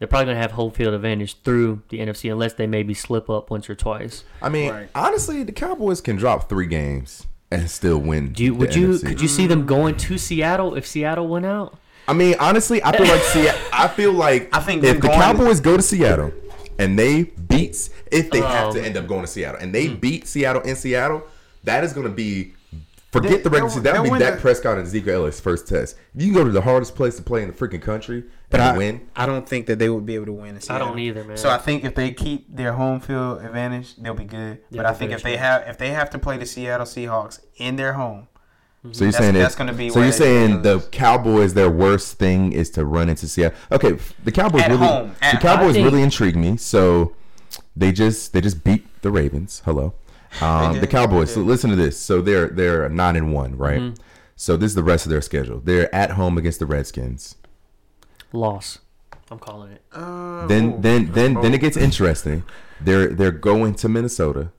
they're 0.00 0.08
probably 0.08 0.24
going 0.24 0.36
to 0.36 0.42
have 0.42 0.52
home 0.52 0.72
field 0.72 0.92
advantage 0.94 1.40
through 1.42 1.82
the 1.90 2.00
NFC 2.00 2.32
unless 2.32 2.54
they 2.54 2.66
maybe 2.66 2.94
slip 2.94 3.30
up 3.30 3.48
once 3.50 3.70
or 3.70 3.76
twice. 3.76 4.24
I 4.42 4.48
mean, 4.48 4.72
Right. 4.72 4.88
honestly, 4.96 5.44
the 5.44 5.52
Cowboys 5.52 6.00
can 6.00 6.16
drop 6.16 6.48
three 6.48 6.66
games 6.66 7.26
and 7.52 7.70
still 7.70 7.98
win. 7.98 8.32
Do 8.32 8.42
you, 8.42 8.54
would 8.54 8.72
the 8.72 8.80
you 8.80 8.88
NFC. 8.88 9.06
could 9.06 9.20
you 9.20 9.28
see 9.28 9.46
them 9.46 9.66
going 9.66 9.96
to 9.98 10.18
Seattle 10.18 10.74
if 10.74 10.86
Seattle 10.86 11.28
went 11.28 11.46
out? 11.46 11.78
I 12.08 12.12
mean, 12.14 12.34
honestly, 12.40 12.82
I 12.82 12.96
feel 12.96 13.06
like 13.06 13.22
Seattle. 13.22 13.60
I 13.72 13.86
feel 13.88 14.12
like 14.12 14.48
I 14.56 14.60
think 14.60 14.82
if 14.82 14.96
the 14.96 15.06
going- 15.08 15.20
Cowboys 15.20 15.60
go 15.60 15.76
to 15.76 15.82
Seattle 15.82 16.32
and 16.78 16.98
they 16.98 17.24
beats, 17.24 17.90
if 18.10 18.30
they 18.30 18.40
have 18.40 18.72
to 18.72 18.80
Um, 18.80 18.84
end 18.86 18.96
up 18.96 19.06
going 19.06 19.20
to 19.20 19.26
Seattle 19.26 19.60
and 19.60 19.72
they 19.74 19.86
beat 19.88 20.26
Seattle 20.26 20.62
in 20.62 20.74
Seattle, 20.76 21.22
that 21.64 21.84
is 21.84 21.92
going 21.92 22.06
to 22.06 22.12
be. 22.12 22.54
Forget 23.12 23.30
They- 23.30 23.36
the 23.38 23.50
regular 23.50 23.68
season. 23.70 23.82
That 23.82 23.94
would 23.96 24.04
be 24.04 24.10
win 24.10 24.20
Dak 24.20 24.34
the- 24.36 24.40
Prescott 24.40 24.78
and 24.78 24.86
Zeke 24.86 25.08
Elliott 25.08 25.34
first 25.34 25.66
test. 25.66 25.96
You 26.14 26.26
can 26.26 26.34
go 26.34 26.44
to 26.44 26.50
the 26.50 26.60
hardest 26.60 26.94
place 26.94 27.16
to 27.16 27.22
play 27.22 27.42
in 27.42 27.48
the 27.48 27.54
freaking 27.54 27.82
country 27.82 28.22
but 28.50 28.60
and 28.60 28.70
I 28.70 28.78
win. 28.78 29.00
I 29.16 29.26
don't 29.26 29.48
think 29.48 29.66
that 29.66 29.78
they 29.80 29.88
would 29.88 30.06
be 30.06 30.14
able 30.14 30.26
to 30.26 30.32
win. 30.32 30.58
I 30.68 30.78
don't 30.78 30.98
either, 30.98 31.24
man. 31.24 31.36
So 31.36 31.50
I 31.50 31.58
think 31.58 31.84
if 31.84 31.94
they 31.96 32.12
keep 32.12 32.54
their 32.54 32.72
home 32.74 33.00
field 33.00 33.42
advantage, 33.42 33.96
they'll 33.96 34.14
be 34.14 34.24
good. 34.24 34.58
Yeah, 34.70 34.82
but 34.82 34.86
I 34.86 34.92
think 34.92 35.10
if 35.10 35.22
they 35.22 35.32
true. 35.34 35.38
have 35.42 35.64
if 35.66 35.76
they 35.78 35.90
have 35.90 36.10
to 36.10 36.18
play 36.18 36.36
the 36.36 36.46
Seattle 36.46 36.86
Seahawks 36.86 37.40
in 37.56 37.76
their 37.76 37.94
home, 37.94 38.28
So 38.92 39.04
you're 39.04 39.12
That's- 39.12 39.16
saying 39.18 39.34
that's 39.34 39.54
if- 39.54 39.58
gonna 39.58 39.72
be 39.74 39.90
So 39.90 40.00
you're 40.00 40.10
saying 40.12 40.62
the. 40.62 40.80
Cowboys, 40.90 41.52
their 41.52 41.68
worst 41.68 42.18
thing 42.18 42.52
is 42.52 42.70
to 42.70 42.84
run 42.86 43.10
into 43.10 43.28
Seattle. 43.28 43.58
Okay, 43.70 43.96
the 44.24 44.32
Cowboys 44.32 44.62
At 44.62 44.70
really, 44.70 44.86
home, 44.86 45.12
the 45.20 45.36
Cowboys 45.38 45.74
think- 45.74 45.84
really 45.84 46.00
intrigue 46.02 46.34
me. 46.36 46.56
So 46.56 47.12
they 47.76 47.92
just 47.92 48.32
they 48.32 48.40
just 48.40 48.64
beat 48.64 48.86
the 49.02 49.10
Ravens. 49.10 49.60
Hello, 49.66 49.92
um, 50.40 50.74
did, 50.74 50.82
the 50.82 50.86
Cowboys. 50.86 51.32
So 51.34 51.40
listen 51.40 51.70
to 51.70 51.76
this. 51.76 51.98
So 51.98 52.20
they're 52.20 52.48
they're 52.48 52.88
nine 52.88 53.16
and 53.16 53.32
one, 53.32 53.56
right? 53.56 53.80
Mm-hmm. 53.80 54.02
So 54.36 54.56
this 54.56 54.70
is 54.70 54.74
the 54.74 54.82
rest 54.82 55.04
of 55.06 55.10
their 55.10 55.20
schedule. 55.20 55.60
They're 55.60 55.94
at 55.94 56.12
home 56.12 56.38
against 56.38 56.58
the 56.60 56.66
Redskins. 56.66 57.36
Loss. 58.32 58.78
I'm 59.30 59.38
calling 59.38 59.72
it. 59.72 59.82
uh, 59.92 60.46
Then 60.46 60.72
ooh. 60.74 60.78
then 60.80 61.12
then 61.12 61.34
then 61.34 61.52
Oh. 61.52 61.54
it 61.54 61.60
gets 61.60 61.76
interesting. 61.76 62.44
They're 62.80 63.08
they're 63.08 63.30
going 63.30 63.74
to 63.76 63.88
Minnesota. 63.88 64.50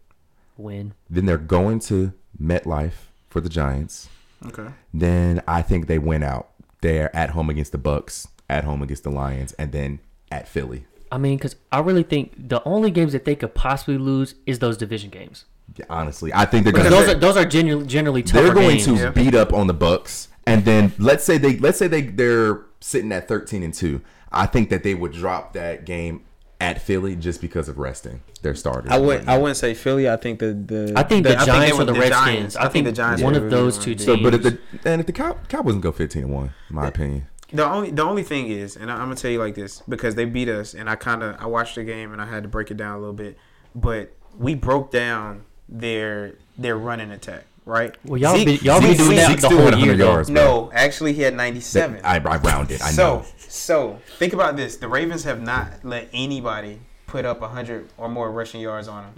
Win. 0.57 0.93
Then 1.09 1.25
they're 1.25 1.37
going 1.37 1.79
to 1.81 2.13
MetLife 2.41 3.09
for 3.29 3.41
the 3.41 3.49
Giants. 3.49 4.09
okay. 4.45 4.67
then 4.93 5.41
I 5.47 5.61
think 5.61 5.87
they 5.87 5.97
win 5.99 6.23
out. 6.23 6.49
They're 6.81 7.15
at 7.15 7.31
home 7.31 7.49
against 7.49 7.71
the 7.71 7.77
Bucks, 7.77 8.27
at 8.49 8.63
home 8.63 8.81
against 8.81 9.03
the 9.03 9.09
Lions, 9.11 9.53
and 9.53 9.71
then 9.71 9.99
at 10.31 10.47
Philly. 10.47 10.85
I 11.11 11.17
mean, 11.17 11.37
because 11.37 11.55
I 11.71 11.79
really 11.79 12.03
think 12.03 12.33
the 12.49 12.63
only 12.63 12.89
games 12.91 13.11
that 13.13 13.25
they 13.25 13.35
could 13.35 13.53
possibly 13.53 13.97
lose 13.97 14.35
is 14.45 14.59
those 14.59 14.77
division 14.77 15.09
games. 15.09 15.45
Yeah, 15.77 15.85
honestly, 15.89 16.31
I 16.33 16.45
think 16.45 16.63
they're 16.65 16.73
gonna 16.73 16.89
those 16.89 17.09
are 17.09 17.13
those 17.15 17.37
are 17.37 17.45
generally 17.45 17.85
generally 17.85 18.23
tougher 18.23 18.45
they're 18.45 18.53
going 18.53 18.77
games. 18.77 18.85
to 18.85 18.95
Yeah. 18.95 19.09
beat 19.11 19.33
up 19.35 19.53
on 19.53 19.67
the 19.67 19.73
Bucks, 19.73 20.27
and 20.45 20.65
then 20.65 20.91
let's 20.99 21.23
say 21.23 21.37
they 21.37 21.57
let's 21.57 21.77
say 21.77 21.87
they 21.87 22.01
they're 22.01 22.61
sitting 22.81 23.11
at 23.11 23.27
thirteen 23.27 23.63
and 23.63 23.73
two. 23.73 24.01
I 24.31 24.45
think 24.47 24.69
that 24.69 24.83
they 24.83 24.95
would 24.95 25.11
drop 25.13 25.53
that 25.53 25.85
game 25.85 26.23
at 26.59 26.81
Philly 26.81 27.15
just 27.15 27.41
because 27.41 27.67
of 27.69 27.77
resting 27.79 28.21
their 28.43 28.53
starters. 28.53 28.91
I 28.91 28.97
wouldn't. 28.99 29.27
I 29.29 29.37
wouldn't 29.37 29.57
say 29.57 29.73
Philly. 29.73 30.09
I 30.09 30.17
think 30.17 30.39
the 30.39 30.47
the. 30.53 30.93
I 30.95 31.03
think 31.03 31.23
the, 31.23 31.35
they 31.35 31.45
Giants 31.45 31.77
would- 31.77 31.89
or 31.89 31.93
the, 31.93 31.99
Redskins. 31.99 32.25
Giants. 32.25 32.55
I, 32.57 32.67
think 32.67 32.85
the 32.85 32.91
Giants. 32.91 33.23
one 33.23 33.35
of 33.35 33.49
those 33.49 33.77
two 33.77 33.95
teams. 33.95 34.05
So, 34.05 34.17
but 34.17 34.33
if 34.33 34.43
the 34.43 34.59
and 34.85 34.99
if 35.01 35.07
the 35.07 35.13
Cow, 35.13 35.37
Cowboys 35.47 35.73
can 35.73 35.81
go 35.81 35.91
fifteen 35.91 36.23
and 36.23 36.33
one, 36.33 36.53
in 36.69 36.75
my 36.75 36.87
opinion. 36.87 37.27
The 37.53 37.65
only 37.65 37.91
the 37.91 38.03
only 38.03 38.23
thing 38.23 38.47
is, 38.47 38.75
and 38.77 38.89
I, 38.91 38.95
I'm 38.95 39.03
gonna 39.05 39.15
tell 39.15 39.31
you 39.31 39.39
like 39.39 39.55
this 39.55 39.81
because 39.87 40.15
they 40.15 40.25
beat 40.25 40.47
us, 40.49 40.73
and 40.73 40.89
I 40.89 40.95
kind 40.95 41.23
of 41.23 41.35
I 41.39 41.45
watched 41.47 41.75
the 41.75 41.83
game 41.83 42.11
and 42.13 42.21
I 42.21 42.25
had 42.25 42.43
to 42.43 42.49
break 42.49 42.71
it 42.71 42.77
down 42.77 42.95
a 42.95 42.99
little 42.99 43.13
bit, 43.13 43.37
but 43.75 44.13
we 44.37 44.55
broke 44.55 44.91
down 44.91 45.43
their 45.71 46.35
their 46.57 46.77
running 46.77 47.11
attack, 47.11 47.45
right? 47.65 47.95
well, 48.05 48.19
y'all 48.19 48.35
Zeke- 48.37 48.59
be 48.61 48.65
y'all 48.65 48.81
be 48.81 48.87
doing 48.95 48.97
Zeke 49.09 49.15
that 49.17 49.27
Zeke's 49.29 49.41
the 49.43 49.49
whole 49.49 49.73
year. 49.75 49.95
though. 49.95 50.05
yards. 50.11 50.29
bro. 50.29 50.43
No, 50.43 50.71
actually, 50.73 51.13
he 51.13 51.21
had 51.21 51.35
97. 51.35 52.01
I, 52.03 52.17
I 52.17 52.37
rounded. 52.37 52.81
I 52.81 52.91
so, 52.91 53.19
know. 53.19 53.25
so 53.37 53.99
think 54.17 54.33
about 54.33 54.55
this: 54.57 54.77
the 54.77 54.87
Ravens 54.87 55.23
have 55.23 55.41
not 55.41 55.83
let 55.83 56.09
anybody 56.13 56.79
put 57.07 57.25
up 57.25 57.41
100 57.41 57.89
or 57.97 58.07
more 58.07 58.31
rushing 58.31 58.61
yards 58.61 58.87
on 58.87 59.03
them, 59.03 59.13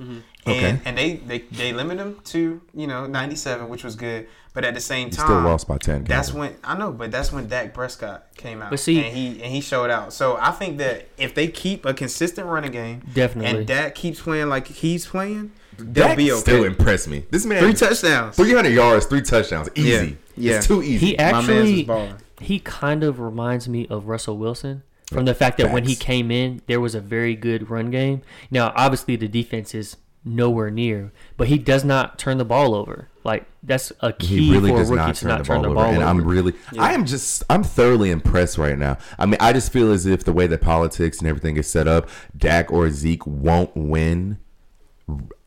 mm-hmm. 0.46 0.50
and 0.50 0.78
Okay. 0.78 0.82
and 0.86 0.98
they, 0.98 1.14
they 1.18 1.40
they 1.52 1.74
limit 1.74 1.98
them 1.98 2.20
to 2.26 2.62
you 2.74 2.88
know 2.88 3.06
97, 3.08 3.68
which 3.70 3.84
was 3.84 3.96
good. 3.96 4.28
But 4.56 4.64
at 4.66 4.76
the 4.76 4.82
same 4.82 5.10
time, 5.10 5.26
Still 5.26 5.42
lost 5.42 5.68
by 5.68 5.80
ten. 5.80 6.04
That's 6.04 6.28
Calvin. 6.30 6.40
when 6.52 6.56
I 6.64 6.78
know, 6.78 6.92
but 6.92 7.10
that's 7.10 7.32
when 7.32 7.48
Dak 7.48 7.74
Prescott 7.74 8.28
came 8.38 8.62
out. 8.62 8.70
But 8.70 8.80
see- 8.80 8.98
and 9.04 9.08
he 9.18 9.42
and 9.42 9.52
he 9.52 9.62
showed 9.62 9.90
out. 9.90 10.14
So 10.14 10.38
I 10.40 10.52
think 10.52 10.78
that 10.78 11.08
if 11.18 11.34
they 11.34 11.48
keep 11.48 11.86
a 11.88 11.94
consistent 11.96 12.46
running 12.48 12.72
game, 12.72 13.02
Definitely. 13.16 13.50
and 13.60 13.68
Dak 13.68 13.96
keeps 13.96 14.22
playing 14.22 14.50
like 14.50 14.68
he's 14.68 15.08
playing, 15.08 15.54
they'll 15.78 16.08
Dak 16.08 16.18
be 16.18 16.32
okay. 16.32 16.42
still 16.42 16.64
impressed 16.64 17.08
me. 17.08 17.26
This 17.30 17.46
man 17.46 17.62
Three 17.62 17.74
touchdowns. 17.74 18.36
300 18.36 18.70
yards, 18.70 19.06
three 19.06 19.22
touchdowns. 19.22 19.70
Easy. 19.76 19.90
Yeah. 19.90 20.16
Yeah. 20.36 20.58
It's 20.58 20.68
too 20.68 20.82
easy. 20.82 21.08
He 21.08 21.16
My 21.18 21.32
man's 21.32 21.48
was 21.48 21.90
actually 21.90 22.14
he 22.40 22.60
kind 22.60 23.04
of 23.04 23.20
reminds 23.20 23.70
me 23.70 23.88
of 23.88 24.08
Russell 24.08 24.38
Wilson 24.38 24.84
from 25.08 25.26
the 25.26 25.36
fact 25.36 25.58
that 25.60 25.72
when 25.72 25.86
he 25.86 25.96
came 25.96 26.32
in, 26.32 26.62
there 26.68 26.82
was 26.82 26.96
a 26.96 27.00
very 27.00 27.36
good 27.36 27.70
run 27.70 27.92
game. 27.92 28.22
Now, 28.50 28.74
obviously, 28.76 29.16
the 29.16 29.28
defense 29.28 29.76
is 29.76 29.98
nowhere 30.26 30.72
near, 30.72 31.12
but 31.38 31.48
he 31.48 31.58
does 31.58 31.84
not 31.84 32.18
turn 32.18 32.38
the 32.38 32.46
ball 32.46 32.74
over. 32.74 33.10
Like 33.24 33.46
that's 33.62 33.94
a 34.02 34.12
key 34.12 34.48
he 34.48 34.52
really 34.52 34.70
for 34.70 34.76
a 34.76 34.80
does 34.80 34.90
rookie 34.90 35.02
not 35.02 35.16
to 35.16 35.22
turn 35.22 35.30
not 35.30 35.38
the 35.40 35.44
turn 35.46 35.62
ball 35.62 35.74
the 35.74 35.80
over, 35.80 35.88
and 35.88 35.98
over. 35.98 36.06
I'm 36.06 36.26
really, 36.26 36.54
I 36.78 36.94
am 36.94 37.06
just, 37.06 37.44
I'm 37.50 37.64
thoroughly 37.64 38.12
impressed 38.12 38.58
right 38.58 38.78
now. 38.78 38.98
I 39.18 39.26
mean, 39.26 39.38
I 39.40 39.54
just 39.54 39.72
feel 39.72 39.92
as 39.92 40.06
if 40.06 40.26
the 40.26 40.34
way 40.34 40.48
that 40.48 40.62
politics 40.62 41.20
and 41.20 41.28
everything 41.28 41.56
is 41.56 41.68
set 41.70 41.88
up, 41.88 42.10
Dak 42.36 42.72
or 42.72 42.90
Zeke 42.90 43.26
won't 43.26 43.76
win 43.76 44.40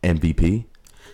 MVP. 0.07 0.65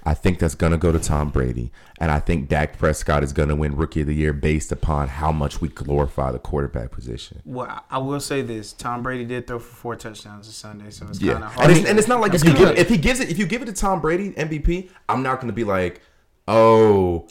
I 0.04 0.14
think 0.14 0.40
that's 0.40 0.56
gonna 0.56 0.78
go 0.78 0.90
to 0.90 0.98
Tom 0.98 1.28
Brady, 1.30 1.70
and 2.00 2.10
I 2.10 2.18
think 2.18 2.48
Dak 2.48 2.76
Prescott 2.76 3.22
is 3.22 3.32
gonna 3.32 3.54
win 3.54 3.76
Rookie 3.76 4.00
of 4.00 4.08
the 4.08 4.14
Year 4.14 4.32
based 4.32 4.72
upon 4.72 5.06
how 5.06 5.30
much 5.30 5.60
we 5.60 5.68
glorify 5.68 6.32
the 6.32 6.40
quarterback 6.40 6.90
position. 6.90 7.40
Well, 7.44 7.68
I- 7.68 7.82
I 7.88 7.98
will 7.98 8.18
say 8.18 8.42
this: 8.42 8.72
Tom 8.72 9.04
Brady 9.04 9.24
did 9.24 9.46
throw 9.46 9.60
for 9.60 9.72
four 9.74 9.94
touchdowns 9.96 10.48
this 10.48 10.56
Sunday, 10.56 10.90
so 10.90 11.06
it's 11.08 11.20
Yeah, 11.20 11.34
kind 11.34 11.44
of 11.44 11.52
hard. 11.52 11.68
and 11.70 11.78
it's, 11.78 11.88
and 11.88 11.98
it's 12.00 12.08
not 12.08 12.20
like 12.20 12.34
if 12.34 12.42
you, 12.44 12.52
give, 12.52 12.76
if 12.76 12.88
he 12.88 12.96
gives 12.96 13.20
it, 13.20 13.30
if 13.30 13.38
you 13.38 13.46
give 13.46 13.62
it 13.62 13.66
to 13.66 13.72
Tom 13.72 14.00
Brady 14.00 14.30
MVP, 14.32 14.90
I'm 15.08 15.22
not 15.22 15.40
gonna 15.40 15.52
be 15.52 15.62
like, 15.62 16.00
oh, 16.48 17.28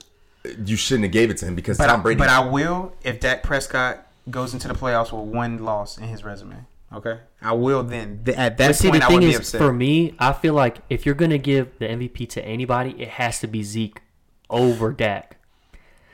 you 0.66 0.78
shouldn't 0.78 1.04
have 1.04 1.12
gave 1.12 1.30
it 1.30 1.38
to 1.38 1.46
him 1.46 1.56
because 1.56 1.78
but, 1.78 1.88
Tom 1.88 2.00
I, 2.00 2.04
Brady. 2.04 2.20
but 2.20 2.30
I 2.30 2.40
will 2.48 2.94
if 3.04 3.20
Dak 3.20 3.44
Prescott 3.44 4.08
goes 4.30 4.54
into 4.54 4.68
the 4.70 4.74
playoffs 4.76 5.12
with 5.12 5.30
one 5.34 5.58
loss 5.66 5.98
in 5.98 6.06
his 6.06 6.24
resume. 6.24 6.56
Okay, 6.94 7.20
I 7.42 7.54
will 7.54 7.84
then. 7.84 8.22
Th- 8.26 8.38
At 8.38 8.58
that 8.58 8.68
But 8.68 8.76
see, 8.76 8.90
point, 8.90 9.02
the 9.02 9.08
I 9.08 9.14
would 9.14 9.20
thing 9.22 9.30
be 9.30 9.34
is, 9.34 9.40
upset. 9.40 9.62
for 9.62 9.72
me, 9.72 10.14
I 10.20 10.34
feel 10.34 10.54
like 10.54 10.80
if 10.90 11.06
you're 11.06 11.16
gonna 11.16 11.38
give 11.38 11.78
the 11.80 11.86
MVP 11.88 12.28
to 12.32 12.46
anybody, 12.46 12.92
it 13.02 13.08
has 13.10 13.40
to 13.40 13.48
be 13.48 13.64
Zeke 13.64 14.02
over 14.50 14.92
Dak. 14.92 15.38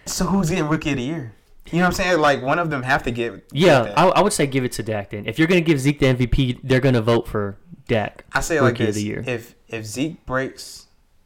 so 0.05 0.25
who's 0.25 0.49
getting 0.49 0.67
Rookie 0.69 0.91
of 0.91 0.97
the 0.97 1.03
Year? 1.03 1.33
You 1.71 1.79
know 1.79 1.85
what 1.85 1.87
I'm 1.87 1.93
saying? 1.93 2.19
Like 2.19 2.41
one 2.43 2.59
of 2.59 2.69
them 2.69 2.83
have 2.83 3.03
to 3.03 3.11
get. 3.11 3.43
Yeah, 3.51 3.85
get. 3.85 3.97
I, 3.99 4.07
I 4.07 4.21
would 4.21 4.33
say 4.33 4.45
give 4.47 4.63
it 4.63 4.71
to 4.73 4.83
Dak. 4.83 5.09
Then, 5.09 5.25
if 5.25 5.37
you're 5.39 5.47
gonna 5.47 5.61
give 5.61 5.79
Zeke 5.79 5.99
the 5.99 6.05
MVP, 6.13 6.59
they're 6.63 6.79
gonna 6.79 7.01
vote 7.01 7.27
for 7.27 7.57
Dak. 7.87 8.23
I 8.31 8.39
say 8.41 8.57
it 8.57 8.61
like 8.61 8.73
Rookie 8.73 8.83
of 8.83 8.87
this: 8.89 8.95
the 8.97 9.03
year. 9.03 9.23
if 9.25 9.55
if 9.67 9.83
Zeke 9.85 10.25
breaks 10.25 10.85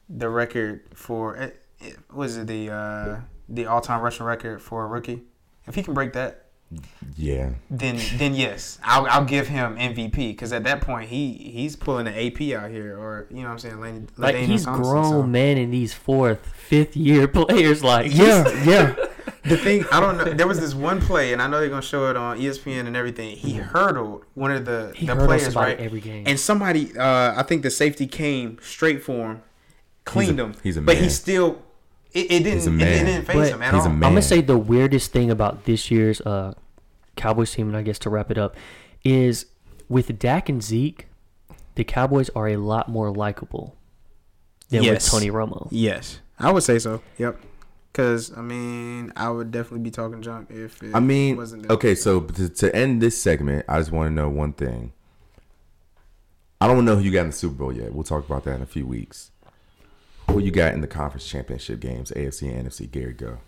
the 0.09 0.29
record 0.29 0.81
for 0.95 1.35
eh, 1.37 1.49
eh, 1.81 1.91
was 2.13 2.37
it 2.37 2.47
the 2.47 2.71
uh, 2.71 3.19
the 3.49 3.65
all 3.65 3.81
time 3.81 4.01
rushing 4.01 4.25
record 4.25 4.61
for 4.61 4.83
a 4.83 4.87
rookie, 4.87 5.23
if 5.67 5.75
he 5.75 5.83
can 5.83 5.93
break 5.93 6.13
that, 6.13 6.40
Yeah. 7.17 7.51
then 7.69 7.99
then 8.15 8.33
yes, 8.33 8.79
I'll, 8.83 9.05
I'll 9.07 9.25
give 9.25 9.47
him 9.49 9.75
MVP 9.75 10.15
because 10.29 10.53
at 10.53 10.63
that 10.63 10.81
point 10.81 11.09
he 11.09 11.33
he's 11.33 11.75
pulling 11.75 12.07
an 12.07 12.13
AP 12.13 12.41
out 12.57 12.71
here, 12.71 12.97
or 12.97 13.27
you 13.29 13.37
know 13.37 13.43
what 13.43 13.51
I'm 13.51 13.59
saying, 13.59 13.81
Lane, 13.81 14.07
Like 14.17 14.35
LaDainian 14.35 14.45
he's 14.45 14.65
Thompson, 14.65 14.83
grown 14.91 15.09
so- 15.11 15.23
man 15.23 15.57
in 15.57 15.71
these 15.71 15.93
fourth, 15.93 16.45
fifth 16.47 16.95
year 16.95 17.27
players. 17.27 17.83
Like 17.83 18.13
Yeah, 18.13 18.47
yeah. 18.63 18.95
The 19.43 19.57
thing 19.57 19.85
I 19.91 19.99
don't 19.99 20.17
know. 20.17 20.25
There 20.25 20.47
was 20.47 20.59
this 20.59 20.73
one 20.75 21.01
play, 21.01 21.33
and 21.33 21.41
I 21.41 21.47
know 21.47 21.59
they're 21.59 21.69
gonna 21.69 21.81
show 21.81 22.09
it 22.09 22.15
on 22.15 22.37
ESPN 22.39 22.85
and 22.87 22.95
everything. 22.95 23.35
He 23.35 23.53
hurdled 23.53 24.23
one 24.35 24.51
of 24.51 24.65
the 24.65 24.93
He 24.95 25.05
the 25.07 25.15
players 25.15 25.45
somebody 25.45 25.71
right 25.73 25.79
every 25.81 25.99
game. 25.99 26.23
and 26.27 26.39
somebody, 26.39 26.95
uh, 26.97 27.33
I 27.39 27.43
think 27.43 27.63
the 27.63 27.71
safety 27.71 28.05
came 28.07 28.57
straight 28.61 29.03
for 29.03 29.31
him, 29.31 29.41
cleaned 30.05 30.39
a- 30.39 30.43
him. 30.45 30.55
he's 30.63 30.77
a 30.77 30.81
but 30.81 30.97
he 30.97 31.09
still. 31.09 31.61
It, 32.13 32.31
it 32.31 32.43
didn't. 32.43 32.67
It, 32.67 32.69
man. 32.71 33.05
didn't 33.05 33.25
faze 33.25 33.35
But 33.35 33.49
him 33.53 33.61
at 33.61 33.73
he's 33.73 33.85
a 33.85 33.87
all. 33.89 33.93
man. 33.93 34.03
I'm 34.03 34.11
gonna 34.11 34.21
say 34.21 34.41
the 34.41 34.57
weirdest 34.57 35.11
thing 35.11 35.31
about 35.31 35.65
this 35.65 35.89
year's 35.89 36.19
uh, 36.21 36.53
Cowboys 37.15 37.51
team, 37.53 37.67
and 37.67 37.77
I 37.77 37.81
guess 37.83 37.99
to 37.99 38.09
wrap 38.09 38.31
it 38.31 38.37
up, 38.37 38.55
is 39.03 39.45
with 39.89 40.17
Dak 40.19 40.49
and 40.49 40.61
Zeke, 40.63 41.07
the 41.75 41.83
Cowboys 41.83 42.29
are 42.35 42.47
a 42.49 42.57
lot 42.57 42.89
more 42.89 43.11
likable 43.11 43.75
than 44.69 44.83
Yes. 44.83 45.11
with 45.11 45.21
Tony 45.21 45.31
Romo. 45.31 45.67
Yes, 45.71 46.19
I 46.39 46.51
would 46.51 46.63
say 46.63 46.79
so. 46.79 47.01
Yep. 47.17 47.39
Because 47.91 48.31
I 48.37 48.41
mean, 48.41 49.11
I 49.17 49.29
would 49.29 49.51
definitely 49.51 49.79
be 49.83 49.91
talking 49.91 50.21
junk 50.21 50.49
if 50.49 50.81
it 50.81 50.95
I 50.95 50.99
mean, 51.01 51.35
wasn't. 51.37 51.63
there. 51.63 51.75
okay, 51.75 51.93
so 51.95 52.21
to, 52.21 52.47
to 52.47 52.75
end 52.75 53.01
this 53.01 53.21
segment, 53.21 53.65
I 53.67 53.79
just 53.79 53.91
want 53.91 54.07
to 54.09 54.13
know 54.13 54.29
one 54.29 54.53
thing. 54.53 54.93
I 56.61 56.67
don't 56.67 56.85
know 56.85 56.95
who 56.95 57.01
you 57.01 57.11
got 57.11 57.21
in 57.21 57.27
the 57.27 57.33
Super 57.33 57.55
Bowl 57.55 57.73
yet. 57.73 57.93
We'll 57.93 58.03
talk 58.03 58.25
about 58.25 58.43
that 58.45 58.55
in 58.55 58.61
a 58.61 58.65
few 58.67 58.85
weeks. 58.85 59.31
Who 60.31 60.39
you 60.39 60.51
got 60.51 60.73
in 60.73 60.81
the 60.81 60.87
conference 60.87 61.27
championship 61.27 61.79
games, 61.79 62.11
AFC 62.11 62.49
and 62.49 62.67
NFC? 62.67 62.89
Gary, 62.89 63.13
go. 63.13 63.39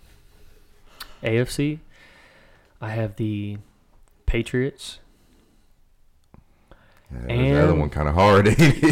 AFC, 1.24 1.80
I 2.82 2.90
have 2.90 3.16
the 3.16 3.58
Patriots. 4.26 5.00
Yeah, 7.28 7.52
the 7.52 7.64
other 7.64 7.76
one 7.76 7.90
kind 7.90 8.08
of 8.08 8.16
hard. 8.16 8.48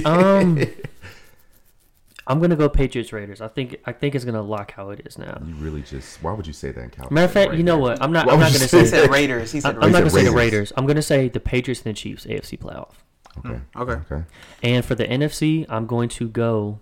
Um, 0.06 0.64
I'm 2.28 2.40
gonna 2.40 2.56
go 2.56 2.70
Patriots 2.70 3.12
Raiders. 3.12 3.42
I 3.42 3.48
think 3.48 3.78
I 3.86 3.92
think 3.92 4.16
it's 4.16 4.24
gonna 4.24 4.42
lock 4.42 4.72
how 4.72 4.92
it 4.92 5.02
is 5.06 5.18
now. 5.18 5.42
you 5.46 5.54
really 5.56 5.82
just. 5.82 6.22
Why 6.24 6.32
would 6.32 6.48
you 6.48 6.54
say 6.54 6.72
that 6.72 6.80
in 6.82 6.90
California? 6.92 7.14
Matter 7.14 7.26
of 7.26 7.32
fact, 7.32 7.50
right 7.50 7.58
you 7.58 7.64
know 7.64 7.76
now? 7.76 7.82
what? 7.82 8.02
I'm 8.02 8.14
not. 8.14 8.28
Why 8.28 8.34
I'm 8.34 8.40
not 8.40 8.54
gonna 8.54 8.68
say 8.68 8.82
he 8.82 8.86
say. 8.86 9.02
that? 9.02 9.10
Raiders. 9.10 9.52
He 9.52 9.60
said 9.60 9.76
I'm, 9.76 9.76
I'm 9.76 9.82
Raiders. 9.82 9.94
not 9.94 10.00
gonna 10.00 10.10
say 10.12 10.24
the 10.24 10.32
Raiders. 10.32 10.54
Raiders. 10.54 10.74
I'm 10.78 10.86
gonna 10.86 11.02
say 11.02 11.28
the 11.28 11.40
Patriots 11.40 11.82
and 11.84 11.94
the 11.96 12.00
Chiefs 12.00 12.26
AFC 12.26 12.58
playoff. 12.60 12.94
Okay. 13.40 13.60
Okay. 13.76 14.14
Okay. 14.14 14.24
And 14.64 14.86
for 14.86 14.96
the 14.96 15.06
NFC, 15.06 15.66
I'm 15.68 15.88
going 15.88 16.10
to 16.10 16.30
go 16.30 16.80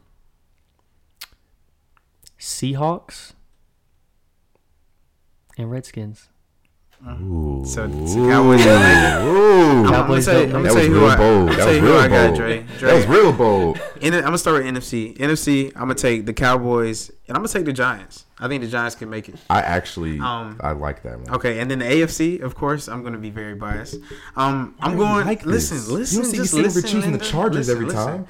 Seahawks 2.39 3.33
and 5.57 5.69
Redskins. 5.69 6.29
Ooh. 7.07 7.63
So, 7.65 7.89
so 8.05 8.27
Cowboys. 8.27 8.65
Ooh. 8.65 8.65
I'm 8.65 9.83
gonna 9.83 9.89
Cowboys 9.89 10.25
say, 10.25 10.43
I'm 10.43 10.51
gonna 10.51 10.63
That 10.63 10.75
was 10.75 10.87
who 10.87 10.93
real 10.93 11.05
I, 11.05 11.13
I'm 11.13 11.17
bold. 11.17 11.49
That 11.49 11.67
was 11.67 11.77
who 11.77 11.85
real 11.85 11.97
I 11.97 12.07
got, 12.07 12.27
bold. 12.27 12.37
Dre. 12.37 12.63
That 12.81 12.93
was 12.95 13.05
real 13.07 13.33
bold. 13.33 13.81
In, 14.01 14.13
I'm 14.13 14.21
gonna 14.21 14.37
start 14.37 14.63
with 14.63 14.73
NFC. 14.73 15.17
NFC, 15.17 15.67
I'm 15.75 15.83
gonna 15.83 15.95
take 15.95 16.25
the 16.25 16.33
Cowboys, 16.33 17.09
and 17.27 17.37
I'm 17.37 17.43
gonna 17.43 17.47
take 17.47 17.65
the 17.65 17.73
Giants. 17.73 18.25
I 18.39 18.47
think 18.47 18.63
the 18.63 18.69
Giants 18.69 18.95
can 18.95 19.09
make 19.09 19.27
it. 19.29 19.35
I 19.49 19.59
actually, 19.61 20.19
Um, 20.19 20.57
I 20.61 20.71
like 20.71 21.03
that 21.03 21.19
one. 21.19 21.29
Okay, 21.35 21.59
and 21.59 21.69
then 21.69 21.79
the 21.79 21.85
AFC, 21.85 22.41
of 22.41 22.55
course, 22.55 22.87
I'm 22.87 23.03
gonna 23.03 23.17
be 23.17 23.29
very 23.29 23.55
biased. 23.55 23.97
Um, 24.35 24.75
I'm 24.79 24.97
going. 24.97 25.25
like 25.25 25.45
listen, 25.45 25.77
this. 25.77 25.89
listen. 25.89 26.17
You 26.19 26.23
don't 26.23 26.33
just 26.35 26.41
me 26.41 26.47
saying 26.47 26.63
we're 26.63 26.67
listen, 26.81 26.89
choosing 26.89 27.11
the 27.11 27.17
Chargers 27.19 27.67
Listen, 27.67 27.73
every 27.75 27.85
listen. 27.87 28.05
time. 28.07 28.27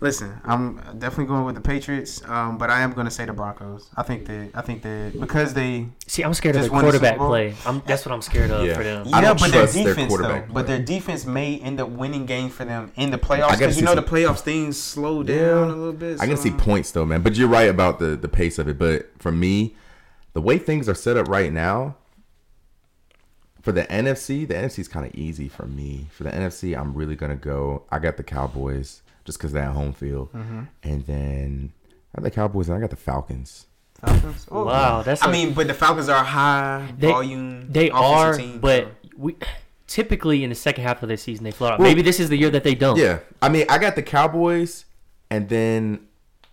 Listen, 0.00 0.40
I'm 0.44 0.76
definitely 0.98 1.26
going 1.26 1.44
with 1.44 1.54
the 1.56 1.60
Patriots, 1.60 2.22
um, 2.28 2.58
but 2.58 2.70
I 2.70 2.80
am 2.82 2.92
gonna 2.92 3.10
say 3.10 3.24
the 3.24 3.32
Broncos. 3.32 3.88
I 3.96 4.02
think 4.02 4.26
that 4.26 4.50
I 4.54 4.60
think 4.62 4.82
that 4.82 5.12
because 5.20 5.54
they 5.54 5.86
See, 6.06 6.22
I'm 6.22 6.34
scared 6.34 6.56
of 6.56 6.64
the 6.64 6.70
won 6.70 6.84
the 6.84 6.90
quarterback 6.90 7.18
play. 7.18 7.54
I'm, 7.66 7.82
that's 7.86 8.04
what 8.04 8.12
I'm 8.12 8.22
scared 8.22 8.50
of 8.50 8.66
Yeah. 8.66 8.74
for 8.76 8.82
them. 8.84 9.06
I 9.12 9.20
yeah, 9.20 9.28
don't 9.28 9.40
but 9.40 9.50
their 9.50 9.60
trust 9.62 9.74
their 9.74 9.84
defense 9.84 10.08
quarterback 10.08 10.42
though. 10.48 10.52
play. 10.52 10.54
But 10.54 10.66
their 10.66 10.78
defense 10.82 11.24
may 11.26 11.58
end 11.58 11.80
up 11.80 11.88
winning 11.88 12.26
games 12.26 12.52
for 12.52 12.64
them 12.64 12.92
in 12.96 13.10
the 13.10 13.18
playoffs 13.18 13.52
because 13.58 13.76
you 13.78 13.82
know 13.84 13.94
some- 13.94 14.04
the 14.04 14.10
playoffs 14.10 14.40
things 14.40 14.76
slow 14.80 15.22
down 15.22 15.36
Yeah. 15.36 15.64
a 15.64 15.76
little 15.76 15.92
bit. 15.92 16.20
I 16.20 16.26
can 16.26 16.36
see 16.36 16.50
points 16.50 16.90
though, 16.92 17.06
man. 17.06 17.22
But 17.22 17.36
you're 17.36 17.48
right 17.48 17.68
about 17.70 17.98
the 17.98 18.16
the 18.16 18.28
pace 18.28 18.58
of 18.58 18.68
it. 18.68 18.78
But 18.78 19.10
for 19.18 19.32
me, 19.32 19.51
the 20.34 20.40
way 20.40 20.58
things 20.58 20.88
are 20.88 20.94
set 20.94 21.16
up 21.16 21.28
right 21.28 21.52
now, 21.52 21.96
for 23.60 23.72
the 23.72 23.84
NFC, 23.84 24.46
the 24.46 24.54
NFC 24.54 24.80
is 24.80 24.88
kind 24.88 25.06
of 25.06 25.14
easy 25.14 25.48
for 25.48 25.66
me. 25.66 26.06
For 26.10 26.24
the 26.24 26.30
NFC, 26.30 26.76
I'm 26.78 26.94
really 26.94 27.14
gonna 27.16 27.36
go. 27.36 27.84
I 27.90 27.98
got 27.98 28.16
the 28.16 28.24
Cowboys 28.24 29.02
just 29.24 29.38
because 29.38 29.52
they 29.52 29.60
that 29.60 29.72
home 29.72 29.92
field, 29.92 30.32
Mm-hmm. 30.32 30.62
and 30.82 31.06
then 31.06 31.72
I 32.14 32.20
got 32.20 32.24
the 32.24 32.30
Cowboys 32.32 32.68
and 32.68 32.76
I 32.76 32.80
got 32.80 32.90
the 32.90 32.96
Falcons. 32.96 33.66
Falcons. 34.00 34.46
Oh, 34.50 34.64
Wow, 34.64 35.02
that's 35.02 35.22
I 35.22 35.28
a- 35.28 35.32
mean, 35.32 35.54
but 35.54 35.68
the 35.68 35.74
Falcons 35.74 36.08
are 36.08 36.24
high 36.24 36.92
They, 36.98 37.08
volume. 37.08 37.70
they 37.70 37.88
are, 37.90 38.36
team, 38.36 38.58
but 38.58 38.84
so- 38.84 39.10
we 39.16 39.36
typically 39.86 40.42
in 40.42 40.48
the 40.50 40.56
second 40.56 40.82
half 40.82 41.02
of 41.04 41.08
the 41.08 41.16
season 41.16 41.44
they 41.44 41.52
float 41.52 41.74
out. 41.74 41.78
Well- 41.78 41.86
Maybe 41.88 42.02
this 42.02 42.18
is 42.18 42.28
the 42.30 42.36
year 42.36 42.50
that 42.50 42.64
they 42.64 42.74
don't. 42.74 42.96
Yeah, 42.98 43.20
I 43.40 43.48
mean, 43.48 43.66
I 43.68 43.78
got 43.78 43.94
the 43.94 44.02
Cowboys, 44.02 44.86
and 45.30 45.48
then 45.48 46.08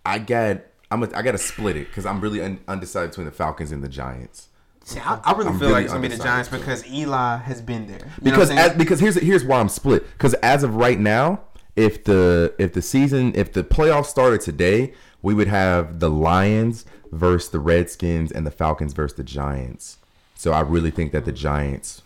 I 0.06 0.20
got 0.20 0.58
I'm 0.90 1.02
a, 1.02 1.08
I 1.14 1.22
got 1.22 1.32
to 1.32 1.38
split 1.38 1.76
it 1.76 1.88
because 1.88 2.06
I'm 2.06 2.20
really 2.20 2.40
un, 2.40 2.60
undecided 2.66 3.10
between 3.10 3.26
the 3.26 3.32
Falcons 3.32 3.72
and 3.72 3.82
the 3.82 3.88
Giants. 3.88 4.48
See, 4.84 4.98
I, 4.98 5.20
I 5.24 5.32
really 5.32 5.48
I'm 5.48 5.58
feel 5.58 5.68
really 5.68 5.72
like 5.72 5.84
it's 5.84 5.92
gonna 5.92 6.08
be 6.08 6.16
the. 6.16 6.22
Giants 6.22 6.48
because 6.48 6.86
Eli 6.90 7.36
has 7.36 7.60
been 7.60 7.86
there. 7.86 8.00
You 8.22 8.30
because 8.30 8.50
as, 8.50 8.74
because 8.76 8.98
here's 8.98 9.14
here's 9.16 9.44
why 9.44 9.60
I'm 9.60 9.68
split. 9.68 10.10
Because 10.12 10.34
as 10.34 10.62
of 10.62 10.74
right 10.74 10.98
now, 10.98 11.42
if 11.76 12.04
the 12.04 12.54
if 12.58 12.72
the 12.72 12.82
season 12.82 13.32
if 13.34 13.52
the 13.52 13.62
playoffs 13.62 14.06
started 14.06 14.40
today, 14.40 14.94
we 15.22 15.34
would 15.34 15.48
have 15.48 16.00
the 16.00 16.10
Lions 16.10 16.86
versus 17.12 17.50
the 17.50 17.60
Redskins 17.60 18.32
and 18.32 18.46
the 18.46 18.50
Falcons 18.50 18.92
versus 18.92 19.16
the 19.16 19.24
Giants. 19.24 19.98
So 20.34 20.52
I 20.52 20.60
really 20.60 20.90
think 20.90 21.12
that 21.12 21.24
the 21.24 21.32
Giants 21.32 22.02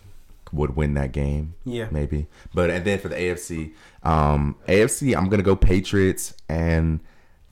would 0.51 0.75
win 0.75 0.93
that 0.95 1.11
game. 1.11 1.55
Yeah. 1.63 1.87
maybe. 1.91 2.27
But 2.53 2.69
and 2.69 2.85
then 2.85 2.99
for 2.99 3.07
the 3.07 3.15
AFC, 3.15 3.73
um, 4.03 4.57
AFC, 4.67 5.15
I'm 5.15 5.29
gonna 5.29 5.43
go 5.43 5.55
Patriots 5.55 6.33
and 6.49 6.99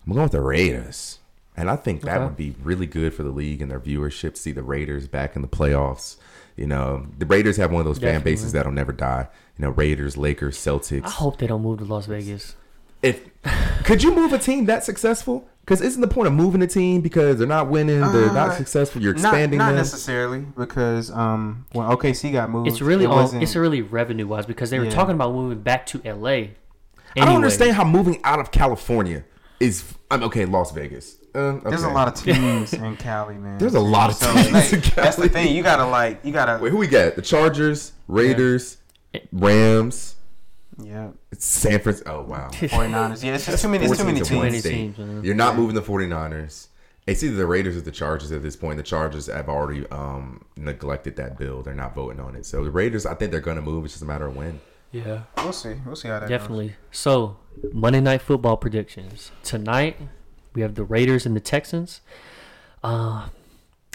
I'm 0.05 0.13
going 0.13 0.23
with 0.23 0.31
the 0.33 0.41
Raiders. 0.41 1.19
And 1.55 1.69
I 1.69 1.75
think 1.75 2.01
that 2.01 2.15
Okay. 2.17 2.23
would 2.25 2.35
be 2.37 2.55
really 2.63 2.85
good 2.87 3.13
for 3.13 3.23
the 3.23 3.29
league 3.29 3.61
and 3.61 3.69
their 3.69 3.79
viewership 3.79 4.33
to 4.35 4.41
see 4.41 4.51
the 4.51 4.63
Raiders 4.63 5.07
back 5.07 5.35
in 5.35 5.41
the 5.41 5.47
playoffs. 5.47 6.15
You 6.55 6.67
know, 6.67 7.05
the 7.17 7.25
Raiders 7.25 7.57
have 7.57 7.71
one 7.71 7.79
of 7.81 7.85
those 7.85 7.99
fan 7.99 8.21
bases 8.21 8.51
that'll 8.53 8.71
never 8.71 8.91
die. 8.91 9.27
You 9.57 9.63
know, 9.65 9.69
Raiders, 9.71 10.17
Lakers, 10.17 10.57
Celtics. 10.57 11.05
I 11.05 11.09
hope 11.09 11.37
they 11.37 11.47
don't 11.47 11.61
move 11.61 11.79
to 11.79 11.85
Las 11.85 12.05
Vegas. 12.07 12.55
If 13.01 13.21
could 13.83 14.01
you 14.03 14.13
move 14.15 14.33
a 14.33 14.37
team 14.39 14.65
that 14.65 14.83
successful? 14.83 15.47
Because 15.61 15.81
isn't 15.81 16.01
the 16.01 16.07
point 16.07 16.27
of 16.27 16.33
moving 16.33 16.61
a 16.61 16.67
team 16.67 17.01
because 17.01 17.37
they're 17.37 17.47
not 17.47 17.69
winning, 17.69 17.99
they're 17.99 18.29
Uh, 18.29 18.33
not 18.33 18.53
successful. 18.55 19.01
You're 19.01 19.13
expanding 19.13 19.57
not 19.59 19.67
them. 19.67 19.75
Not 19.75 19.79
necessarily 19.81 20.39
because 20.57 21.11
um 21.11 21.65
when 21.73 21.85
OKC 21.87 22.31
got 22.31 22.49
moved, 22.49 22.67
It's 22.67 22.81
really 22.81 23.03
it 23.05 23.07
all, 23.07 23.17
wasn't- 23.17 23.43
it's 23.43 23.55
really 23.55 23.81
revenue 23.81 24.25
wise 24.27 24.45
because 24.45 24.69
they 24.69 24.79
were 24.79 24.85
Yeah. 24.85 24.91
talking 24.91 25.15
about 25.15 25.33
moving 25.33 25.59
back 25.59 25.85
to 25.87 26.01
LA. 26.05 26.51
I 27.15 27.25
don't 27.25 27.35
understand 27.35 27.73
how 27.73 27.83
moving 27.83 28.19
out 28.23 28.39
of 28.39 28.51
California 28.51 29.23
is. 29.63 29.83
I'm 30.11 30.23
okay, 30.23 30.45
Las 30.45 30.71
Vegas. 30.71 31.17
Uh, 31.33 31.59
There's 31.67 31.83
a 31.83 31.89
lot 31.89 32.07
of 32.07 32.13
teams 32.13 32.73
in 32.73 32.95
Cali, 32.97 33.35
man. 33.35 33.57
There's 33.57 33.73
a 33.73 33.79
lot 33.79 34.11
of 34.11 34.15
So, 34.15 34.31
teams 34.33 34.51
like, 34.53 34.73
in 34.73 34.81
That's 34.95 35.15
the 35.15 35.29
thing. 35.29 35.55
You 35.55 35.63
gotta 35.63 35.85
like, 35.85 36.23
you 36.23 36.31
gotta. 36.31 36.61
Wait, 36.61 36.69
who 36.69 36.77
we 36.77 36.85
got? 36.87 37.15
The 37.15 37.23
Chargers, 37.23 37.93
Raiders, 38.07 38.77
Rams, 39.31 40.15
Yeah, 40.81 41.09
it's 41.31 41.45
San 41.45 41.79
Francisco. 41.79 42.25
Oh 42.25 42.29
wow. 42.29 42.49
49ers. 42.51 43.23
Yeah, 43.23 43.35
it's 43.35 43.45
just 43.45 43.61
too 43.63 43.69
many. 43.69 43.85
It's 43.85 43.97
too 43.97 44.03
many 44.05 44.19
teams. 44.21 44.27
state. 44.27 44.35
Too 44.35 44.41
many 44.41 44.61
teams, 44.61 44.97
man. 44.97 45.23
You're 45.23 45.35
not 45.35 45.55
moving 45.55 45.75
the 45.75 45.81
49ers. 45.81 46.67
It's 47.05 47.21
either 47.21 47.35
the 47.35 47.45
Raiders 47.45 47.75
or 47.75 47.81
the 47.81 47.91
Chargers 47.91 48.31
at 48.31 48.41
this 48.43 48.55
point. 48.55 48.77
The 48.77 48.83
Chargers 48.83 49.27
have 49.27 49.49
already 49.49 49.85
um, 49.89 50.45
neglected 50.55 51.17
that 51.17 51.37
bill. 51.37 51.61
They're 51.61 51.73
not 51.73 51.93
voting 51.93 52.21
on 52.21 52.35
it. 52.35 52.45
So 52.45 52.63
the 52.63 52.71
Raiders, 52.71 53.05
I 53.05 53.13
think 53.13 53.31
they're 53.31 53.41
going 53.41 53.57
to 53.57 53.61
move. 53.61 53.83
It's 53.83 53.95
just 53.95 54.03
a 54.03 54.05
matter 54.05 54.27
of 54.27 54.37
when. 54.37 54.61
Yeah, 54.93 55.23
We'll 55.37 55.51
see. 55.51 55.73
We'll 55.85 55.95
see 55.97 56.07
how 56.07 56.19
that 56.19 56.29
goes. 56.29 56.39
definitely. 56.39 56.75
So 56.91 57.35
Monday 57.71 58.01
night 58.01 58.21
football 58.21 58.57
predictions 58.57 59.31
tonight. 59.43 59.97
We 60.53 60.61
have 60.61 60.75
the 60.75 60.83
Raiders 60.83 61.25
and 61.25 61.35
the 61.35 61.39
Texans. 61.39 62.01
Uh, 62.83 63.27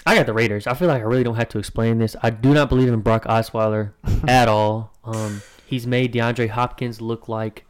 I 0.05 0.15
got 0.15 0.25
the 0.25 0.33
Raiders. 0.33 0.67
I 0.67 0.73
feel 0.73 0.87
like 0.87 1.01
I 1.01 1.05
really 1.05 1.23
don't 1.23 1.35
have 1.35 1.49
to 1.49 1.59
explain 1.59 1.99
this. 1.99 2.15
I 2.21 2.29
do 2.29 2.53
not 2.53 2.69
believe 2.69 2.89
in 2.89 2.99
Brock 3.01 3.25
Osweiler 3.25 3.91
at 4.27 4.47
all. 4.47 4.93
Um, 5.03 5.41
he's 5.65 5.85
made 5.85 6.13
DeAndre 6.13 6.49
Hopkins 6.49 7.01
look 7.01 7.29
like 7.29 7.65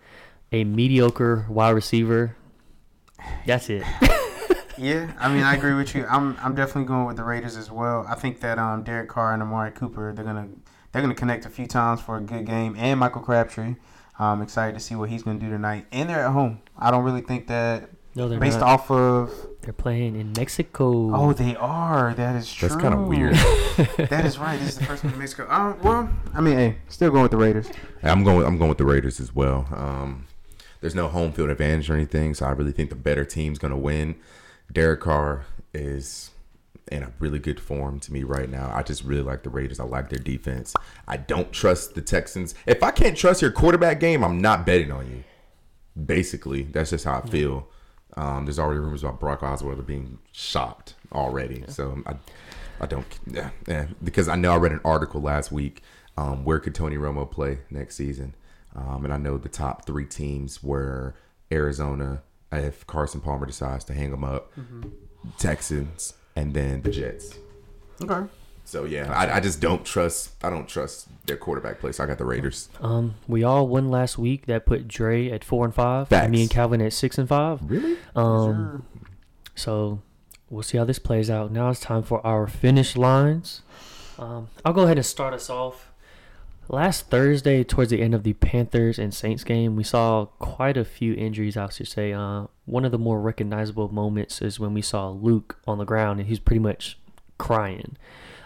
a 0.51 0.63
mediocre 0.63 1.45
wide 1.49 1.71
receiver. 1.71 2.35
That's 3.45 3.69
it. 3.69 3.83
Yeah, 4.81 5.11
I 5.19 5.27
mean, 5.27 5.43
I 5.43 5.55
agree 5.55 5.73
with 5.73 5.93
you. 5.93 6.05
I'm 6.09 6.37
I'm 6.41 6.55
definitely 6.55 6.85
going 6.85 7.05
with 7.05 7.17
the 7.17 7.23
Raiders 7.25 7.57
as 7.57 7.69
well. 7.69 8.05
I 8.07 8.15
think 8.15 8.39
that 8.39 8.57
um 8.57 8.83
Derek 8.83 9.09
Carr 9.09 9.33
and 9.33 9.43
Amari 9.43 9.71
Cooper 9.71 10.13
they're 10.13 10.23
gonna 10.23 10.47
they're 10.91 11.01
gonna 11.01 11.15
connect 11.15 11.45
a 11.45 11.49
few 11.49 11.67
times 11.67 11.99
for 11.99 12.15
a 12.15 12.21
good 12.21 12.45
game, 12.45 12.75
and 12.77 12.97
Michael 12.97 13.21
Crabtree. 13.21 13.75
I'm 14.20 14.41
excited 14.41 14.74
to 14.74 14.80
see 14.80 14.95
what 14.95 15.09
he's 15.09 15.24
gonna 15.24 15.39
do 15.39 15.49
tonight, 15.49 15.86
and 15.91 16.09
they're 16.09 16.26
at 16.26 16.32
home. 16.32 16.59
I 16.78 16.91
don't 16.91 17.03
really 17.03 17.22
think 17.22 17.47
that 17.47 17.89
No, 18.15 18.28
they're 18.28 18.39
based 18.39 18.59
not. 18.59 18.67
off 18.70 18.91
of 18.91 19.34
They're 19.61 19.72
playing 19.74 20.15
in 20.20 20.34
Mexico. 20.38 21.15
oh 21.15 21.34
they 21.34 21.55
are 21.55 22.13
that 22.15 22.36
is 22.36 22.51
true. 22.53 22.67
That's 22.70 22.82
kind 22.82 22.93
of 22.93 23.07
weird. 23.07 23.34
that 23.97 24.26
is 24.26 24.38
right. 24.38 24.59
This 24.59 24.70
is 24.70 24.78
the 24.80 24.86
first 24.86 25.03
one 25.03 25.13
in 25.13 25.20
Mexico. 25.20 25.47
Um, 25.49 25.80
well, 25.82 26.09
I 26.34 26.41
mean, 26.41 26.57
hey, 26.57 26.78
still 26.89 27.11
going 27.11 27.24
with 27.24 27.32
the 27.32 27.38
Raiders. 27.38 27.70
I'm 28.03 28.24
going. 28.24 28.45
I'm 28.45 28.57
going 28.57 28.70
with 28.70 28.78
the 28.78 28.86
Raiders 28.86 29.20
as 29.20 29.34
well. 29.34 29.67
Um, 29.74 30.26
there's 30.82 30.95
no 30.95 31.07
home 31.07 31.32
field 31.34 31.49
advantage 31.49 31.89
or 31.89 31.93
anything, 31.95 32.34
so 32.34 32.45
I 32.45 32.51
really 32.51 32.72
think 32.72 32.89
the 32.89 32.95
better 32.95 33.26
team's 33.26 33.57
going 33.59 33.72
to 33.72 33.78
win. 33.78 34.15
Derek 34.72 35.01
Carr 35.01 35.45
is 35.74 36.32
in 36.89 37.03
a 37.03 37.11
really 37.19 37.39
good 37.39 37.59
form 37.59 37.99
to 38.01 38.13
me 38.13 38.23
right 38.23 38.49
now. 38.49 38.71
I 38.73 38.83
just 38.83 39.03
really 39.03 39.21
like 39.21 39.43
the 39.43 39.49
Raiders. 39.49 39.79
I 39.79 39.83
like 39.83 40.09
their 40.09 40.19
defense. 40.19 40.73
I 41.07 41.17
don't 41.17 41.51
trust 41.51 41.95
the 41.95 42.01
Texans. 42.01 42.55
If 42.65 42.83
I 42.83 42.91
can't 42.91 43.17
trust 43.17 43.41
your 43.41 43.51
quarterback 43.51 43.99
game, 43.99 44.23
I'm 44.23 44.39
not 44.41 44.65
betting 44.65 44.91
on 44.91 45.09
you. 45.09 45.23
Basically, 46.05 46.63
that's 46.63 46.89
just 46.89 47.05
how 47.05 47.19
I 47.19 47.27
feel. 47.27 47.67
Um, 48.17 48.45
there's 48.45 48.59
already 48.59 48.79
rumors 48.79 49.03
about 49.03 49.19
Brock 49.19 49.41
Osweiler 49.41 49.85
being 49.85 50.19
shopped 50.31 50.95
already, 51.13 51.63
so 51.67 52.01
I, 52.05 52.15
I 52.81 52.85
don't, 52.85 53.05
yeah, 53.27 53.51
yeah, 53.67 53.87
because 54.03 54.27
I 54.27 54.35
know 54.35 54.51
I 54.51 54.57
read 54.57 54.71
an 54.71 54.81
article 54.83 55.21
last 55.21 55.51
week. 55.51 55.83
Um, 56.17 56.43
where 56.43 56.59
could 56.59 56.75
Tony 56.75 56.97
Romo 56.97 57.29
play 57.29 57.59
next 57.69 57.95
season? 57.95 58.35
Um, 58.75 59.05
and 59.05 59.13
I 59.13 59.17
know 59.17 59.37
the 59.37 59.47
top 59.49 59.85
three 59.85 60.05
teams 60.05 60.61
were 60.63 61.15
Arizona, 61.51 62.23
if 62.51 62.85
Carson 62.87 63.21
Palmer 63.21 63.45
decides 63.45 63.85
to 63.85 63.93
hang 63.93 64.11
them 64.11 64.23
up, 64.23 64.51
Texans, 65.37 66.13
and 66.39 66.53
then 66.53 66.81
the 66.81 66.89
Jets. 66.89 67.37
Okay. 68.01 68.29
So 68.63 68.85
yeah, 68.85 69.11
I, 69.11 69.37
I 69.37 69.39
just 69.39 69.59
don't 69.59 69.83
trust. 69.83 70.31
I 70.43 70.49
don't 70.49 70.67
trust 70.67 71.07
their 71.25 71.37
quarterback 71.37 71.79
play. 71.79 71.91
So 71.91 72.03
I 72.03 72.07
got 72.07 72.17
the 72.17 72.25
Raiders. 72.25 72.69
Um, 72.79 73.15
we 73.27 73.43
all 73.43 73.67
won 73.67 73.89
last 73.89 74.17
week. 74.17 74.45
That 74.45 74.65
put 74.65 74.87
Dre 74.87 75.29
at 75.31 75.43
four 75.43 75.65
and 75.65 75.73
five. 75.73 76.07
Facts. 76.07 76.23
And 76.25 76.31
me 76.31 76.41
and 76.43 76.49
Calvin 76.49 76.81
at 76.81 76.93
six 76.93 77.17
and 77.17 77.27
five. 77.27 77.59
Really? 77.63 77.97
Um, 78.15 78.85
so 79.55 80.01
we'll 80.49 80.63
see 80.63 80.77
how 80.77 80.85
this 80.85 80.99
plays 80.99 81.29
out. 81.29 81.51
Now 81.51 81.69
it's 81.71 81.79
time 81.79 82.03
for 82.03 82.25
our 82.25 82.47
finish 82.47 82.95
lines. 82.95 83.63
Um, 84.17 84.49
I'll 84.63 84.73
go 84.73 84.83
ahead 84.83 84.97
and 84.97 85.05
start 85.05 85.33
us 85.33 85.49
off. 85.49 85.91
Last 86.67 87.09
Thursday, 87.09 87.63
towards 87.63 87.89
the 87.89 87.99
end 87.99 88.13
of 88.13 88.21
the 88.21 88.33
Panthers 88.33 88.99
and 88.99 89.11
Saints 89.11 89.43
game, 89.43 89.75
we 89.75 89.83
saw 89.83 90.25
quite 90.37 90.77
a 90.77 90.85
few 90.85 91.15
injuries. 91.15 91.57
I 91.57 91.69
should 91.69 91.87
say. 91.87 92.13
Uh, 92.13 92.45
one 92.70 92.86
of 92.86 92.91
the 92.91 92.97
more 92.97 93.20
recognizable 93.20 93.89
moments 93.89 94.41
is 94.41 94.59
when 94.59 94.74
we 94.74 94.82
saw 94.82 95.09
Luke 95.09 95.59
on 95.67 95.78
the 95.78 95.86
ground 95.86 96.20
and 96.20 96.30
he's 96.30 96.39
pretty 96.39 96.59
much 96.59 96.97
crying. 97.38 97.97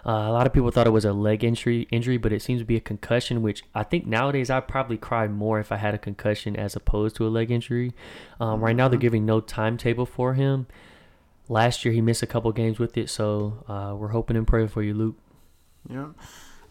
Uh, 0.06 0.28
a 0.28 0.34
lot 0.34 0.46
of 0.46 0.52
people 0.52 0.70
thought 0.70 0.86
it 0.86 0.92
was 0.92 1.06
a 1.06 1.14
leg 1.14 1.44
injury, 1.44 1.88
injury, 1.90 2.18
but 2.18 2.34
it 2.34 2.42
seems 2.42 2.60
to 2.60 2.66
be 2.66 2.76
a 2.76 2.82
concussion. 2.82 3.42
Which 3.42 3.64
I 3.74 3.84
think 3.84 4.06
nowadays 4.06 4.50
I'd 4.50 4.68
probably 4.68 4.98
cry 4.98 5.28
more 5.28 5.60
if 5.60 5.72
I 5.72 5.78
had 5.78 5.94
a 5.94 5.98
concussion 5.98 6.56
as 6.56 6.76
opposed 6.76 7.16
to 7.18 7.28
a 7.28 7.30
leg 7.30 7.52
injury. 7.52 7.94
Um, 8.40 8.60
right 8.62 8.76
now 8.76 8.90
they're 8.90 9.00
giving 9.00 9.26
no 9.26 9.40
timetable 9.40 10.06
for 10.06 10.34
him. 10.34 10.68
Last 11.48 11.86
year 11.86 11.94
he 11.94 12.02
missed 12.02 12.24
a 12.24 12.28
couple 12.28 12.52
games 12.52 12.80
with 12.80 12.98
it, 12.98 13.10
so 13.10 13.64
uh, 13.68 13.96
we're 13.96 14.10
hoping 14.10 14.36
and 14.36 14.48
praying 14.48 14.70
for 14.70 14.82
you, 14.82 14.94
Luke. 14.94 15.16
Yeah. 15.90 16.08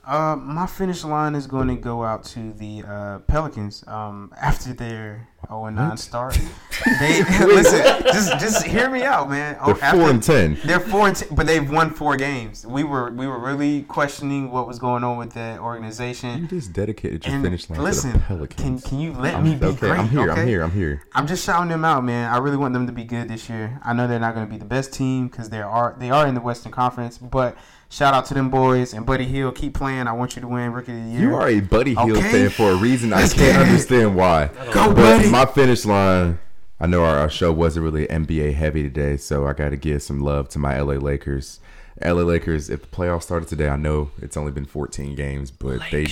Uh, 0.04 0.34
my 0.36 0.66
finish 0.66 1.04
line 1.04 1.34
is 1.36 1.46
going 1.46 1.68
to 1.68 1.76
go 1.76 2.02
out 2.02 2.24
to 2.24 2.52
the 2.54 2.82
uh, 2.86 3.18
Pelicans. 3.20 3.84
Um, 3.86 4.32
after 4.40 4.72
their 4.72 5.28
0 5.46 5.66
and 5.66 5.76
9 5.76 5.96
start, 5.96 6.36
they 7.00 7.22
listen. 7.46 7.80
Just 8.04 8.32
just 8.40 8.66
hear 8.66 8.90
me 8.90 9.02
out, 9.04 9.30
man. 9.30 9.56
Oh, 9.60 9.72
They're 9.74 9.92
four 9.92 10.10
and 10.10 10.22
ten. 10.22 10.58
They're 10.64 10.80
four 10.80 11.06
and 11.06 11.16
ten, 11.16 11.28
but 11.34 11.46
they've 11.46 11.68
won 11.70 11.90
four 11.90 12.16
games. 12.16 12.66
We 12.66 12.82
were 12.82 13.12
we 13.12 13.26
were 13.28 13.38
really 13.38 13.82
questioning 13.82 14.50
what 14.50 14.66
was 14.66 14.78
going 14.80 15.04
on 15.04 15.18
with 15.18 15.34
that 15.34 15.60
organization. 15.60 16.42
You 16.42 16.46
just 16.48 16.72
dedicated 16.72 17.24
your 17.24 17.34
And 17.36 17.44
finish 17.44 17.70
line 17.70 17.80
listen, 17.80 18.12
to 18.12 18.18
the 18.18 18.24
can 18.24 18.36
Pelicans. 18.38 18.84
can 18.84 18.98
you 19.00 19.12
let 19.12 19.34
I'm, 19.36 19.44
me 19.44 19.54
be 19.54 19.66
okay, 19.66 19.78
great? 19.78 19.98
I'm 20.00 20.08
here. 20.08 20.30
okay? 20.32 20.40
I'm 20.40 20.48
here. 20.48 20.62
I'm 20.64 20.70
here. 20.72 21.02
I'm 21.14 21.26
just 21.28 21.44
shouting 21.44 21.68
them 21.68 21.84
out, 21.84 22.02
man. 22.04 22.28
I 22.32 22.38
really 22.38 22.56
want 22.56 22.72
them 22.74 22.86
to 22.88 22.92
be 22.92 23.04
good 23.04 23.28
this 23.28 23.48
year. 23.48 23.78
I 23.84 23.92
know 23.92 24.08
they're 24.08 24.18
not 24.18 24.34
going 24.34 24.46
to 24.46 24.50
be 24.52 24.58
the 24.58 24.64
best 24.64 24.92
team 24.92 25.28
because 25.28 25.48
they 25.50 25.60
are 25.62 25.94
they 25.98 26.10
are 26.10 26.26
in 26.26 26.34
the 26.34 26.40
Western 26.40 26.72
Conference, 26.72 27.18
but 27.18 27.56
shout 27.92 28.14
out 28.14 28.24
to 28.26 28.34
them 28.34 28.48
boys 28.50 28.94
and 28.94 29.04
Buddy 29.04 29.24
Hield. 29.26 29.54
Keep 29.54 29.74
playing. 29.74 30.06
I 30.08 30.12
want 30.12 30.34
you 30.34 30.42
to 30.42 30.48
win 30.48 30.72
Rookie 30.72 30.92
of 30.92 31.04
the 31.04 31.10
Year. 31.10 31.20
You 31.20 31.34
are 31.36 31.48
a 31.48 31.60
Buddy 31.60 31.94
Hield 31.94 32.16
Okay. 32.18 32.32
fan 32.32 32.50
for 32.50 32.70
a 32.70 32.74
reason. 32.76 33.12
I 33.12 33.28
can't 33.28 33.58
understand 33.58 34.16
why. 34.16 34.46
Go, 34.72 34.88
But 34.88 34.94
Buddy. 34.96 35.30
my 35.30 35.44
finish 35.46 35.84
line. 35.84 36.38
I 36.80 36.86
know 36.86 37.04
our, 37.04 37.16
our 37.18 37.30
show 37.30 37.52
wasn't 37.52 37.84
really 37.84 38.06
NBA 38.08 38.54
heavy 38.54 38.82
today, 38.82 39.16
so 39.16 39.46
I 39.46 39.52
got 39.52 39.68
to 39.68 39.76
give 39.76 40.02
some 40.02 40.20
love 40.20 40.48
to 40.50 40.58
my 40.58 40.80
LA 40.80 40.94
Lakers. 40.94 41.60
LA 42.04 42.22
Lakers. 42.22 42.70
If 42.70 42.80
the 42.82 42.88
playoffs 42.88 43.22
started 43.24 43.48
today, 43.48 43.68
I 43.68 43.76
know 43.76 44.10
it's 44.20 44.36
only 44.36 44.50
been 44.50 44.64
14 44.64 45.14
games, 45.14 45.50
but 45.52 45.80
they 45.92 46.06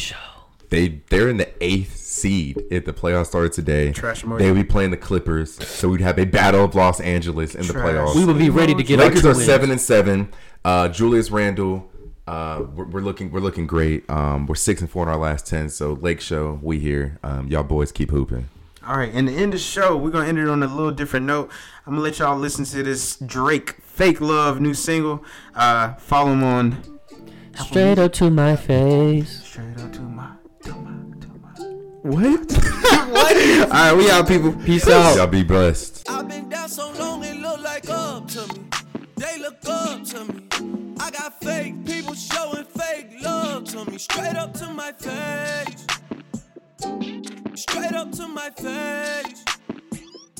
they 0.70 1.02
they're 1.10 1.28
in 1.28 1.36
the 1.36 1.48
eighth 1.62 1.96
seed. 1.96 2.62
If 2.70 2.84
the 2.84 2.92
playoffs 2.92 3.26
started 3.26 3.52
today, 3.52 3.92
Trash 3.92 4.22
emoji. 4.24 4.38
they 4.38 4.50
would 4.50 4.56
be 4.60 4.64
playing 4.64 4.90
the 4.90 4.96
Clippers. 4.96 5.54
So 5.66 5.88
we'd 5.90 6.00
have 6.00 6.18
a 6.18 6.24
battle 6.24 6.64
of 6.64 6.74
Los 6.74 7.00
Angeles 7.00 7.54
in 7.54 7.66
the 7.66 7.72
Trash. 7.72 7.84
playoffs. 7.86 8.14
We 8.16 8.24
would 8.24 8.38
be 8.38 8.50
ready 8.50 8.74
to 8.74 8.82
get 8.82 8.98
Lakers 8.98 9.24
our 9.24 9.32
are 9.32 9.34
two 9.34 9.40
seven 9.40 9.70
and 9.70 9.80
seven. 9.80 10.32
Uh, 10.64 10.88
Julius 10.88 11.30
Randle, 11.30 11.90
uh, 12.26 12.64
we're, 12.74 12.84
we're 12.84 13.00
looking 13.00 13.30
we're 13.30 13.40
looking 13.40 13.66
great. 13.66 14.08
Um, 14.10 14.46
we're 14.46 14.54
six 14.54 14.80
and 14.80 14.90
four 14.90 15.02
in 15.04 15.08
our 15.08 15.16
last 15.18 15.46
ten. 15.46 15.68
So 15.68 15.92
Lake 15.94 16.20
Show, 16.20 16.58
we 16.62 16.78
here. 16.78 17.18
Um, 17.22 17.48
y'all 17.48 17.62
boys 17.62 17.92
keep 17.92 18.10
hooping. 18.10 18.48
All 18.86 18.96
right, 18.96 19.10
and 19.12 19.28
to 19.28 19.34
end 19.34 19.52
the 19.52 19.58
show, 19.58 19.94
we're 19.96 20.10
gonna 20.10 20.26
end 20.26 20.38
it 20.38 20.48
on 20.48 20.62
a 20.62 20.66
little 20.66 20.90
different 20.90 21.26
note. 21.26 21.50
I'm 21.86 21.92
gonna 21.92 22.02
let 22.02 22.18
y'all 22.18 22.38
listen 22.38 22.64
to 22.64 22.82
this 22.82 23.16
Drake 23.16 23.76
"Fake 23.82 24.20
Love" 24.20 24.58
new 24.60 24.72
single. 24.74 25.22
Uh, 25.54 25.94
follow 25.94 26.32
him 26.32 26.42
on 26.42 26.82
Straight 27.56 27.98
up 27.98 28.12
to 28.14 28.30
my 28.30 28.56
face. 28.56 29.42
straight 29.44 29.76
up 29.78 29.92
to 29.92 30.00
my 30.00 30.30
to 30.62 30.74
my 30.74 30.90
to 31.20 31.28
my. 31.42 31.50
What? 32.02 32.50
All 33.62 33.68
right, 33.68 33.96
we 33.96 34.10
out, 34.10 34.26
people. 34.28 34.52
Peace 34.52 34.88
out. 34.88 35.16
y'all 35.16 35.26
be 35.26 35.42
blessed. 35.42 36.08
I've 36.08 36.28
been 36.28 36.48
down 36.48 36.68
so 36.68 36.90
long 36.92 37.22
it 37.24 37.36
look 37.36 37.60
like 37.62 37.88
up 37.88 38.28
to 38.28 38.46
me. 38.48 38.64
They 39.16 39.38
look 39.38 39.56
up 39.66 40.04
to 40.04 40.24
me. 40.24 40.94
I 40.98 41.10
got 41.10 41.40
fake 41.42 41.84
people 41.84 42.14
showing 42.14 42.64
fake 42.64 43.22
love 43.22 43.64
to 43.66 43.90
me. 43.90 43.98
Straight 43.98 44.36
up 44.36 44.54
to 44.54 44.68
my 44.72 44.92
face. 44.92 45.86
Straight 47.54 47.92
up 47.92 48.12
to 48.12 48.28
my 48.28 48.50
face. 48.50 49.44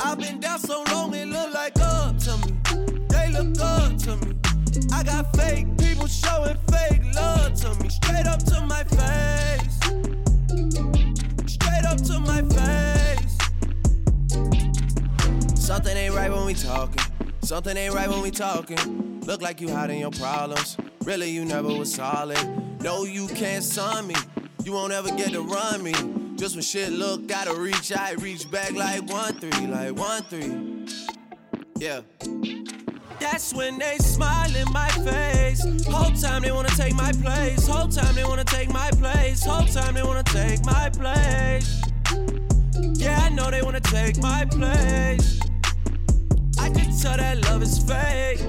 I've 0.03 0.19
been 0.19 0.41
down 0.41 0.59
so 0.59 0.83
long 0.91 1.15
it 1.15 1.29
look 1.29 1.53
like 1.55 1.79
up 1.81 2.19
to 2.19 2.37
me. 2.39 3.07
They 3.09 3.31
look 3.31 3.61
up 3.61 3.97
to 3.99 4.17
me. 4.17 4.50
I 4.93 5.03
got 5.03 5.35
fake 5.37 5.67
people 5.79 6.07
showing 6.07 6.57
fake 6.71 7.03
love 7.15 7.55
to 7.55 7.75
me. 7.83 7.89
Straight 7.89 8.27
up 8.27 8.43
to 8.45 8.61
my 8.61 8.85
face. 8.85 9.79
Straight 11.53 11.85
up 11.85 12.01
to 12.03 12.21
my 12.21 12.43
face. 12.43 13.39
Something 15.57 15.97
ain't 15.97 16.15
right 16.15 16.31
when 16.31 16.45
we 16.47 16.55
talking. 16.55 17.03
Something 17.43 17.77
ain't 17.77 17.95
right 17.95 18.09
when 18.09 18.23
we 18.23 18.31
talking. 18.31 19.21
Look 19.27 19.43
like 19.43 19.61
you 19.61 19.71
hiding 19.71 19.99
your 19.99 20.13
problems. 20.13 20.77
Really, 21.05 21.31
you 21.31 21.45
never 21.45 21.69
was 21.69 21.93
solid. 21.93 22.39
No, 22.81 23.05
you 23.05 23.27
can't 23.29 23.65
son 23.65 24.07
me. 24.07 24.15
You 24.65 24.73
won't 24.73 24.93
ever 24.93 25.09
get 25.17 25.33
to 25.33 25.43
run 25.43 25.83
me. 25.83 25.95
Just 26.37 26.55
when 26.55 26.63
shit 26.63 26.93
look, 26.93 27.27
gotta 27.27 27.55
reach, 27.55 27.93
I 27.93 28.13
reach 28.13 28.49
back 28.51 28.73
like 28.73 29.03
one 29.11 29.35
three, 29.35 29.67
like 29.67 29.97
one 29.97 30.23
three. 30.23 30.87
Yeah. 31.79 32.03
That's 33.21 33.53
when 33.53 33.79
they 33.79 33.99
smile 33.99 34.55
in 34.57 34.67
my 34.73 34.89
face. 34.89 35.63
Whole 35.87 36.11
time 36.13 36.43
they 36.43 36.53
wanna 36.53 36.71
take 36.71 36.95
my 36.95 37.13
place. 37.13 37.67
Whole 37.67 37.89
time 37.89 38.15
they 38.15 38.25
wanna 38.25 38.45
take 38.45 38.73
my 38.73 38.91
place. 38.93 39.45
Whole 39.45 39.67
time 39.67 39.95
they 39.95 40.03
wanna 40.03 40.23
take 40.25 40.65
my 40.65 40.89
place. 40.91 41.83
Yeah, 42.95 43.21
I 43.23 43.29
know 43.29 43.51
they 43.51 43.63
wanna 43.63 43.81
take 43.81 44.17
my 44.23 44.47
place. 44.47 45.39
I 46.59 46.71
can 46.71 46.97
tell 46.99 47.17
that 47.17 47.43
love 47.45 47.63
is 47.63 47.79
fake. 47.79 48.41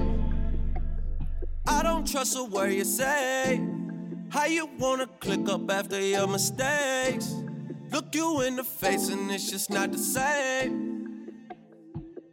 I 1.67 1.84
don't 1.84 2.09
trust 2.09 2.38
a 2.38 2.43
word 2.43 2.74
you 2.74 2.86
say. 2.86 3.61
How 4.30 4.45
you 4.45 4.69
wanna 4.80 5.07
click 5.19 5.49
up 5.49 5.69
after 5.69 5.99
your 5.99 6.28
mistakes? 6.28 7.36
Look 7.91 8.15
you 8.15 8.41
in 8.41 8.55
the 8.55 8.63
face 8.63 9.09
and 9.09 9.30
it's 9.30 9.51
just 9.51 9.69
not 9.69 9.91
the 9.91 9.97
same. 9.97 10.91